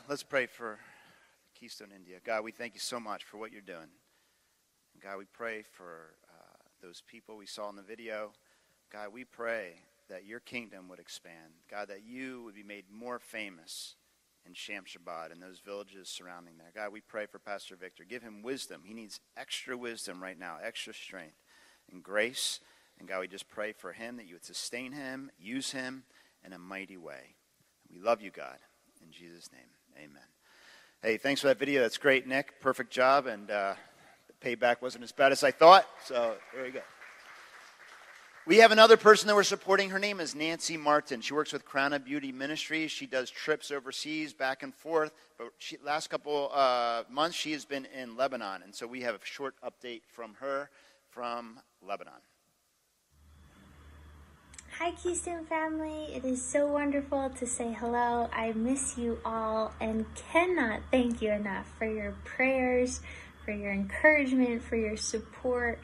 Let's, 0.10 0.24
pray 0.24 0.48
for 0.48 0.80
Keystone 1.54 1.90
India. 1.96 2.18
God, 2.26 2.44
we 2.44 2.52
thank 2.52 2.74
you 2.74 2.80
so 2.80 3.00
much 3.00 3.26
for 3.26 3.38
what 3.38 3.52
you're 3.52 3.62
doing. 3.62 3.92
God, 5.04 5.20
we 5.20 5.26
pray 5.26 5.62
for 5.62 6.16
uh, 6.28 6.58
those 6.82 7.04
people 7.06 7.38
we 7.38 7.46
saw 7.46 7.70
in 7.70 7.76
the 7.76 7.84
video. 7.84 8.32
God, 8.92 9.14
we 9.14 9.24
pray 9.24 9.74
that 10.10 10.26
your 10.26 10.40
kingdom 10.40 10.90
would 10.90 10.98
expand. 10.98 11.54
God, 11.70 11.90
that 11.90 12.02
you 12.04 12.42
would 12.44 12.56
be 12.56 12.64
made 12.64 12.86
more 12.92 13.20
famous 13.20 13.98
in 14.48 14.54
Shamshabad 14.54 15.32
and 15.32 15.40
those 15.40 15.60
villages 15.60 16.10
surrounding 16.10 16.58
there. 16.58 16.72
God, 16.74 16.92
we 16.92 17.02
pray 17.02 17.28
for 17.28 17.38
Pastor 17.38 17.76
Victor. 17.76 18.04
Give 18.04 18.24
him 18.24 18.42
wisdom. 18.42 18.82
He 18.84 18.96
needs 18.96 19.20
extra 19.38 19.78
wisdom 19.78 20.24
right 20.24 20.40
now, 20.40 20.58
extra 20.60 20.92
strength 20.92 21.44
and 21.92 22.02
grace. 22.02 22.62
And 22.98 23.08
God, 23.08 23.20
we 23.20 23.28
just 23.28 23.48
pray 23.48 23.74
for 23.74 23.94
him 23.94 24.18
that 24.18 24.26
you 24.26 24.34
would 24.34 24.44
sustain 24.44 24.92
him, 24.92 25.30
use 25.38 25.70
him 25.70 26.06
in 26.44 26.52
a 26.52 26.58
mighty 26.58 26.98
way. 26.98 27.36
We 27.94 28.00
love 28.00 28.24
you, 28.24 28.32
God. 28.32 28.58
In 29.06 29.12
Jesus' 29.12 29.52
name, 29.54 29.70
amen. 30.00 30.22
Hey, 31.04 31.18
thanks 31.18 31.42
for 31.42 31.48
that 31.48 31.60
video. 31.60 31.82
That's 31.82 31.98
great, 31.98 32.26
Nick. 32.26 32.62
Perfect 32.62 32.92
job. 32.92 33.28
And 33.28 33.52
uh, 33.52 33.76
the 34.28 34.56
payback 34.56 34.82
wasn't 34.82 35.04
as 35.04 35.12
bad 35.12 35.32
as 35.32 35.44
I 35.44 35.52
thought. 35.52 35.86
So 36.06 36.36
there 36.56 36.66
you 36.66 36.72
go. 36.72 36.82
We 38.48 38.58
have 38.58 38.72
another 38.72 38.98
person 38.98 39.28
that 39.28 39.36
we're 39.36 39.44
supporting. 39.44 39.90
Her 39.90 40.00
name 40.00 40.20
is 40.20 40.34
Nancy 40.34 40.78
Martin. 40.78 41.22
She 41.22 41.34
works 41.34 41.52
with 41.54 41.66
Crown 41.66 41.94
of 41.94 42.06
Beauty 42.06 42.32
Ministries. 42.32 42.92
She 42.92 43.06
does 43.06 43.30
trips 43.30 43.72
overseas, 43.72 44.34
back 44.34 44.64
and 44.64 44.74
forth. 44.74 45.12
But 45.38 45.50
she, 45.58 45.78
last 45.84 46.10
couple 46.10 46.50
uh, 46.54 47.04
months, 47.10 47.36
she 47.36 47.52
has 47.52 47.66
been 47.66 47.86
in 47.86 48.16
Lebanon. 48.16 48.64
And 48.64 48.74
so 48.74 48.88
we 48.88 49.02
have 49.02 49.16
a 49.16 49.20
short 49.24 49.56
update 49.64 50.02
from 50.08 50.36
her 50.40 50.70
from 51.10 51.60
Lebanon. 51.86 52.22
Hi, 54.80 54.92
Keystone 54.92 55.44
family. 55.44 56.06
It 56.06 56.24
is 56.24 56.42
so 56.42 56.66
wonderful 56.66 57.32
to 57.32 57.46
say 57.46 57.74
hello. 57.74 58.30
I 58.32 58.54
miss 58.54 58.98
you 58.98 59.20
all 59.26 59.74
and 59.82 60.06
cannot 60.16 60.84
thank 60.90 61.22
you 61.22 61.34
enough 61.34 61.70
for 61.78 61.84
your 61.84 62.14
prayers, 62.24 63.02
for 63.44 63.52
your 63.52 63.74
encouragement, 63.74 64.64
for 64.64 64.78
your 64.78 64.96
support 64.96 65.80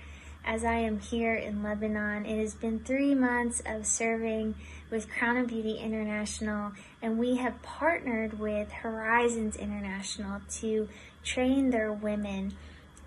as 0.46 0.64
I 0.64 0.76
am 0.76 1.02
here 1.02 1.36
in 1.36 1.62
Lebanon. 1.62 2.26
It 2.26 2.40
has 2.40 2.54
been 2.54 2.80
three 2.80 3.14
months 3.14 3.62
of 3.66 3.86
serving 3.86 4.56
with 4.90 5.10
Crown 5.10 5.36
of 5.36 5.48
Beauty 5.48 5.76
International, 5.76 6.72
and 7.02 7.20
we 7.20 7.36
have 7.36 7.62
partnered 7.64 8.40
with 8.40 8.72
Horizons 8.72 9.58
International 9.58 10.40
to 10.62 10.88
train 11.22 11.72
their 11.72 11.92
women 11.92 12.54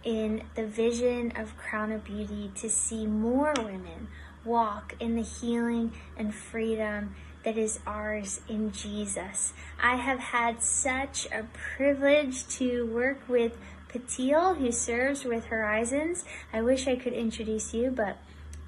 in 0.05 0.43
the 0.55 0.67
vision 0.67 1.33
of 1.35 1.57
Crown 1.57 1.93
of 1.93 2.05
Beauty 2.05 2.51
to 2.57 2.69
see 2.69 3.07
more 3.07 3.55
women 3.57 4.09
walk 4.49 4.95
in 4.99 5.15
the 5.15 5.23
healing 5.23 5.93
and 6.17 6.35
freedom 6.35 7.15
that 7.45 7.57
is 7.57 7.79
ours 7.87 8.41
in 8.49 8.73
Jesus. 8.73 9.53
I 9.81 9.97
have 9.97 10.19
had 10.19 10.63
such 10.63 11.27
a 11.27 11.45
privilege 11.77 12.49
to 12.57 12.87
work 12.87 13.21
with 13.29 13.57
Patil, 13.89 14.59
who 14.59 14.73
serves 14.73 15.25
with 15.25 15.47
Horizons. 15.47 16.25
I 16.53 16.63
wish 16.63 16.89
I 16.89 16.97
could 16.97 17.13
introduce 17.13 17.73
you, 17.73 17.91
but 17.91 18.19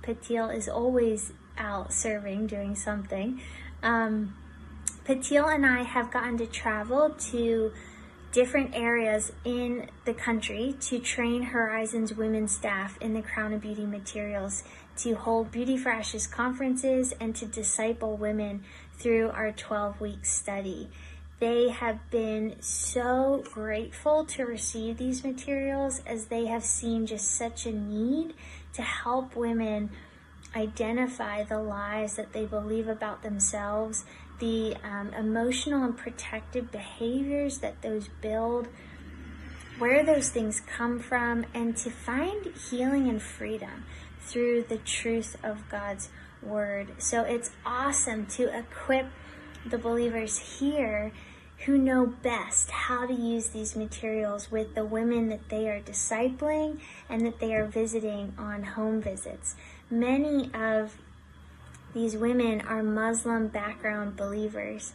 Patil 0.02 0.54
is 0.54 0.68
always 0.68 1.32
out 1.58 1.92
serving, 1.92 2.46
doing 2.46 2.74
something. 2.74 3.40
Um, 3.82 4.36
Patil 5.04 5.52
and 5.52 5.66
I 5.66 5.82
have 5.82 6.10
gotten 6.10 6.38
to 6.38 6.46
travel 6.46 7.10
to 7.32 7.72
different 8.32 8.74
areas 8.74 9.32
in 9.44 9.90
the 10.04 10.14
country 10.14 10.76
to 10.80 10.98
train 11.00 11.42
Horizons 11.42 12.14
women 12.14 12.46
staff 12.46 12.96
in 13.00 13.12
the 13.12 13.22
Crown 13.22 13.52
of 13.52 13.60
Beauty 13.60 13.86
materials 13.86 14.62
to 15.02 15.14
hold 15.14 15.50
Beauty 15.50 15.76
for 15.76 15.90
Ashes 15.90 16.26
conferences 16.26 17.14
and 17.20 17.34
to 17.36 17.46
disciple 17.46 18.16
women 18.16 18.64
through 18.98 19.30
our 19.30 19.50
12 19.50 20.00
week 20.00 20.26
study. 20.26 20.88
They 21.38 21.70
have 21.70 22.10
been 22.10 22.56
so 22.60 23.42
grateful 23.50 24.26
to 24.26 24.44
receive 24.44 24.98
these 24.98 25.24
materials 25.24 26.02
as 26.06 26.26
they 26.26 26.46
have 26.46 26.62
seen 26.62 27.06
just 27.06 27.30
such 27.30 27.64
a 27.64 27.72
need 27.72 28.34
to 28.74 28.82
help 28.82 29.34
women 29.34 29.90
identify 30.54 31.44
the 31.44 31.58
lies 31.58 32.16
that 32.16 32.34
they 32.34 32.44
believe 32.44 32.88
about 32.88 33.22
themselves, 33.22 34.04
the 34.38 34.76
um, 34.84 35.14
emotional 35.14 35.82
and 35.82 35.96
protective 35.96 36.70
behaviors 36.70 37.58
that 37.58 37.80
those 37.80 38.08
build, 38.20 38.68
where 39.80 40.04
those 40.04 40.28
things 40.28 40.60
come 40.60 41.00
from, 41.00 41.46
and 41.54 41.76
to 41.78 41.90
find 41.90 42.54
healing 42.70 43.08
and 43.08 43.20
freedom 43.20 43.84
through 44.20 44.62
the 44.62 44.76
truth 44.76 45.36
of 45.42 45.68
God's 45.70 46.10
word. 46.42 46.88
So 46.98 47.22
it's 47.22 47.50
awesome 47.64 48.26
to 48.26 48.56
equip 48.56 49.06
the 49.66 49.78
believers 49.78 50.58
here 50.58 51.12
who 51.66 51.76
know 51.76 52.06
best 52.06 52.70
how 52.70 53.06
to 53.06 53.12
use 53.12 53.48
these 53.48 53.76
materials 53.76 54.50
with 54.50 54.74
the 54.74 54.84
women 54.84 55.28
that 55.28 55.48
they 55.48 55.68
are 55.68 55.80
discipling 55.80 56.80
and 57.08 57.26
that 57.26 57.38
they 57.38 57.54
are 57.54 57.66
visiting 57.66 58.34
on 58.38 58.62
home 58.62 59.00
visits. 59.00 59.54
Many 59.90 60.50
of 60.54 60.96
these 61.92 62.16
women 62.16 62.60
are 62.62 62.82
Muslim 62.82 63.48
background 63.48 64.16
believers. 64.16 64.92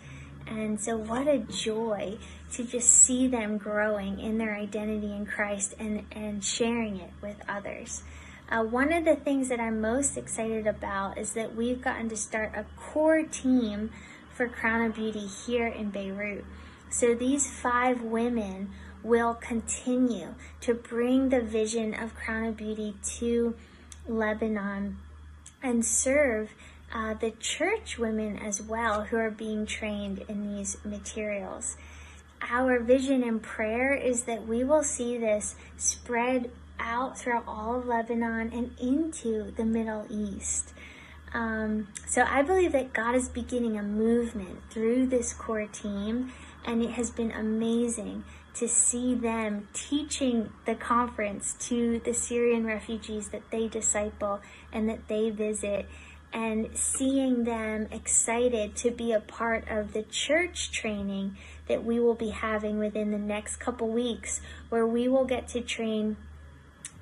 And 0.48 0.80
so, 0.80 0.96
what 0.96 1.28
a 1.28 1.40
joy 1.40 2.18
to 2.56 2.64
just 2.64 2.90
see 2.90 3.28
them 3.28 3.58
growing 3.58 4.20
in 4.20 4.38
their 4.38 4.56
identity 4.56 5.12
in 5.12 5.26
Christ 5.26 5.76
and, 5.80 6.06
and 6.12 6.44
sharing 6.44 6.98
it 6.98 7.12
with 7.22 7.38
others. 7.48 8.04
Uh, 8.48 8.64
one 8.64 8.94
of 8.94 9.06
the 9.06 9.16
things 9.16 9.50
that 9.50 9.60
I'm 9.60 9.82
most 9.82 10.18
excited 10.18 10.68
about 10.68 11.18
is 11.18 11.34
that 11.34 11.56
we've 11.56 11.82
gotten 11.82 12.10
to 12.10 12.18
start 12.18 12.54
a 12.56 12.66
core 12.78 13.24
team 13.24 13.90
for 14.30 14.48
Crown 14.48 14.82
of 14.84 14.96
Beauty 14.96 15.26
here 15.26 15.68
in 15.68 15.90
Beirut. 15.90 16.46
So 16.90 17.16
these 17.16 17.50
five 17.50 18.02
women 18.02 18.70
will 19.04 19.34
continue 19.34 20.36
to 20.62 20.74
bring 20.74 21.30
the 21.30 21.42
vision 21.42 21.94
of 21.94 22.16
Crown 22.16 22.46
of 22.46 22.58
Beauty 22.58 22.96
to 23.18 23.56
Lebanon 24.08 24.98
and 25.62 25.86
serve 25.86 26.52
uh, 26.94 27.16
the 27.16 27.32
church 27.32 27.98
women 27.98 28.38
as 28.38 28.62
well 28.62 29.06
who 29.06 29.18
are 29.18 29.32
being 29.32 29.66
trained 29.66 30.24
in 30.28 30.56
these 30.56 30.78
materials. 30.86 31.78
Our 32.42 32.80
vision 32.80 33.24
and 33.24 33.42
prayer 33.42 33.94
is 33.94 34.24
that 34.24 34.48
we 34.48 34.64
will 34.64 34.84
see 34.84 35.18
this 35.18 35.56
spread 35.78 36.52
out 36.80 37.18
throughout 37.18 37.46
all 37.48 37.76
of 37.76 37.88
Lebanon 37.88 38.52
and 38.54 38.72
into 38.80 39.52
the 39.52 39.66
Middle 39.66 40.06
East. 40.10 40.74
Um, 41.34 41.88
so 42.08 42.24
I 42.24 42.44
believe 42.44 42.72
that 42.72 42.94
God 42.94 43.16
is 43.16 43.28
beginning 43.28 43.78
a 43.78 43.84
movement 43.84 44.60
through 44.70 45.08
this 45.08 45.34
core 45.34 45.68
team, 45.68 46.32
and 46.66 46.82
it 46.84 46.92
has 46.92 47.12
been 47.12 47.32
amazing 47.32 48.24
to 48.56 48.68
see 48.70 49.16
them 49.16 49.68
teaching 49.74 50.50
the 50.66 50.76
conference 50.76 51.56
to 51.60 52.00
the 52.06 52.14
Syrian 52.14 52.66
refugees 52.66 53.30
that 53.30 53.52
they 53.52 53.68
disciple 53.68 54.40
and 54.72 54.88
that 54.88 55.08
they 55.10 55.30
visit, 55.30 55.88
and 56.32 56.70
seeing 56.74 57.44
them 57.44 57.88
excited 57.92 58.76
to 58.78 58.92
be 58.92 59.12
a 59.12 59.20
part 59.20 59.68
of 59.70 59.94
the 59.94 60.04
church 60.04 60.72
training 60.72 61.38
that 61.68 61.84
we 61.84 62.00
will 62.00 62.16
be 62.16 62.30
having 62.30 62.80
within 62.80 63.12
the 63.12 63.18
next 63.18 63.58
couple 63.58 63.88
weeks, 63.88 64.42
where 64.70 64.86
we 64.86 65.08
will 65.08 65.26
get 65.26 65.48
to 65.50 65.62
train 65.62 66.18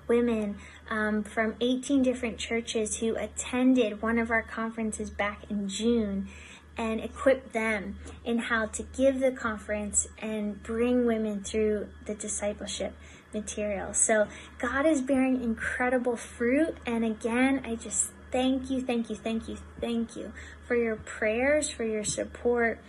women 0.08 0.58
um, 0.90 1.24
from 1.24 1.56
18 1.62 2.04
different 2.04 2.38
churches 2.38 2.98
who 2.98 3.16
attended 3.16 4.02
one 4.02 4.18
of 4.18 4.32
our 4.32 4.44
conferences 4.44 5.10
back 5.10 5.50
in 5.50 5.68
June 5.68 6.28
and 6.78 7.00
equip 7.00 7.52
them 7.52 7.98
in 8.26 8.38
how 8.40 8.66
to 8.66 8.84
give 8.96 9.20
the 9.20 9.32
conference 9.32 10.08
and 10.20 10.62
bring 10.64 11.06
women 11.06 11.44
through 11.44 11.88
the 12.06 12.16
discipleship 12.16 12.94
material. 13.34 13.94
So 13.94 14.28
God 14.60 14.86
is 14.86 15.02
bearing 15.02 15.44
incredible 15.44 16.16
fruit. 16.16 16.78
And 16.86 17.04
again, 17.04 17.62
I 17.66 17.76
just 17.76 18.12
thank 18.32 18.70
you, 18.70 18.82
thank 18.82 19.10
you, 19.10 19.16
thank 19.16 19.48
you, 19.48 19.58
thank 19.80 20.16
you 20.16 20.34
for 20.68 20.76
your 20.76 20.96
prayers, 20.96 21.70
for 21.70 21.84
your 21.84 22.04
support, 22.04 22.80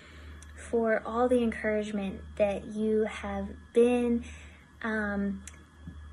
for 0.75 1.01
all 1.07 1.29
the 1.29 1.41
encouragement 1.41 2.21
that 2.35 2.65
you 2.67 3.05
have 3.05 3.47
been 3.73 4.25
um, 4.83 5.41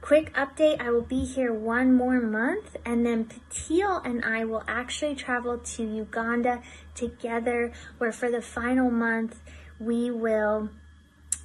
Quick 0.02 0.32
update, 0.34 0.80
I 0.80 0.92
will 0.92 1.02
be 1.02 1.26
here 1.26 1.52
one 1.52 1.96
more 1.96 2.22
month 2.22 2.76
and 2.86 3.04
then 3.04 3.26
Patil 3.26 4.06
and 4.06 4.24
I 4.24 4.46
will 4.46 4.64
actually 4.68 5.16
travel 5.16 5.58
to 5.58 5.84
Uganda 5.84 6.62
together 6.94 7.72
where 7.98 8.12
for 8.12 8.30
the 8.30 8.42
final 8.42 8.92
month 8.92 9.40
we 9.80 10.12
will 10.12 10.70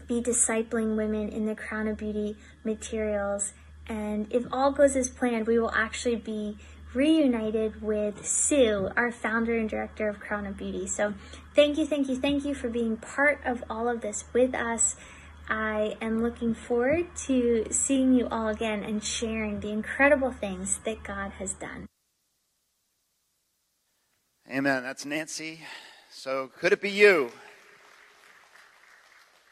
be 0.07 0.21
discipling 0.23 0.97
women 0.97 1.31
in 1.31 1.47
the 1.47 1.55
Crown 1.55 1.89
of 1.89 1.97
Beauty 1.97 2.37
materials. 2.65 3.53
And 3.87 4.27
if 4.31 4.45
all 4.53 4.73
goes 4.73 4.95
as 4.95 5.09
planned, 5.09 5.47
we 5.47 5.59
will 5.59 5.73
actually 5.73 6.17
be 6.17 6.57
reunited 6.97 7.83
with 7.83 8.27
Sue, 8.27 8.91
our 8.97 9.13
founder 9.13 9.57
and 9.57 9.69
director 9.69 10.09
of 10.09 10.19
Crown 10.19 10.47
of 10.47 10.57
Beauty. 10.57 10.87
So 10.87 11.15
thank 11.55 11.77
you, 11.77 11.87
thank 11.87 12.09
you, 12.09 12.17
thank 12.17 12.45
you 12.45 12.55
for 12.55 12.69
being 12.69 12.97
part 12.97 13.41
of 13.45 13.63
all 13.69 13.89
of 13.89 14.01
this 14.01 14.25
with 14.33 14.55
us. 14.55 14.97
I 15.49 15.97
am 16.01 16.23
looking 16.23 16.55
forward 16.55 17.15
to 17.27 17.67
seeing 17.71 18.15
you 18.15 18.27
all 18.29 18.49
again 18.49 18.83
and 18.83 19.05
sharing 19.05 19.61
the 19.61 19.71
incredible 19.71 20.33
things 20.33 20.81
that 20.85 21.05
God 21.05 21.33
has 21.33 21.53
done. 21.53 21.87
Amen. 24.51 24.83
That's 24.83 25.05
Nancy. 25.05 25.61
So, 26.11 26.51
could 26.59 26.73
it 26.73 26.81
be 26.81 26.91
you? 26.91 27.31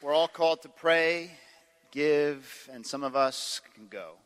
We're 0.02 0.14
all 0.14 0.28
called 0.28 0.62
to 0.62 0.68
pray, 0.68 1.32
give, 1.92 2.68
and 2.72 2.86
some 2.86 3.02
of 3.02 3.14
us 3.14 3.60
can 3.74 3.88
go. 3.88 4.16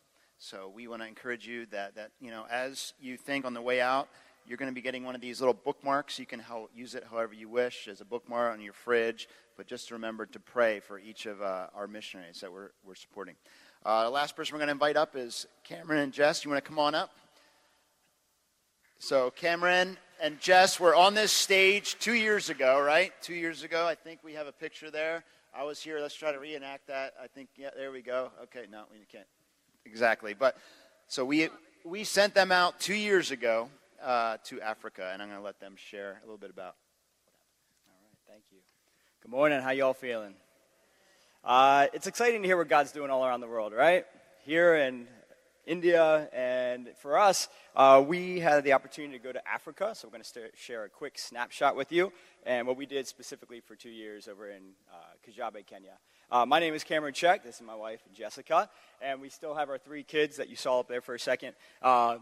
So, 0.40 0.70
we 0.72 0.86
want 0.86 1.02
to 1.02 1.08
encourage 1.08 1.48
you 1.48 1.66
that, 1.72 1.96
that 1.96 2.12
you 2.20 2.30
know, 2.30 2.46
as 2.48 2.92
you 3.00 3.16
think 3.16 3.44
on 3.44 3.54
the 3.54 3.60
way 3.60 3.80
out, 3.80 4.08
you're 4.46 4.56
going 4.56 4.70
to 4.70 4.74
be 4.74 4.80
getting 4.80 5.02
one 5.02 5.16
of 5.16 5.20
these 5.20 5.40
little 5.40 5.52
bookmarks. 5.52 6.16
You 6.16 6.26
can 6.26 6.42
use 6.72 6.94
it 6.94 7.04
however 7.10 7.34
you 7.34 7.48
wish 7.48 7.88
as 7.88 8.00
a 8.00 8.04
bookmark 8.04 8.52
on 8.52 8.60
your 8.60 8.72
fridge, 8.72 9.28
but 9.56 9.66
just 9.66 9.90
remember 9.90 10.26
to 10.26 10.38
pray 10.38 10.78
for 10.78 11.00
each 11.00 11.26
of 11.26 11.42
uh, 11.42 11.66
our 11.74 11.88
missionaries 11.88 12.40
that 12.40 12.52
we're, 12.52 12.70
we're 12.84 12.94
supporting. 12.94 13.34
Uh, 13.84 14.04
the 14.04 14.10
last 14.10 14.36
person 14.36 14.54
we're 14.54 14.60
going 14.60 14.68
to 14.68 14.72
invite 14.72 14.96
up 14.96 15.16
is 15.16 15.46
Cameron 15.64 15.98
and 15.98 16.12
Jess. 16.12 16.44
You 16.44 16.52
want 16.52 16.64
to 16.64 16.68
come 16.68 16.78
on 16.78 16.94
up? 16.94 17.10
So, 19.00 19.32
Cameron 19.32 19.98
and 20.22 20.40
Jess 20.40 20.78
were 20.78 20.94
on 20.94 21.14
this 21.14 21.32
stage 21.32 21.98
two 21.98 22.14
years 22.14 22.48
ago, 22.48 22.80
right? 22.80 23.12
Two 23.22 23.34
years 23.34 23.64
ago. 23.64 23.86
I 23.86 23.96
think 23.96 24.20
we 24.22 24.34
have 24.34 24.46
a 24.46 24.52
picture 24.52 24.90
there. 24.90 25.24
I 25.52 25.64
was 25.64 25.80
here. 25.80 25.98
Let's 26.00 26.14
try 26.14 26.30
to 26.30 26.38
reenact 26.38 26.86
that. 26.86 27.14
I 27.20 27.26
think, 27.26 27.48
yeah, 27.56 27.70
there 27.76 27.90
we 27.90 28.02
go. 28.02 28.30
Okay, 28.44 28.66
no, 28.70 28.84
we 28.92 28.98
can't. 29.10 29.26
Exactly. 29.90 30.34
But 30.34 30.56
so 31.06 31.24
we, 31.24 31.48
we 31.84 32.04
sent 32.04 32.34
them 32.34 32.52
out 32.52 32.78
two 32.78 32.94
years 32.94 33.30
ago 33.30 33.70
uh, 34.02 34.36
to 34.44 34.60
Africa, 34.60 35.10
and 35.12 35.22
I'm 35.22 35.28
going 35.28 35.40
to 35.40 35.44
let 35.44 35.60
them 35.60 35.74
share 35.76 36.20
a 36.22 36.26
little 36.26 36.38
bit 36.38 36.50
about. 36.50 36.74
All 37.88 37.94
right, 38.02 38.18
thank 38.28 38.44
you. 38.50 38.58
Good 39.22 39.30
morning. 39.30 39.62
How 39.62 39.70
y'all 39.70 39.94
feeling? 39.94 40.34
Uh, 41.42 41.86
it's 41.94 42.06
exciting 42.06 42.42
to 42.42 42.48
hear 42.48 42.58
what 42.58 42.68
God's 42.68 42.92
doing 42.92 43.10
all 43.10 43.24
around 43.24 43.40
the 43.40 43.46
world, 43.46 43.72
right? 43.72 44.04
Here 44.44 44.76
in 44.76 45.06
India, 45.66 46.28
and 46.34 46.90
for 47.00 47.18
us, 47.18 47.48
uh, 47.74 48.04
we 48.06 48.40
had 48.40 48.64
the 48.64 48.74
opportunity 48.74 49.18
to 49.18 49.24
go 49.24 49.32
to 49.32 49.48
Africa, 49.48 49.94
so 49.94 50.06
we're 50.06 50.12
going 50.12 50.22
to 50.22 50.28
st- 50.28 50.58
share 50.58 50.84
a 50.84 50.88
quick 50.88 51.18
snapshot 51.18 51.76
with 51.76 51.92
you 51.92 52.12
and 52.44 52.66
what 52.66 52.76
we 52.76 52.84
did 52.84 53.06
specifically 53.06 53.60
for 53.60 53.74
two 53.74 53.90
years 53.90 54.28
over 54.28 54.50
in 54.50 54.62
uh, 54.92 54.96
Kijabe, 55.26 55.66
Kenya. 55.66 55.98
Uh, 56.30 56.44
my 56.44 56.60
name 56.60 56.74
is 56.74 56.84
Cameron 56.84 57.14
Check. 57.14 57.42
This 57.42 57.54
is 57.54 57.62
my 57.62 57.74
wife, 57.74 58.00
Jessica, 58.12 58.68
and 59.00 59.18
we 59.18 59.30
still 59.30 59.54
have 59.54 59.70
our 59.70 59.78
three 59.78 60.02
kids 60.02 60.36
that 60.36 60.50
you 60.50 60.56
saw 60.56 60.80
up 60.80 60.86
there 60.86 61.00
for 61.00 61.14
a 61.14 61.18
second 61.18 61.54
uh, 61.80 62.18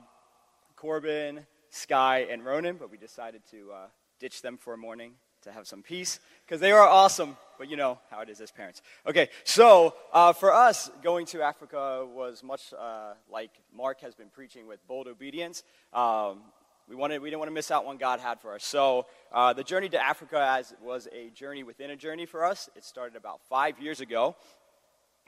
Corbin, 0.77 1.45
Sky, 1.71 2.29
and 2.31 2.45
Ronan, 2.45 2.77
but 2.77 2.89
we 2.89 2.99
decided 2.99 3.43
to 3.51 3.73
uh, 3.73 3.87
ditch 4.21 4.43
them 4.43 4.59
for 4.59 4.75
a 4.75 4.77
morning 4.77 5.15
to 5.43 5.51
have 5.51 5.67
some 5.67 5.83
peace 5.83 6.21
because 6.45 6.61
they 6.61 6.71
are 6.71 6.87
awesome, 6.87 7.37
but 7.59 7.69
you 7.69 7.77
know 7.77 7.99
how 8.09 8.21
it 8.21 8.29
is 8.29 8.41
as 8.41 8.53
parents. 8.53 8.81
Okay, 9.09 9.29
so 9.43 9.97
uh, 10.13 10.33
for 10.33 10.55
us, 10.55 10.89
going 11.03 11.27
to 11.27 11.43
Africa 11.43 12.07
was 12.07 12.45
much 12.45 12.73
uh, 12.79 13.15
like 13.29 13.51
Mark 13.75 14.01
has 14.03 14.15
been 14.15 14.29
preaching 14.29 14.69
with 14.69 14.87
bold 14.87 15.09
obedience. 15.09 15.65
Um, 15.93 16.43
we, 16.89 16.95
wanted, 16.95 17.21
we 17.21 17.31
didn't 17.31 17.41
want 17.41 17.51
to 17.51 17.55
miss 17.55 17.71
out 17.71 17.83
on 17.83 17.87
what 17.87 18.01
God 18.01 18.21
had 18.21 18.41
for 18.41 18.55
us. 18.55 18.65
So 18.65 19.07
uh, 19.33 19.53
the 19.53 19.65
journey 19.65 19.89
to 19.91 20.05
Africa 20.05 20.39
as, 20.59 20.75
was 20.83 21.09
a 21.13 21.31
journey 21.31 21.63
within 21.63 21.91
a 21.91 21.97
journey 21.97 22.27
for 22.27 22.45
us. 22.45 22.69
It 22.77 22.85
started 22.85 23.17
about 23.17 23.41
five 23.49 23.81
years 23.81 24.01
ago. 24.01 24.37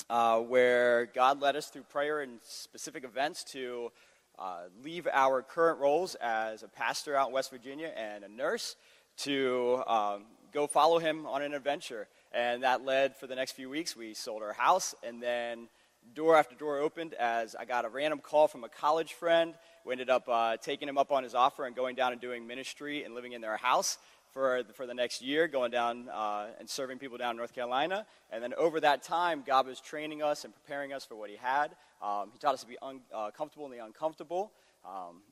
Uh, 0.08 0.38
where 0.38 1.06
God 1.06 1.40
led 1.40 1.56
us 1.56 1.66
through 1.66 1.82
prayer 1.82 2.20
and 2.20 2.38
specific 2.42 3.04
events 3.04 3.42
to 3.42 3.90
uh, 4.38 4.60
leave 4.84 5.08
our 5.12 5.42
current 5.42 5.80
roles 5.80 6.14
as 6.14 6.62
a 6.62 6.68
pastor 6.68 7.16
out 7.16 7.28
in 7.28 7.34
West 7.34 7.50
Virginia 7.50 7.90
and 7.96 8.22
a 8.22 8.28
nurse 8.28 8.76
to 9.16 9.82
um, 9.88 10.22
go 10.52 10.68
follow 10.68 10.98
him 10.98 11.26
on 11.26 11.42
an 11.42 11.52
adventure 11.52 12.06
And 12.32 12.62
that 12.62 12.84
led 12.84 13.16
for 13.16 13.26
the 13.26 13.34
next 13.34 13.52
few 13.52 13.70
weeks, 13.70 13.96
we 13.96 14.14
sold 14.14 14.42
our 14.42 14.52
house, 14.52 14.94
and 15.02 15.22
then 15.22 15.68
door 16.14 16.36
after 16.36 16.54
door 16.54 16.78
opened 16.78 17.14
as 17.14 17.54
I 17.54 17.64
got 17.64 17.84
a 17.84 17.88
random 17.88 18.20
call 18.20 18.48
from 18.48 18.64
a 18.64 18.68
college 18.68 19.14
friend. 19.14 19.54
We 19.84 19.92
ended 19.92 20.10
up 20.10 20.28
uh, 20.28 20.56
taking 20.56 20.88
him 20.88 20.98
up 20.98 21.10
on 21.12 21.22
his 21.22 21.34
offer 21.34 21.64
and 21.64 21.74
going 21.74 21.96
down 21.96 22.12
and 22.12 22.20
doing 22.20 22.46
ministry 22.46 23.04
and 23.04 23.14
living 23.14 23.32
in 23.32 23.40
their 23.40 23.56
house 23.56 23.98
for, 24.32 24.62
for 24.74 24.86
the 24.86 24.94
next 24.94 25.22
year, 25.22 25.48
going 25.48 25.70
down 25.70 26.08
uh, 26.08 26.46
and 26.58 26.68
serving 26.68 26.98
people 26.98 27.18
down 27.18 27.32
in 27.32 27.36
North 27.36 27.54
Carolina. 27.54 28.06
And 28.30 28.42
then 28.42 28.54
over 28.54 28.80
that 28.80 29.02
time, 29.02 29.42
God 29.46 29.66
was 29.66 29.80
training 29.80 30.22
us 30.22 30.44
and 30.44 30.54
preparing 30.54 30.92
us 30.92 31.04
for 31.04 31.16
what 31.16 31.30
He 31.30 31.36
had. 31.36 31.74
Um, 32.02 32.30
he 32.32 32.38
taught 32.38 32.54
us 32.54 32.60
to 32.60 32.66
be 32.68 32.76
un- 32.82 33.00
uh, 33.12 33.30
comfortable 33.30 33.66
in 33.66 33.72
the 33.72 33.84
uncomfortable. 33.84 34.52
Um, 34.84 35.22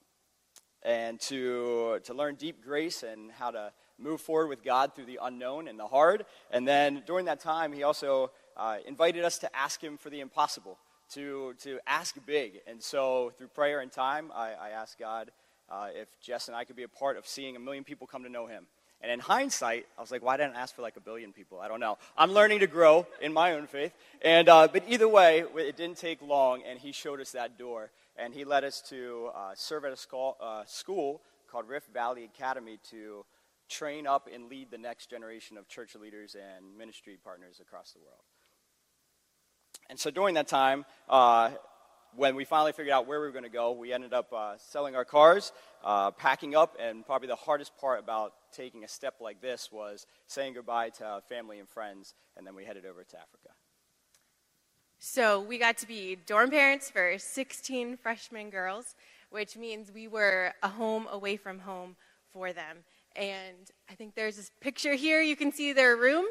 and 0.83 1.19
to, 1.21 2.01
to 2.05 2.15
learn 2.15 2.37
deep 2.37 2.63
grace 2.63 3.03
and 3.03 3.33
how 3.33 3.51
to 3.51 3.73
move 3.99 4.21
forward 4.21 4.49
with 4.49 4.63
God 4.63 4.95
through 4.95 5.07
the 5.07 5.19
unknown 5.21 5.69
and 5.69 5.79
the 5.79 5.87
hard. 5.87 6.25
And 6.51 6.67
then 6.67 7.03
during 7.07 7.27
that 7.27 7.41
time, 7.41 7.73
he 7.73 7.83
also 7.83 8.31
uh, 8.57 8.79
invited 8.87 9.25
us 9.25 9.39
to 9.39 9.57
ask 9.57 9.83
him 9.83 9.97
for 9.97 10.11
the 10.11 10.21
impossible, 10.21 10.79
to, 11.13 11.55
to 11.63 11.79
ask 11.87 12.17
big. 12.27 12.61
And 12.67 12.83
so 12.83 13.33
through 13.37 13.49
prayer 13.49 13.81
and 13.81 13.93
time, 13.93 14.33
I, 14.35 14.53
I 14.53 14.69
asked 14.71 14.99
God 14.99 15.31
uh, 15.71 15.89
if 15.95 16.09
Jess 16.21 16.49
and 16.49 16.57
I 16.57 16.65
could 16.65 16.77
be 16.77 16.85
a 16.85 16.89
part 16.89 17.17
of 17.17 17.27
seeing 17.27 17.57
a 17.57 17.61
million 17.61 17.85
people 17.85 18.07
come 18.07 18.23
to 18.25 18.31
know 18.31 18.47
him. 18.47 18.67
And 19.03 19.13
in 19.13 19.21
hindsight, 19.21 19.87
I 19.99 20.01
was 20.01 20.11
like, 20.11 20.23
why 20.23 20.39
didn't 20.39 20.57
I 20.57 20.61
ask 20.61 20.75
for 20.75 20.83
like 20.83 20.97
a 20.97 21.01
billion 21.01 21.33
people? 21.33 21.61
I 21.61 21.69
don't 21.69 21.81
know. 21.81 21.99
I'm 22.17 22.33
learning 22.33 22.61
to 22.61 22.67
grow 22.67 23.07
in 23.21 23.33
my 23.33 23.53
own 23.53 23.67
faith. 23.67 23.93
And, 24.23 24.49
uh, 24.49 24.69
but 24.73 24.85
either 24.89 25.07
way, 25.07 25.45
it 25.57 25.77
didn't 25.77 25.99
take 25.99 26.23
long, 26.23 26.63
and 26.67 26.79
he 26.79 26.93
showed 26.93 27.21
us 27.21 27.33
that 27.33 27.59
door. 27.59 27.91
And 28.17 28.33
he 28.33 28.45
led 28.45 28.65
us 28.65 28.81
to 28.89 29.31
uh, 29.35 29.53
serve 29.55 29.85
at 29.85 29.93
a 29.93 29.97
school, 29.97 30.37
uh, 30.41 30.65
school 30.67 31.21
called 31.51 31.69
Rift 31.69 31.93
Valley 31.93 32.25
Academy 32.25 32.79
to 32.91 33.27
train 33.69 34.07
up 34.07 34.29
and 34.33 34.49
lead 34.49 34.71
the 34.71 34.79
next 34.79 35.11
generation 35.11 35.59
of 35.59 35.69
church 35.69 35.95
leaders 35.95 36.35
and 36.35 36.77
ministry 36.79 37.19
partners 37.23 37.61
across 37.61 37.93
the 37.93 37.99
world. 37.99 38.23
And 39.89 39.99
so 39.99 40.11
during 40.11 40.35
that 40.35 40.49
time, 40.49 40.85
uh, 41.09 41.51
when 42.17 42.35
we 42.35 42.45
finally 42.45 42.73
figured 42.73 42.93
out 42.93 43.07
where 43.07 43.21
we 43.21 43.27
were 43.27 43.33
going 43.33 43.45
to 43.45 43.51
go, 43.51 43.73
we 43.73 43.93
ended 43.93 44.13
up 44.13 44.33
uh, 44.33 44.55
selling 44.59 44.97
our 44.97 45.05
cars, 45.05 45.53
uh, 45.85 46.11
packing 46.11 46.57
up, 46.57 46.77
and 46.81 47.05
probably 47.05 47.29
the 47.29 47.37
hardest 47.37 47.77
part 47.79 48.01
about 48.01 48.33
taking 48.53 48.85
a 48.85 48.89
step 48.89 49.15
like 49.21 49.41
this 49.41 49.71
was 49.71 50.07
saying 50.27 50.55
goodbye 50.55 50.89
to 50.91 51.21
family 51.29 51.59
and 51.59 51.69
friends, 51.69 52.15
and 52.37 52.47
then 52.47 52.55
we 52.55 52.65
headed 52.65 52.87
over 52.87 53.05
to 53.05 53.17
Africa. 53.17 53.51
So 54.99 55.41
we 55.41 55.59
got 55.59 55.77
to 55.79 55.87
be 55.87 56.17
dorm 56.17 56.51
parents 56.51 56.91
for 56.91 57.19
16 57.19 57.99
freshman 57.99 58.51
girls, 58.51 58.95
which 59.31 59.57
means 59.57 59.93
we 59.93 60.09
were 60.09 60.55
a 60.63 60.69
home 60.69 61.07
away 61.13 61.37
from 61.37 61.59
home 61.59 61.97
for 62.33 62.53
them. 62.53 62.79
And 63.15 63.71
I 63.91 63.95
think 63.95 64.15
there's 64.15 64.37
this 64.37 64.51
picture 64.61 64.95
here. 64.95 65.21
You 65.21 65.37
can 65.37 65.53
see 65.53 65.73
their 65.73 65.97
room. 65.97 66.25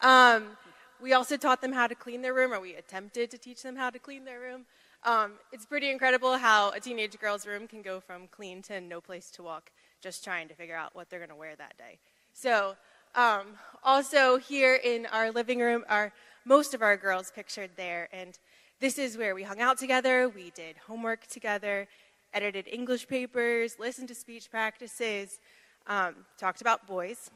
Um, 0.00 0.56
we 1.00 1.12
also 1.12 1.36
taught 1.36 1.60
them 1.60 1.72
how 1.72 1.86
to 1.86 1.94
clean 1.94 2.22
their 2.22 2.34
room, 2.34 2.52
or 2.52 2.60
we 2.60 2.74
attempted 2.74 3.30
to 3.30 3.38
teach 3.38 3.62
them 3.62 3.76
how 3.76 3.90
to 3.90 3.98
clean 3.98 4.24
their 4.24 4.40
room. 4.40 4.66
Um, 5.04 5.32
it's 5.52 5.64
pretty 5.64 5.90
incredible 5.90 6.36
how 6.38 6.70
a 6.70 6.80
teenage 6.80 7.18
girl's 7.18 7.46
room 7.46 7.68
can 7.68 7.82
go 7.82 8.00
from 8.00 8.26
clean 8.28 8.62
to 8.62 8.80
no 8.80 9.00
place 9.00 9.30
to 9.32 9.42
walk, 9.42 9.70
just 10.00 10.24
trying 10.24 10.48
to 10.48 10.54
figure 10.54 10.76
out 10.76 10.94
what 10.94 11.08
they're 11.08 11.20
going 11.20 11.30
to 11.30 11.36
wear 11.36 11.54
that 11.56 11.76
day. 11.78 11.98
So, 12.32 12.76
um, 13.14 13.46
also 13.84 14.36
here 14.38 14.74
in 14.74 15.06
our 15.06 15.30
living 15.30 15.60
room 15.60 15.84
are 15.88 16.12
most 16.44 16.74
of 16.74 16.82
our 16.82 16.96
girls 16.96 17.30
pictured 17.34 17.70
there, 17.76 18.08
and 18.12 18.38
this 18.80 18.98
is 18.98 19.16
where 19.16 19.34
we 19.34 19.42
hung 19.42 19.60
out 19.60 19.78
together, 19.78 20.28
we 20.28 20.50
did 20.50 20.76
homework 20.86 21.26
together, 21.26 21.86
edited 22.34 22.68
English 22.70 23.08
papers, 23.08 23.76
listened 23.78 24.08
to 24.08 24.14
speech 24.14 24.50
practices, 24.50 25.40
um, 25.86 26.14
talked 26.36 26.60
about 26.60 26.86
boys 26.86 27.30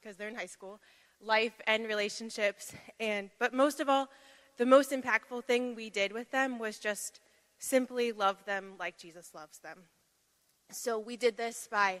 because 0.00 0.16
they're 0.16 0.28
in 0.28 0.34
high 0.34 0.46
school, 0.46 0.78
life 1.24 1.60
and 1.66 1.86
relationships, 1.86 2.72
and 3.00 3.30
but 3.38 3.52
most 3.52 3.80
of 3.80 3.88
all 3.88 4.08
the 4.56 4.66
most 4.66 4.90
impactful 4.90 5.44
thing 5.44 5.74
we 5.74 5.90
did 5.90 6.12
with 6.12 6.30
them 6.30 6.58
was 6.58 6.78
just 6.78 7.20
simply 7.58 8.12
love 8.12 8.44
them 8.44 8.74
like 8.78 8.98
Jesus 8.98 9.34
loves 9.34 9.58
them. 9.58 9.78
So 10.70 10.98
we 10.98 11.16
did 11.16 11.36
this 11.36 11.68
by, 11.70 12.00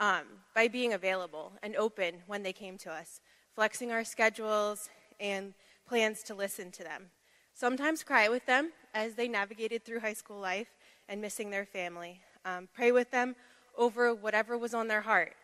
um, 0.00 0.22
by 0.54 0.68
being 0.68 0.92
available 0.92 1.52
and 1.62 1.74
open 1.76 2.22
when 2.26 2.42
they 2.42 2.52
came 2.52 2.78
to 2.78 2.90
us, 2.90 3.20
flexing 3.54 3.90
our 3.90 4.04
schedules 4.04 4.88
and 5.18 5.54
plans 5.86 6.22
to 6.24 6.34
listen 6.34 6.70
to 6.72 6.84
them. 6.84 7.10
Sometimes 7.54 8.04
cry 8.04 8.28
with 8.28 8.46
them 8.46 8.70
as 8.94 9.14
they 9.14 9.26
navigated 9.28 9.84
through 9.84 10.00
high 10.00 10.12
school 10.12 10.38
life 10.38 10.68
and 11.08 11.20
missing 11.20 11.50
their 11.50 11.64
family. 11.64 12.20
Um, 12.44 12.68
pray 12.72 12.92
with 12.92 13.10
them 13.10 13.34
over 13.76 14.14
whatever 14.14 14.56
was 14.56 14.74
on 14.74 14.88
their 14.88 15.00
heart, 15.00 15.34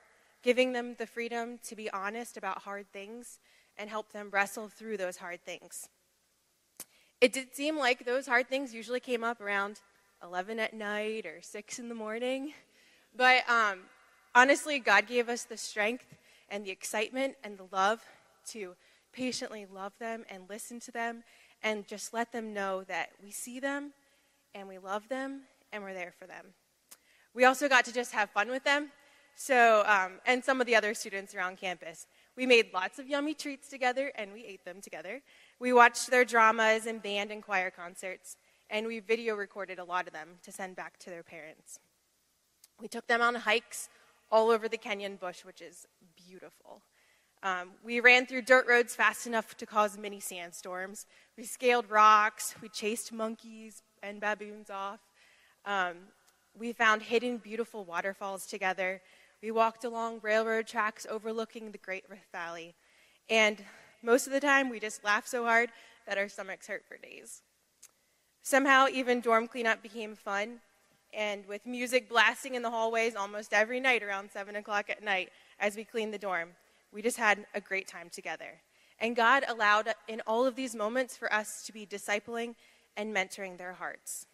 giving 0.45 0.75
them 0.75 0.95
the 0.99 1.07
freedom 1.07 1.59
to 1.67 1.75
be 1.75 1.91
honest 1.91 2.37
about 2.37 2.59
hard 2.59 2.87
things 2.93 3.39
and 3.79 3.89
help 3.89 4.13
them 4.13 4.29
wrestle 4.31 4.69
through 4.69 4.99
those 4.99 5.17
hard 5.17 5.43
things. 5.43 5.89
It 7.21 7.33
did 7.33 7.55
seem 7.55 7.79
like 7.79 8.05
those 8.05 8.27
hard 8.27 8.49
things 8.49 8.75
usually 8.75 9.01
came 9.01 9.25
up 9.25 9.41
around 9.41 9.81
11 10.23 10.61
at 10.61 10.75
night 10.75 11.25
or 11.25 11.41
6 11.41 11.79
in 11.79 11.89
the 11.89 11.95
morning. 11.95 12.53
But 13.17 13.49
um, 13.49 13.81
honestly, 14.35 14.79
God 14.79 15.07
gave 15.07 15.31
us 15.31 15.45
the 15.45 15.57
strength 15.57 16.15
and 16.51 16.67
the 16.67 16.71
excitement 16.71 17.37
and 17.43 17.57
the 17.57 17.67
love 17.73 18.03
to 18.49 18.75
patiently 19.15 19.65
love 19.65 19.95
them 19.99 20.25
and 20.29 20.45
listen 20.51 20.79
to 20.81 20.93
them 20.93 21.25
and 21.63 21.87
just 21.89 22.13
let 22.13 22.33
them 22.33 22.53
know 22.53 22.85
that 22.85 23.09
we 23.23 23.31
see 23.31 23.61
them 23.61 23.93
and 24.55 24.69
we 24.69 24.77
love 24.77 25.09
them 25.09 25.43
and 25.73 25.83
we're 25.83 25.95
there 25.95 26.13
for 26.19 26.27
them. 26.27 26.49
We 27.33 27.47
also 27.47 27.67
got 27.67 27.87
to 27.87 27.93
just 27.95 28.13
have 28.13 28.29
fun 28.29 28.51
with 28.51 28.65
them. 28.65 28.91
So, 29.37 29.83
um, 29.87 30.21
and 30.27 30.45
some 30.45 30.61
of 30.61 30.67
the 30.67 30.77
other 30.77 30.95
students 30.95 31.35
around 31.35 31.59
campus. 31.59 32.07
We 32.37 32.47
made 32.47 32.73
lots 32.73 32.99
of 32.99 33.09
yummy 33.09 33.35
treats 33.35 33.69
together 33.69 34.13
and 34.17 34.33
we 34.33 34.45
ate 34.45 34.65
them 34.65 34.81
together. 34.81 35.23
We 35.59 35.73
watched 35.73 36.11
their 36.11 36.25
dramas 36.25 36.87
and 36.87 37.03
band 37.03 37.31
and 37.31 37.43
choir 37.43 37.71
concerts, 37.71 38.37
and 38.71 38.87
we 38.87 39.01
video 39.01 39.35
recorded 39.35 39.79
a 39.79 39.85
lot 39.85 40.07
of 40.07 40.13
them 40.13 40.29
to 40.43 40.53
send 40.53 40.77
back 40.77 40.99
to 41.01 41.11
their 41.11 41.23
parents. 41.23 41.79
We 42.81 42.89
took 42.89 43.07
them 43.07 43.23
on 43.23 43.35
hikes 43.35 43.89
all 44.31 44.51
over 44.51 44.69
the 44.69 44.79
Kenyan 44.79 45.19
bush, 45.19 45.45
which 45.45 45.61
is 45.61 45.87
beautiful. 46.29 46.83
Um, 47.43 47.73
we 47.85 48.01
ran 48.01 48.27
through 48.27 48.43
dirt 48.43 48.67
roads 48.67 48.95
fast 48.95 49.27
enough 49.27 49.57
to 49.59 49.67
cause 49.67 49.99
mini 49.99 50.19
sandstorms. 50.19 51.07
We 51.37 51.45
scaled 51.45 51.91
rocks. 51.91 52.55
We 52.63 52.69
chased 52.69 53.13
monkeys 53.13 53.83
and 54.03 54.21
baboons 54.21 54.71
off. 54.71 55.01
Um, 55.67 55.97
we 56.59 56.73
found 56.73 57.03
hidden, 57.03 57.39
beautiful 57.39 57.85
waterfalls 57.85 58.47
together. 58.47 59.03
We 59.45 59.51
walked 59.51 59.85
along 59.85 60.21
railroad 60.23 60.67
tracks 60.67 61.07
overlooking 61.07 61.71
the 61.71 61.77
Great 61.77 62.05
Rift 62.09 62.33
Valley. 62.33 62.75
And 63.29 63.63
most 64.03 64.27
of 64.27 64.33
the 64.33 64.41
time, 64.41 64.71
we 64.71 64.81
just 64.81 65.05
laughed 65.05 65.29
so 65.29 65.45
hard 65.45 65.69
that 66.07 66.17
our 66.17 66.31
stomachs 66.31 66.67
hurt 66.67 66.83
for 66.89 66.97
days. 66.97 67.43
Somehow, 68.43 68.87
even 68.91 69.21
dorm 69.21 69.47
cleanup 69.47 69.83
became 69.83 70.17
fun, 70.17 70.61
and 71.13 71.45
with 71.45 71.67
music 71.67 72.09
blasting 72.09 72.55
in 72.55 72.63
the 72.63 72.71
hallways 72.71 73.15
almost 73.15 73.53
every 73.53 73.81
night 73.81 74.03
around 74.03 74.31
7 74.31 74.57
o'clock 74.57 74.89
at 74.89 75.05
night 75.05 75.29
as 75.61 75.77
we 75.77 75.85
cleaned 75.85 76.15
the 76.15 76.19
dorm, 76.19 76.53
we 76.91 77.03
just 77.03 77.19
had 77.19 77.45
a 77.55 77.61
great 77.61 77.87
time 77.87 78.09
together. 78.09 78.63
And 78.99 79.15
God 79.15 79.45
allowed 79.47 79.93
in 80.09 80.23
all 80.27 80.47
of 80.47 80.57
these 80.57 80.75
moments 80.75 81.19
for 81.19 81.31
us 81.31 81.67
to 81.67 81.73
be 81.75 81.85
discipling 81.85 82.55
and 82.97 83.15
mentoring 83.15 83.59
their 83.59 83.75
hearts. 83.75 84.25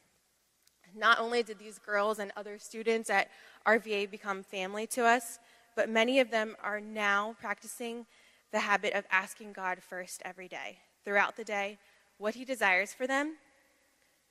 Not 0.97 1.19
only 1.19 1.43
did 1.43 1.59
these 1.59 1.79
girls 1.79 2.19
and 2.19 2.33
other 2.37 2.59
students 2.59 3.11
at 3.11 3.29
RVA 3.67 4.11
become 4.11 4.43
family 4.43 4.87
to 4.89 5.05
us, 5.05 5.39
but 5.77 5.89
many 5.89 6.21
of 6.21 6.31
them 6.31 6.57
are 6.63 6.81
now 6.81 7.37
practicing 7.41 8.07
the 8.53 8.61
habit 8.61 8.95
of 8.95 9.05
asking 9.11 9.53
God 9.53 9.79
first 9.83 10.23
every 10.25 10.49
day, 10.49 10.79
throughout 11.05 11.37
the 11.37 11.45
day, 11.45 11.79
what 12.19 12.35
He 12.35 12.45
desires 12.45 12.93
for 12.93 13.07
them. 13.07 13.37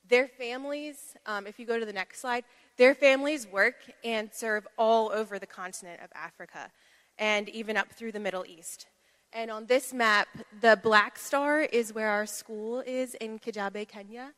Their 0.08 0.28
families, 0.28 1.16
um, 1.26 1.46
if 1.46 1.60
you 1.60 1.66
go 1.66 1.80
to 1.80 1.86
the 1.86 1.94
next 1.94 2.20
slide, 2.20 2.44
their 2.78 2.96
families 2.96 3.48
work 3.48 3.76
and 4.04 4.30
serve 4.34 4.68
all 4.78 5.12
over 5.12 5.38
the 5.38 5.46
continent 5.46 6.02
of 6.04 6.10
Africa 6.16 6.72
and 7.18 7.50
even 7.50 7.78
up 7.78 7.92
through 7.92 8.12
the 8.12 8.20
Middle 8.20 8.46
East. 8.46 8.88
And 9.34 9.52
on 9.52 9.68
this 9.68 9.94
map, 9.94 10.28
the 10.62 10.80
black 10.82 11.20
star 11.20 11.62
is 11.62 11.94
where 11.94 12.10
our 12.10 12.26
school 12.26 12.82
is 12.86 13.14
in 13.16 13.38
Kijabe, 13.38 13.88
Kenya. 13.88 14.34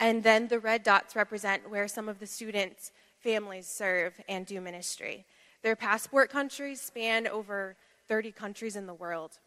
And 0.00 0.22
then 0.22 0.48
the 0.48 0.58
red 0.58 0.82
dots 0.82 1.14
represent 1.14 1.70
where 1.70 1.86
some 1.86 2.08
of 2.08 2.18
the 2.18 2.26
students' 2.26 2.90
families 3.20 3.66
serve 3.66 4.18
and 4.28 4.46
do 4.46 4.60
ministry. 4.60 5.26
Their 5.62 5.76
passport 5.76 6.30
countries 6.30 6.80
span 6.80 7.26
over 7.26 7.76
30 8.08 8.32
countries 8.32 8.76
in 8.76 8.86
the 8.86 8.94
world. 8.94 9.38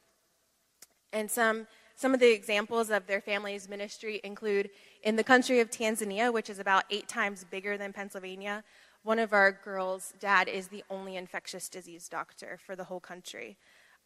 And 1.11 1.29
some, 1.29 1.65
some 1.95 2.13
of 2.13 2.19
the 2.19 2.31
examples 2.31 2.91
of 2.91 3.07
their 3.07 3.19
family's 3.19 3.67
ministry 3.67 4.21
include 4.23 4.69
in 5.01 5.15
the 5.15 5.23
country 5.23 5.59
of 5.59 5.71
Tanzania, 5.71 6.31
which 6.31 6.51
is 6.51 6.59
about 6.59 6.83
eight 6.91 7.07
times 7.07 7.43
bigger 7.49 7.75
than 7.75 7.91
Pennsylvania, 7.91 8.63
one 9.01 9.19
of 9.19 9.33
our 9.33 9.51
girls' 9.51 10.13
dad 10.19 10.47
is 10.47 10.67
the 10.67 10.83
only 10.89 11.17
infectious 11.17 11.67
disease 11.67 12.07
doctor 12.07 12.59
for 12.65 12.75
the 12.75 12.85
whole 12.85 12.99
country. 12.99 13.57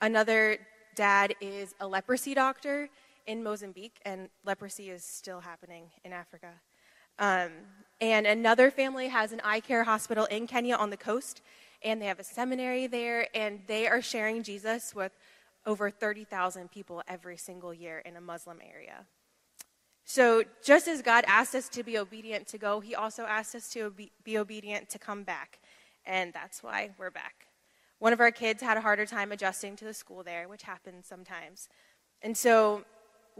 Another 0.02 0.58
dad 0.95 1.36
is 1.39 1.76
a 1.80 1.88
leprosy 1.88 2.34
doctor 2.34 2.89
in 3.28 3.43
Mozambique, 3.43 3.99
and 4.05 4.30
leprosy 4.45 4.89
is 4.89 5.03
still 5.03 5.41
happening 5.41 5.91
in 6.03 6.13
Africa. 6.13 6.53
Um, 7.19 7.51
and 7.99 8.25
another 8.25 8.71
family 8.71 9.09
has 9.09 9.32
an 9.32 9.41
eye 9.43 9.59
care 9.59 9.84
hospital 9.84 10.25
in 10.25 10.47
Kenya 10.47 10.75
on 10.75 10.89
the 10.89 10.97
coast, 10.97 11.41
and 11.84 12.01
they 12.01 12.05
have 12.05 12.19
a 12.19 12.23
seminary 12.23 12.88
there, 12.88 13.28
and 13.36 13.61
they 13.67 13.88
are 13.88 14.01
sharing 14.01 14.43
Jesus 14.43 14.95
with 14.95 15.11
over 15.65 15.89
30,000 15.89 16.71
people 16.71 17.03
every 17.07 17.38
single 17.38 17.73
year 17.73 17.99
in 17.99 18.15
a 18.15 18.21
Muslim 18.21 18.59
area. 18.73 19.05
So, 20.05 20.43
just 20.63 20.88
as 20.88 21.01
God 21.01 21.25
asked 21.28 21.53
us 21.53 21.67
to 21.69 21.84
be 21.84 21.97
obedient 21.97 22.47
to 22.47 22.57
go, 22.57 22.80
He 22.80 22.95
also 22.95 23.23
asked 23.23 23.53
us 23.53 23.69
to 23.73 23.93
be 24.23 24.38
obedient 24.38 24.89
to 24.91 24.97
come 24.97 25.23
back. 25.23 25.59
And 26.05 26.32
that's 26.32 26.63
why 26.63 26.91
we're 26.97 27.11
back. 27.11 27.47
One 27.99 28.13
of 28.13 28.21
our 28.21 28.32
kids 28.32 28.63
had 28.63 28.78
a 28.78 28.82
harder 28.82 29.05
time 29.05 29.34
adjusting 29.34 29.75
to 29.75 29.86
the 29.86 29.93
school 29.93 30.23
there, 30.23 30.47
which 30.47 30.63
happens 30.63 31.07
sometimes. 31.07 31.67
And 32.21 32.38
so, 32.38 32.86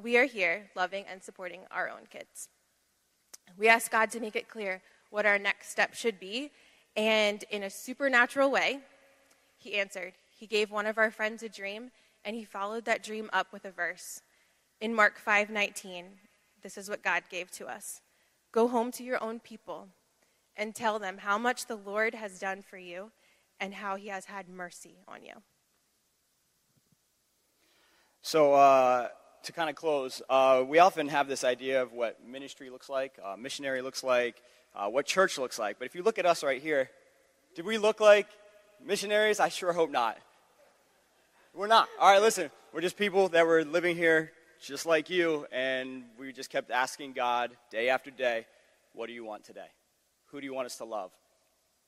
we 0.02 0.18
are 0.18 0.26
here 0.26 0.70
loving 0.76 1.06
and 1.10 1.24
supporting 1.24 1.62
our 1.72 1.90
own 1.90 2.06
kids. 2.10 2.50
We 3.58 3.68
asked 3.68 3.92
God 3.92 4.12
to 4.12 4.20
make 4.20 4.36
it 4.36 4.48
clear 4.48 4.82
what 5.10 5.26
our 5.26 5.40
next 5.40 5.70
step 5.70 5.96
should 5.96 6.20
be. 6.20 6.52
And 6.96 7.44
in 7.50 7.64
a 7.64 7.70
supernatural 7.70 8.52
way, 8.52 8.80
He 9.58 9.76
answered. 9.80 10.14
He 10.38 10.46
gave 10.46 10.70
one 10.70 10.86
of 10.86 11.00
our 11.00 11.10
friends 11.10 11.42
a 11.42 11.50
dream, 11.50 11.90
and 12.24 12.36
he 12.36 12.46
followed 12.46 12.86
that 12.86 13.04
dream 13.04 13.30
up 13.34 13.52
with 13.52 13.66
a 13.66 13.72
verse. 13.72 14.22
In 14.80 14.94
Mark 14.94 15.18
5:19, 15.18 16.20
this 16.62 16.78
is 16.78 16.90
what 16.90 17.02
God 17.02 17.24
gave 17.30 17.50
to 17.52 17.68
us. 17.68 18.02
Go 18.52 18.68
home 18.68 18.92
to 18.92 19.04
your 19.04 19.22
own 19.24 19.40
people 19.40 19.90
and 20.56 20.76
tell 20.76 21.00
them 21.00 21.18
how 21.20 21.40
much 21.40 21.66
the 21.66 21.76
Lord 21.76 22.14
has 22.14 22.40
done 22.40 22.62
for 22.62 22.78
you 22.78 23.12
and 23.60 23.74
how 23.74 23.96
he 23.96 24.10
has 24.10 24.26
had 24.26 24.48
mercy 24.48 25.00
on 25.08 25.24
you. 25.24 25.42
So, 28.22 28.54
uh, 28.54 29.10
to 29.48 29.54
kind 29.54 29.70
of 29.70 29.78
close, 29.78 30.22
uh, 30.30 30.62
we 30.68 30.80
often 30.80 31.08
have 31.08 31.30
this 31.30 31.46
idea 31.46 31.82
of 31.82 31.94
what 31.94 32.18
ministry 32.26 32.70
looks 32.70 32.90
like, 32.90 33.18
uh, 33.24 33.38
missionary 33.38 33.82
looks 33.82 34.04
like, 34.04 34.42
uh, 34.76 34.90
what 34.90 35.06
church 35.06 35.38
looks 35.38 35.58
like. 35.58 35.80
But 35.80 35.86
if 35.86 35.96
you 35.96 36.04
look 36.04 36.20
at 36.20 36.26
us 36.26 36.44
right 36.44 36.62
here, 36.62 36.90
do 37.56 37.64
we 37.64 37.78
look 37.78 38.02
like 38.02 38.28
missionaries? 38.86 39.40
I 39.40 39.48
sure 39.48 39.72
hope 39.72 39.90
not. 39.90 40.18
We're 41.54 41.68
not. 41.68 41.88
All 41.98 42.12
right, 42.12 42.22
listen, 42.22 42.52
we're 42.74 42.82
just 42.82 42.98
people 42.98 43.30
that 43.30 43.48
were 43.48 43.64
living 43.64 43.96
here 43.96 44.34
just 44.62 44.86
like 44.86 45.10
you, 45.10 45.46
and 45.54 46.04
we 46.20 46.34
just 46.34 46.50
kept 46.50 46.70
asking 46.70 47.14
God 47.14 47.52
day 47.72 47.88
after 47.88 48.12
day, 48.12 48.46
what 48.94 49.08
do 49.08 49.14
you 49.14 49.24
want 49.24 49.46
today? 49.46 49.68
Who 50.32 50.42
do 50.42 50.46
you 50.46 50.54
want 50.54 50.66
us 50.66 50.76
to 50.78 50.86
love? 50.86 51.12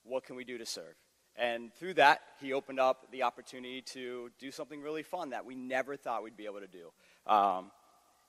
What 0.05 0.23
can 0.23 0.37
we 0.37 0.45
do 0.45 0.57
to 0.57 0.65
serve? 0.65 0.95
And 1.35 1.73
through 1.75 1.93
that, 1.95 2.21
he 2.41 2.53
opened 2.53 2.79
up 2.79 3.07
the 3.11 3.23
opportunity 3.23 3.81
to 3.93 4.29
do 4.39 4.51
something 4.51 4.81
really 4.81 5.03
fun 5.03 5.29
that 5.29 5.45
we 5.45 5.55
never 5.55 5.95
thought 5.95 6.23
we'd 6.23 6.35
be 6.37 6.45
able 6.45 6.59
to 6.59 6.67
do. 6.67 6.91
Um, 7.29 7.71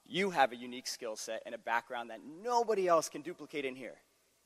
you 0.06 0.30
have 0.30 0.52
a 0.52 0.56
unique 0.56 0.86
skill 0.86 1.16
set 1.16 1.42
and 1.46 1.54
a 1.54 1.58
background 1.58 2.10
that 2.10 2.20
nobody 2.44 2.86
else 2.86 3.08
can 3.08 3.22
duplicate 3.22 3.64
in 3.64 3.74
here. 3.74 3.96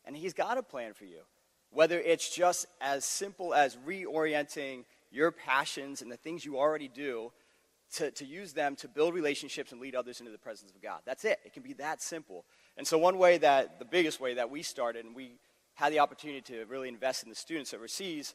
And 0.04 0.16
he's 0.16 0.32
got 0.32 0.56
a 0.56 0.62
plan 0.62 0.94
for 0.94 1.04
you. 1.04 1.20
Whether 1.70 2.00
it's 2.00 2.34
just 2.34 2.66
as 2.80 3.04
simple 3.04 3.52
as 3.52 3.76
reorienting 3.86 4.84
your 5.10 5.32
passions 5.32 6.02
and 6.02 6.10
the 6.10 6.16
things 6.16 6.44
you 6.44 6.56
already 6.58 6.88
do 6.88 7.32
to, 7.96 8.10
to 8.12 8.24
use 8.24 8.52
them 8.52 8.76
to 8.76 8.88
build 8.88 9.14
relationships 9.14 9.72
and 9.72 9.80
lead 9.80 9.94
others 9.94 10.20
into 10.20 10.32
the 10.32 10.38
presence 10.38 10.70
of 10.72 10.82
God. 10.82 11.00
That's 11.04 11.24
it. 11.24 11.40
It 11.44 11.52
can 11.52 11.62
be 11.62 11.72
that 11.74 12.02
simple. 12.02 12.44
And 12.76 12.86
so, 12.86 12.98
one 12.98 13.18
way 13.18 13.38
that, 13.38 13.78
the 13.78 13.84
biggest 13.84 14.20
way 14.20 14.34
that 14.34 14.50
we 14.50 14.62
started, 14.62 15.04
and 15.04 15.14
we 15.14 15.38
had 15.74 15.92
the 15.92 16.00
opportunity 16.00 16.40
to 16.52 16.64
really 16.64 16.88
invest 16.88 17.22
in 17.22 17.28
the 17.28 17.34
students 17.34 17.72
overseas, 17.72 18.34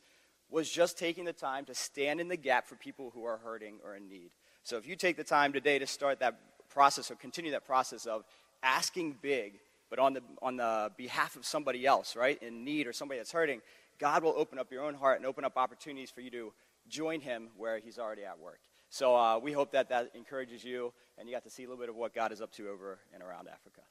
was 0.49 0.69
just 0.69 0.97
taking 0.97 1.25
the 1.25 1.33
time 1.33 1.65
to 1.65 1.75
stand 1.75 2.19
in 2.19 2.27
the 2.27 2.37
gap 2.37 2.67
for 2.67 2.75
people 2.75 3.11
who 3.13 3.25
are 3.25 3.37
hurting 3.37 3.79
or 3.83 3.95
in 3.95 4.07
need. 4.07 4.31
So, 4.69 4.77
if 4.77 4.85
you 4.85 4.95
take 4.95 5.17
the 5.17 5.23
time 5.23 5.51
today 5.51 5.79
to 5.79 5.87
start 5.87 6.19
that 6.19 6.35
process 6.69 7.09
or 7.09 7.15
continue 7.15 7.49
that 7.53 7.65
process 7.65 8.05
of 8.05 8.23
asking 8.61 9.17
big, 9.19 9.53
but 9.89 9.97
on 9.97 10.13
the, 10.13 10.21
on 10.43 10.57
the 10.57 10.91
behalf 10.95 11.35
of 11.35 11.43
somebody 11.43 11.87
else, 11.87 12.15
right, 12.15 12.39
in 12.43 12.63
need 12.63 12.85
or 12.85 12.93
somebody 12.93 13.17
that's 13.19 13.31
hurting, 13.31 13.61
God 13.97 14.21
will 14.21 14.35
open 14.37 14.59
up 14.59 14.71
your 14.71 14.83
own 14.83 14.93
heart 14.93 15.17
and 15.17 15.25
open 15.25 15.43
up 15.43 15.57
opportunities 15.57 16.11
for 16.11 16.21
you 16.21 16.29
to 16.29 16.53
join 16.87 17.19
Him 17.19 17.47
where 17.57 17.79
He's 17.79 17.97
already 17.97 18.23
at 18.23 18.37
work. 18.37 18.59
So 18.91 19.15
uh, 19.15 19.39
we 19.39 19.53
hope 19.53 19.71
that 19.71 19.89
that 19.89 20.11
encourages 20.13 20.63
you 20.63 20.93
and 21.17 21.27
you 21.27 21.33
got 21.33 21.45
to 21.45 21.49
see 21.49 21.63
a 21.63 21.67
little 21.67 21.81
bit 21.81 21.89
of 21.89 21.95
what 21.95 22.13
God 22.13 22.31
is 22.31 22.39
up 22.39 22.51
to 22.51 22.69
over 22.69 22.99
and 23.11 23.23
around 23.23 23.47
Africa. 23.47 23.81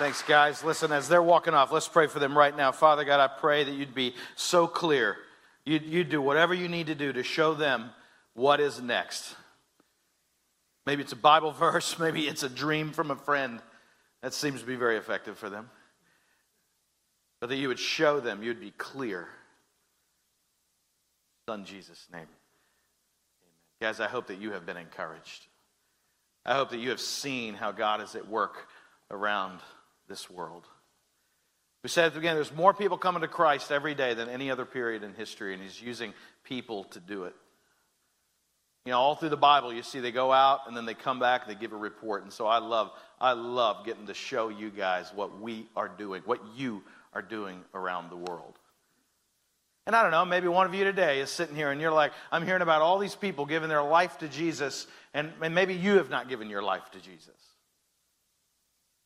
Thanks, 0.00 0.22
guys. 0.22 0.64
Listen, 0.64 0.90
as 0.90 1.08
they're 1.08 1.22
walking 1.22 1.54
off, 1.54 1.70
let's 1.70 1.86
pray 1.86 2.08
for 2.08 2.18
them 2.18 2.36
right 2.36 2.56
now. 2.56 2.72
Father 2.72 3.04
God, 3.04 3.20
I 3.20 3.28
pray 3.28 3.62
that 3.62 3.72
you'd 3.72 3.94
be 3.94 4.14
so 4.34 4.66
clear. 4.66 5.16
You'd, 5.64 5.84
you'd 5.84 6.08
do 6.08 6.20
whatever 6.20 6.54
you 6.54 6.68
need 6.68 6.88
to 6.88 6.96
do 6.96 7.12
to 7.12 7.22
show 7.22 7.54
them 7.54 7.90
what 8.34 8.60
is 8.60 8.80
next. 8.80 9.36
Maybe 10.86 11.02
it's 11.02 11.12
a 11.12 11.16
Bible 11.16 11.52
verse, 11.52 11.98
maybe 11.98 12.26
it's 12.26 12.42
a 12.42 12.48
dream 12.48 12.90
from 12.90 13.12
a 13.12 13.16
friend. 13.16 13.60
That 14.22 14.34
seems 14.34 14.60
to 14.60 14.66
be 14.66 14.74
very 14.74 14.96
effective 14.96 15.38
for 15.38 15.48
them 15.48 15.70
but 17.40 17.48
that 17.48 17.56
you 17.56 17.68
would 17.68 17.78
show 17.78 18.20
them, 18.20 18.42
you'd 18.42 18.60
be 18.60 18.72
clear. 18.72 19.28
In 21.48 21.64
Jesus' 21.64 22.06
name. 22.12 22.20
Amen. 22.20 22.28
Guys, 23.80 23.98
I 23.98 24.06
hope 24.06 24.28
that 24.28 24.40
you 24.40 24.52
have 24.52 24.64
been 24.64 24.76
encouraged. 24.76 25.46
I 26.46 26.54
hope 26.54 26.70
that 26.70 26.78
you 26.78 26.90
have 26.90 27.00
seen 27.00 27.54
how 27.54 27.72
God 27.72 28.00
is 28.00 28.14
at 28.14 28.28
work 28.28 28.68
around 29.10 29.58
this 30.10 30.28
world. 30.28 30.66
We 31.82 31.88
said 31.88 32.12
the 32.12 32.20
there's 32.20 32.54
more 32.54 32.74
people 32.74 32.98
coming 32.98 33.22
to 33.22 33.28
Christ 33.28 33.72
every 33.72 33.94
day 33.94 34.12
than 34.12 34.28
any 34.28 34.50
other 34.50 34.66
period 34.66 35.02
in 35.02 35.14
history, 35.14 35.54
and 35.54 35.62
He's 35.62 35.80
using 35.80 36.12
people 36.44 36.84
to 36.84 37.00
do 37.00 37.24
it. 37.24 37.34
You 38.84 38.92
know, 38.92 38.98
all 38.98 39.14
through 39.14 39.30
the 39.30 39.36
Bible, 39.38 39.72
you 39.72 39.82
see 39.82 40.00
they 40.00 40.12
go 40.12 40.32
out 40.32 40.60
and 40.66 40.76
then 40.76 40.84
they 40.84 40.94
come 40.94 41.18
back, 41.18 41.46
and 41.46 41.54
they 41.54 41.58
give 41.58 41.72
a 41.72 41.76
report. 41.76 42.22
And 42.22 42.32
so 42.32 42.46
I 42.46 42.58
love, 42.58 42.90
I 43.18 43.32
love 43.32 43.86
getting 43.86 44.06
to 44.08 44.14
show 44.14 44.50
you 44.50 44.68
guys 44.68 45.10
what 45.14 45.40
we 45.40 45.66
are 45.74 45.88
doing, 45.88 46.22
what 46.26 46.40
you 46.54 46.82
are 47.14 47.22
doing 47.22 47.62
around 47.74 48.10
the 48.10 48.16
world. 48.16 48.58
And 49.86 49.96
I 49.96 50.02
don't 50.02 50.10
know, 50.10 50.24
maybe 50.24 50.48
one 50.48 50.66
of 50.66 50.74
you 50.74 50.84
today 50.84 51.20
is 51.20 51.30
sitting 51.30 51.56
here 51.56 51.70
and 51.70 51.80
you're 51.80 51.92
like, 51.92 52.12
I'm 52.30 52.44
hearing 52.44 52.62
about 52.62 52.82
all 52.82 52.98
these 52.98 53.14
people 53.14 53.46
giving 53.46 53.68
their 53.68 53.82
life 53.82 54.18
to 54.18 54.28
Jesus, 54.28 54.86
and, 55.14 55.32
and 55.40 55.54
maybe 55.54 55.74
you 55.74 55.96
have 55.96 56.10
not 56.10 56.28
given 56.28 56.50
your 56.50 56.62
life 56.62 56.90
to 56.92 57.00
Jesus. 57.00 57.28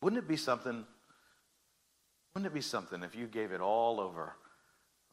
Wouldn't 0.03 0.23
it 0.23 0.29
be 0.29 0.37
something? 0.37 0.85
Wouldn't 2.35 2.51
it 2.51 2.55
be 2.55 2.63
something 2.63 3.05
if 3.05 3.15
you 3.15 3.29
gave 3.29 3.53
it 3.53 3.61
all 3.61 4.01
over 4.01 4.35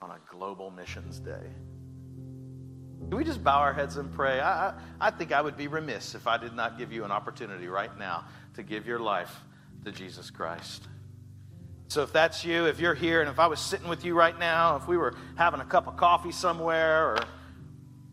on 0.01 0.09
a 0.09 0.17
global 0.31 0.71
missions 0.71 1.19
day? 1.19 1.51
Can 3.07 3.15
we 3.15 3.23
just 3.23 3.43
bow 3.43 3.59
our 3.59 3.73
heads 3.73 3.97
and 3.97 4.11
pray? 4.11 4.39
I, 4.39 4.69
I, 4.69 4.73
I 4.99 5.11
think 5.11 5.31
I 5.31 5.39
would 5.39 5.55
be 5.55 5.67
remiss 5.67 6.15
if 6.15 6.25
I 6.25 6.37
did 6.39 6.55
not 6.55 6.79
give 6.79 6.91
you 6.91 7.03
an 7.03 7.11
opportunity 7.11 7.67
right 7.67 7.95
now 7.99 8.25
to 8.55 8.63
give 8.63 8.87
your 8.87 8.97
life 8.97 9.31
to 9.85 9.91
Jesus 9.91 10.31
Christ. 10.31 10.87
So 11.89 12.01
if 12.01 12.11
that's 12.11 12.43
you, 12.43 12.65
if 12.65 12.79
you're 12.79 12.95
here, 12.95 13.21
and 13.21 13.29
if 13.29 13.37
I 13.37 13.45
was 13.45 13.59
sitting 13.59 13.87
with 13.87 14.03
you 14.03 14.15
right 14.15 14.39
now, 14.39 14.77
if 14.77 14.87
we 14.87 14.97
were 14.97 15.13
having 15.35 15.59
a 15.59 15.65
cup 15.65 15.85
of 15.85 15.97
coffee 15.97 16.31
somewhere 16.31 17.05
or 17.05 17.17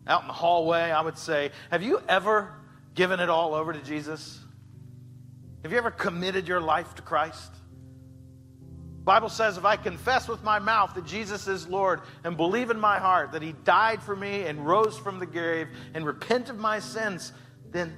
out 0.05 0.21
in 0.21 0.27
the 0.27 0.33
hallway, 0.33 0.91
I 0.91 1.01
would 1.01 1.17
say, 1.17 1.49
Have 1.71 1.81
you 1.81 1.99
ever 2.07 2.53
given 2.93 3.19
it 3.19 3.29
all 3.29 3.55
over 3.55 3.73
to 3.73 3.81
Jesus? 3.81 4.39
Have 5.63 5.71
you 5.71 5.79
ever 5.79 5.89
committed 5.89 6.47
your 6.47 6.61
life 6.61 6.93
to 6.93 7.01
Christ? 7.01 7.51
Bible 9.09 9.29
says 9.29 9.57
if 9.57 9.65
I 9.65 9.75
confess 9.75 10.27
with 10.27 10.43
my 10.43 10.59
mouth 10.59 10.93
that 10.93 11.03
Jesus 11.03 11.47
is 11.47 11.67
Lord 11.67 12.01
and 12.23 12.37
believe 12.37 12.69
in 12.69 12.79
my 12.79 12.99
heart 12.99 13.31
that 13.31 13.41
he 13.41 13.53
died 13.63 14.03
for 14.03 14.15
me 14.15 14.43
and 14.43 14.63
rose 14.63 14.99
from 14.99 15.17
the 15.17 15.25
grave 15.25 15.67
and 15.95 16.05
repent 16.05 16.49
of 16.49 16.59
my 16.59 16.77
sins, 16.77 17.33
then 17.71 17.97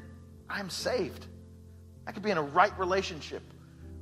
I'm 0.49 0.69
saved. 0.69 1.25
I 2.07 2.13
could 2.13 2.23
be 2.23 2.31
in 2.31 2.37
a 2.37 2.41
right 2.41 2.71
relationship 2.79 3.43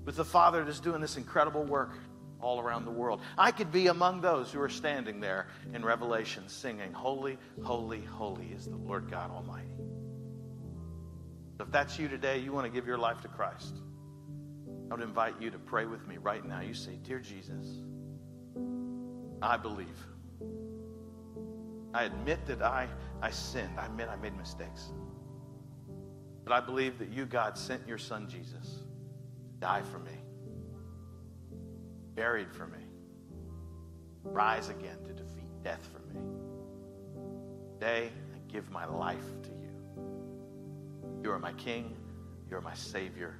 with 0.05 0.17
the 0.17 0.23
Father 0.23 0.63
that's 0.63 0.79
doing 0.79 1.01
this 1.01 1.17
incredible 1.17 1.63
work 1.63 1.97
all 2.41 2.59
around 2.59 2.85
the 2.85 2.91
world. 2.91 3.21
I 3.39 3.49
could 3.49 3.71
be 3.71 3.87
among 3.87 4.21
those 4.21 4.51
who 4.51 4.61
are 4.61 4.69
standing 4.69 5.19
there 5.19 5.47
in 5.73 5.83
Revelation 5.83 6.47
singing, 6.47 6.93
Holy, 6.93 7.39
holy, 7.63 8.01
holy 8.01 8.51
is 8.55 8.65
the 8.65 8.75
Lord 8.75 9.09
God 9.09 9.31
Almighty. 9.31 9.65
If 11.59 11.71
that's 11.71 11.97
you 11.97 12.07
today, 12.07 12.37
you 12.37 12.53
want 12.53 12.67
to 12.67 12.71
give 12.71 12.85
your 12.85 12.99
life 12.99 13.19
to 13.21 13.29
Christ, 13.29 13.77
I 14.89 14.95
would 14.95 15.03
invite 15.03 15.35
you 15.39 15.51
to 15.51 15.59
pray 15.59 15.85
with 15.85 16.07
me 16.07 16.17
right 16.17 16.43
now. 16.45 16.61
You 16.61 16.73
say, 16.73 16.97
Dear 17.03 17.19
Jesus, 17.19 17.81
I 19.41 19.55
believe. 19.57 19.87
I 21.93 22.03
admit 22.03 22.45
that 22.47 22.61
I, 22.61 22.87
I 23.21 23.31
sinned. 23.31 23.79
I 23.79 23.85
admit 23.85 24.09
I 24.09 24.15
made 24.15 24.37
mistakes. 24.37 24.91
But 26.43 26.53
I 26.53 26.59
believe 26.59 26.97
that 26.99 27.09
you, 27.09 27.25
God, 27.25 27.57
sent 27.57 27.87
your 27.87 27.97
son 27.97 28.27
Jesus 28.27 28.79
to 29.47 29.59
die 29.59 29.81
for 29.83 29.99
me, 29.99 30.17
buried 32.15 32.51
for 32.51 32.67
me, 32.67 32.79
rise 34.23 34.69
again 34.69 34.97
to 35.05 35.13
defeat 35.13 35.49
death 35.63 35.87
for 35.91 35.99
me. 36.11 36.19
Today, 37.73 38.09
I 38.33 38.51
give 38.51 38.71
my 38.71 38.85
life 38.85 39.41
to 39.43 39.49
you. 39.49 41.21
You 41.23 41.31
are 41.31 41.39
my 41.39 41.53
King, 41.53 41.95
you 42.49 42.57
are 42.57 42.61
my 42.61 42.73
Savior, 42.73 43.35